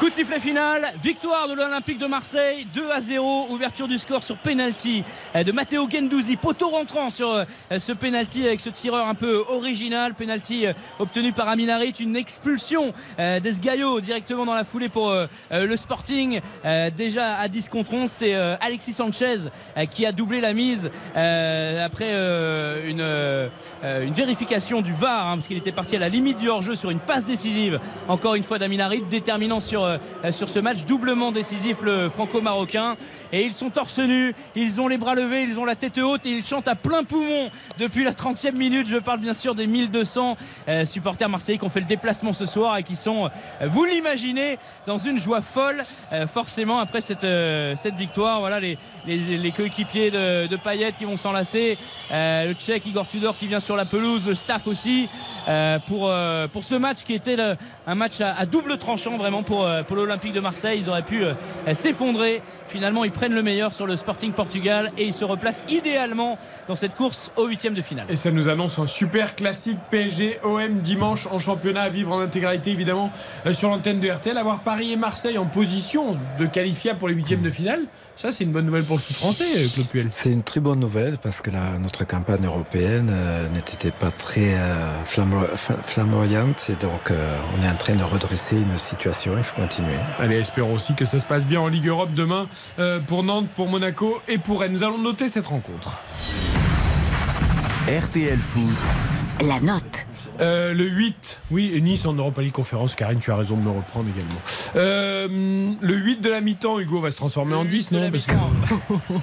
[0.00, 4.22] Coup de sifflet final, victoire de l'Olympique de Marseille, 2 à 0, ouverture du score
[4.22, 5.04] sur penalty
[5.36, 7.44] euh, de Matteo Gendouzi, poteau rentrant sur euh,
[7.78, 12.94] ce penalty avec ce tireur un peu original, penalty euh, obtenu par Aminarit, une expulsion
[13.18, 15.12] d'Esgaio directement dans la foulée pour
[15.50, 16.40] le Sporting,
[16.96, 19.50] déjà à 10 contre 11, c'est Alexis Sanchez
[19.90, 22.12] qui a doublé la mise après
[22.84, 23.04] une,
[23.82, 26.90] une vérification du VAR, hein, parce qu'il était parti à la limite du hors-jeu sur
[26.90, 29.89] une passe décisive, encore une fois d'Aminarit, déterminant sur,
[30.24, 32.96] euh, sur ce match, doublement décisif le franco-marocain.
[33.32, 36.26] Et ils sont torse nus, ils ont les bras levés, ils ont la tête haute
[36.26, 38.86] et ils chantent à plein poumon depuis la 30e minute.
[38.88, 40.36] Je parle bien sûr des 1200
[40.68, 43.84] euh, supporters marseillais qui ont fait le déplacement ce soir et qui sont, euh, vous
[43.84, 45.82] l'imaginez, dans une joie folle,
[46.32, 47.24] forcément après cette,
[47.96, 48.40] victoire.
[48.40, 48.76] Voilà les,
[49.56, 51.78] coéquipiers de, de Payet qui vont s'enlacer,
[52.10, 55.08] le Tchèque Igor Tudor qui vient sur la pelouse, le staff aussi,
[55.86, 56.12] pour,
[56.52, 57.36] pour ce match qui était
[57.86, 60.80] un match à, double tranchant vraiment pour, pour l'Olympique de Marseille.
[60.82, 61.34] Ils auraient pu euh,
[61.74, 62.42] s'effondrer.
[62.68, 66.38] Finalement, ils prennent le meilleur sur le Sporting Portugal et ils se replacent idéalement
[66.68, 68.06] dans cette course au huitième de finale.
[68.08, 72.20] Et ça nous annonce un super classique PSG OM dimanche en championnat à vivre en
[72.20, 73.10] intégralité évidemment
[73.46, 74.36] euh, sur l'antenne de RTL.
[74.36, 77.82] Avoir Paris et Marseille en position de qualifier pour les huitièmes de finale,
[78.20, 80.08] ça c'est une bonne nouvelle pour le foot français, euh, Claude Puel.
[80.12, 84.54] C'est une très bonne nouvelle parce que la- notre campagne européenne euh, n'était pas très
[84.54, 89.32] euh, flambo- fl- flamboyante et donc euh, on est en train de redresser une situation,
[89.38, 89.94] il faut continuer.
[90.18, 92.46] Allez, espérons aussi que ça se passe bien en Ligue Europe demain
[92.78, 94.72] euh, pour Nantes, pour Monaco et pour Rennes.
[94.72, 95.98] Nous allons noter cette rencontre.
[97.88, 98.76] RTL Foot.
[99.48, 100.06] La note.
[100.40, 103.62] Euh, le 8, oui, et Nice en Europa League Conférence, Karine, tu as raison de
[103.62, 104.40] me reprendre également.
[104.76, 105.28] Euh,
[105.80, 108.32] le 8 de la mi-temps, Hugo va se transformer en 10, non Parce que-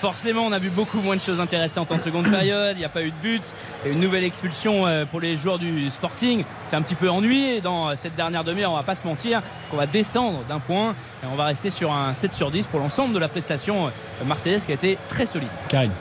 [0.00, 2.74] Forcément, on a vu beaucoup moins de choses intéressantes en seconde période.
[2.74, 3.42] Il n'y a pas eu de but.
[3.84, 6.42] Une nouvelle expulsion euh, pour les joueurs du Sporting.
[6.68, 8.72] C'est un petit peu ennuyé dans cette dernière demi-heure.
[8.72, 10.92] On va pas se mentir qu'on va descendre d'un point
[11.22, 13.90] et on va rester sur un 7 sur 10 pour l'ensemble de la prestation
[14.26, 15.48] marseillaise qui a été très solide.
[15.68, 15.92] Karine.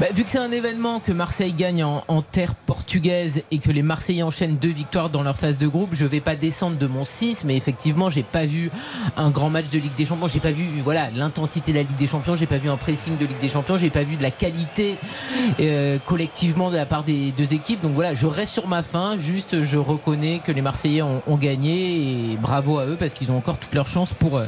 [0.00, 3.82] Bah, vu que c'est un événement que Marseille gagne en, terre portugaise et que les
[3.82, 7.04] Marseillais enchaînent deux victoires dans leur phase de groupe, je vais pas descendre de mon
[7.04, 8.70] 6, mais effectivement, j'ai pas vu
[9.16, 10.28] un grand match de Ligue des Champions.
[10.28, 12.36] J'ai pas vu voilà l'intensité de la Ligue des Champions.
[12.36, 13.76] J'ai pas vu un pressing de Ligue des Champions.
[13.76, 14.96] J'ai pas vu de la qualité
[15.60, 17.80] euh, collectivement de la part des deux équipes.
[17.82, 19.16] Donc voilà, je reste sur ma fin.
[19.16, 23.30] Juste, je reconnais que les Marseillais ont, ont gagné et bravo à eux parce qu'ils
[23.30, 24.46] ont encore toutes leurs chances pour euh,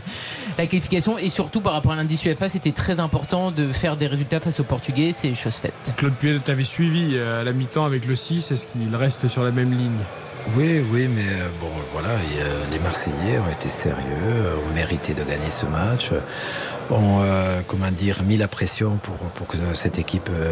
[0.58, 4.06] la qualification et surtout par rapport à l'indice UEFA, c'était très important de faire des
[4.06, 5.12] résultats face aux Portugais.
[5.16, 5.94] C'est chose faite.
[5.96, 9.42] Claude Puel t'avait suivi euh, à la mi-temps avec le 6, est-ce qu'il reste sur
[9.42, 9.98] la même ligne?
[10.56, 15.12] Oui, oui, mais euh, bon, voilà, euh, les Marseillais ont été sérieux, euh, ont mérité
[15.12, 16.20] de gagner ce match, euh,
[16.90, 20.50] ont, euh, comment dire, mis la pression pour, pour que cette équipe euh,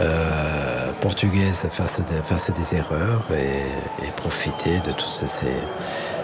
[0.00, 5.46] euh, portugaise fasse, des- fasse des erreurs et, et profiter de tous ces,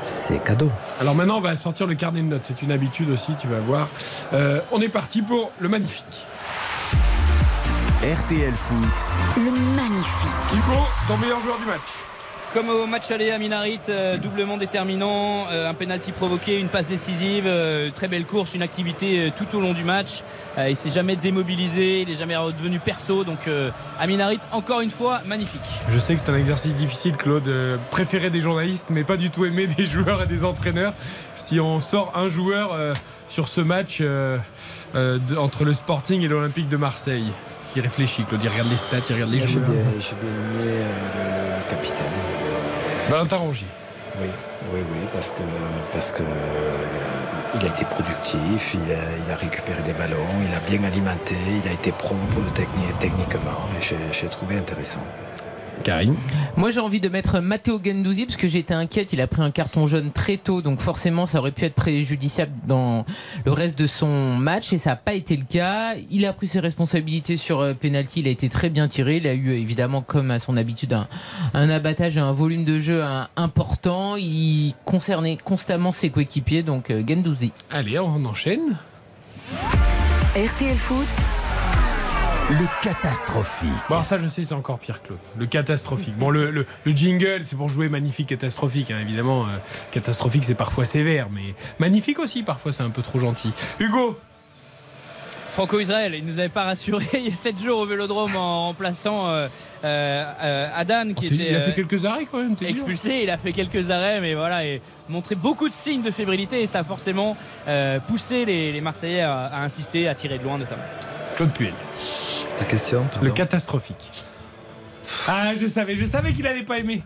[0.05, 0.71] ces- ces cadeaux.
[1.01, 2.43] Alors maintenant, on va sortir le carnet de notes.
[2.45, 3.89] C'est une habitude aussi, tu vas voir.
[4.33, 6.27] Euh, on est parti pour le magnifique.
[8.03, 8.77] RTL Foot.
[9.37, 10.53] Le magnifique.
[10.53, 11.81] Hugo, ton meilleur joueur du match
[12.55, 16.87] Comme au match aller à Minarit, euh, doublement déterminant, euh, un penalty provoqué, une passe
[16.87, 20.23] décisive, euh, très belle course, une activité tout au long du match.
[20.69, 23.25] Il s'est jamais démobilisé, il est jamais redevenu perso.
[23.25, 23.49] Donc
[23.99, 25.61] à Minarit, encore une fois, magnifique.
[25.91, 27.51] Je sais que c'est un exercice difficile, Claude.
[27.91, 30.93] préféré des journalistes, mais pas du tout aimé des joueurs et des entraîneurs.
[31.35, 32.71] Si on sort un joueur
[33.29, 34.39] sur ce match de-
[35.37, 37.33] entre le Sporting et l'Olympique de Marseille,
[37.75, 38.41] il réfléchit, Claude.
[38.45, 39.65] Il regarde les stats, il regarde les J'ai joueurs.
[39.69, 40.85] bien, j'ai bien aimé
[41.17, 41.21] le,
[41.57, 42.34] le capitaine.
[43.09, 43.39] Valentin.
[44.21, 44.29] Oui,
[44.73, 45.43] oui, oui, parce que,
[46.23, 50.17] euh, a été productif, il a, récupéré des ballons,
[50.47, 53.83] il a bien alimenté, il a été propre techni- techniquement et
[54.13, 55.01] j'ai trouvé intéressant.
[55.83, 56.15] Karine
[56.57, 59.51] Moi j'ai envie de mettre Matteo Gendouzi parce que j'étais inquiète, il a pris un
[59.51, 63.05] carton jaune très tôt donc forcément ça aurait pu être préjudiciable dans
[63.45, 65.95] le reste de son match et ça n'a pas été le cas.
[66.11, 69.27] Il a pris ses responsabilités sur euh, penalty, il a été très bien tiré, il
[69.27, 71.07] a eu évidemment comme à son habitude un,
[71.55, 73.03] un abattage, un volume de jeu
[73.37, 77.53] important, il concernait constamment ses coéquipiers donc euh, Gendouzi.
[77.71, 78.77] Allez, on enchaîne.
[80.35, 81.07] RTL Foot,
[82.51, 83.69] Le catastrophique.
[83.89, 85.19] Bon, ça, je sais, c'est encore pire, Claude.
[85.39, 86.17] Le catastrophique.
[86.17, 88.91] Bon, le, le- le jingle, c'est pour jouer magnifique, catastrophique.
[88.91, 88.99] hein.
[89.01, 89.57] Évidemment, euh,
[89.93, 93.51] catastrophique, c'est parfois sévère, mais magnifique aussi, parfois, c'est un peu trop gentil.
[93.81, 94.19] Hugo
[95.53, 99.29] Franco-Israël, il nous avait pas rassuré il y a 7 jours au Vélodrome en remplaçant
[99.29, 99.47] euh,
[99.85, 103.21] euh, euh, Adan qui t'es- était il a fait quelques arrêts quand même, expulsé.
[103.23, 106.67] Il a fait quelques arrêts, mais voilà, et montré beaucoup de signes de fébrilité et
[106.67, 107.37] ça a forcément
[107.69, 110.83] euh, poussé les, les Marseillais à, à insister, à tirer de loin notamment.
[111.37, 111.73] Claude Puel.
[112.59, 114.11] La question Le catastrophique.
[115.29, 117.03] Ah, je savais, je savais qu'il allait pas aimer.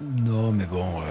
[0.00, 1.04] Non, mais bon, euh,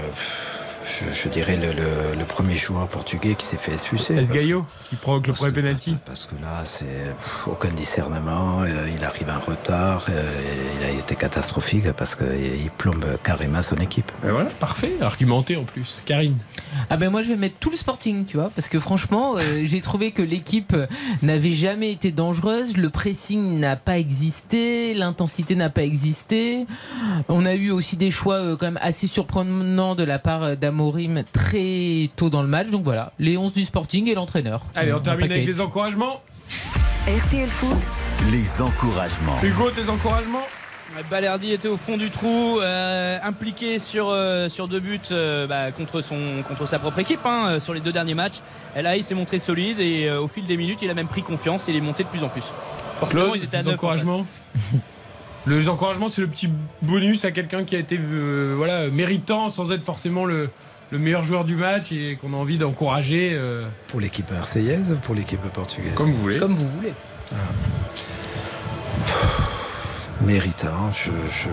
[1.09, 4.13] je, je dirais le, le- le premier joueur portugais qui s'est fait expulser.
[4.13, 5.97] Es parce- Gaio, qui provoque le premier penalty.
[6.05, 6.85] Parce que là, c'est
[7.47, 8.61] aucun discernement.
[8.63, 10.05] euh, Il arrive en retard.
[10.09, 14.11] euh, et Il a été catastrophique parce qu'il plombe carrément son équipe.
[14.23, 16.01] Ben voilà, parfait, argumenté en plus.
[16.05, 16.37] Karine.
[16.89, 19.61] Ah ben moi je vais mettre tout le Sporting, tu vois, parce que franchement euh,
[19.65, 20.75] j'ai trouvé que l'équipe
[21.21, 26.65] n'avait jamais été dangereuse, le pressing n'a pas existé, l'intensité n'a pas existé.
[27.27, 30.55] On a eu aussi des choix euh, quand même assez surprenants de la part euh,
[31.33, 34.61] très tôt dans le match, donc voilà, les 11 du Sporting et l'entraîneur.
[34.75, 36.21] Allez, on termine avec les encouragements.
[37.07, 37.77] RTL Foot,
[38.31, 39.39] Les encouragements.
[39.43, 40.45] Hugo, tes encouragements
[41.09, 45.71] Balerdi était au fond du trou, euh, impliqué sur, euh, sur deux buts euh, bah,
[45.71, 48.41] contre, son, contre sa propre équipe hein, sur les deux derniers matchs.
[48.75, 51.07] Et là, il s'est montré solide et euh, au fil des minutes, il a même
[51.07, 52.51] pris confiance et il est monté de plus en plus.
[52.99, 54.25] Forcément, Claude, ils étaient à les encouragements
[55.47, 56.49] Les encouragements, c'est le petit
[56.83, 60.49] bonus à quelqu'un qui a été euh, voilà, méritant sans être forcément le,
[60.91, 63.31] le meilleur joueur du match et qu'on a envie d'encourager.
[63.33, 66.37] euh, Pour l'équipe marseillaise ou pour l'équipe portugaise Comme vous voulez.
[66.39, 66.93] Comme vous voulez.
[70.25, 71.49] Méritant, je, je.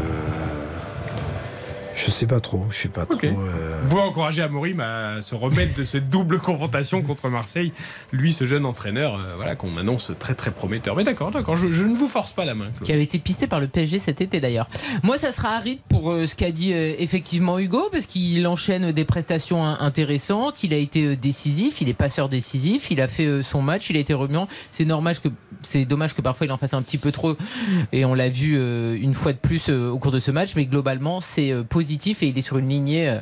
[2.05, 2.65] Je sais pas trop.
[2.71, 3.19] Je sais pas trop.
[3.25, 7.73] euh, Vous pouvez encourager Amorim à se remettre de cette double confrontation contre Marseille.
[8.13, 10.95] Lui, ce jeune entraîneur, euh, voilà, qu'on annonce très très prometteur.
[10.97, 12.67] Mais d'accord, d'accord, je, je ne vous force pas la main.
[12.71, 12.83] Claude.
[12.87, 14.69] qui avait été pisté par le PSG cet été d'ailleurs.
[15.03, 18.93] Moi, ça sera aride pour euh, ce qu'a dit euh, effectivement Hugo, parce qu'il enchaîne
[18.93, 20.63] des prestations in- intéressantes.
[20.63, 23.91] Il a été euh, décisif, il est passeur décisif, il a fait euh, son match,
[23.91, 24.47] il a été remuant.
[24.71, 25.29] C'est normal que
[25.63, 27.37] c'est dommage que parfois il en fasse un petit peu trop,
[27.93, 30.53] et on l'a vu euh, une fois de plus euh, au cours de ce match.
[30.55, 31.63] Mais globalement, c'est euh,
[31.93, 33.21] et il est sur une lignée euh,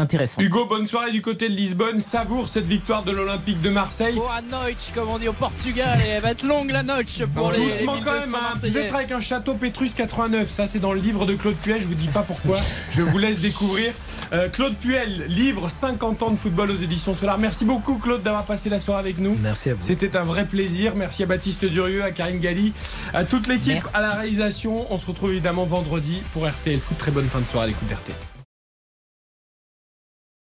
[0.00, 0.42] intéressante.
[0.42, 2.00] Hugo, bonne soirée du côté de Lisbonne.
[2.00, 4.14] Savoure cette victoire de l'Olympique de Marseille.
[4.14, 7.52] Boa noite, comme on dit au Portugal, et elle va être longue la noche pour
[7.52, 8.48] les, les Doucement 1200 quand même, hein.
[8.50, 8.80] Marseillais.
[8.86, 11.86] êtes avec un château Pétrus 89, ça c'est dans le livre de Claude Puel, je
[11.86, 12.58] vous dis pas pourquoi,
[12.90, 13.92] je vous laisse découvrir.
[14.32, 17.38] Euh, Claude Puel, livre 50 ans de football aux éditions Solar.
[17.38, 19.36] Merci beaucoup Claude d'avoir passé la soirée avec nous.
[19.42, 19.82] Merci à vous.
[19.82, 20.94] C'était un vrai plaisir.
[20.96, 22.72] Merci à Baptiste Durieux, à Karine Galli,
[23.12, 24.86] à toute l'équipe, à la réalisation.
[24.92, 26.98] On se retrouve évidemment vendredi pour RTL Foot.
[26.98, 28.29] Très bonne fin de soirée à l'écoute d'RTL.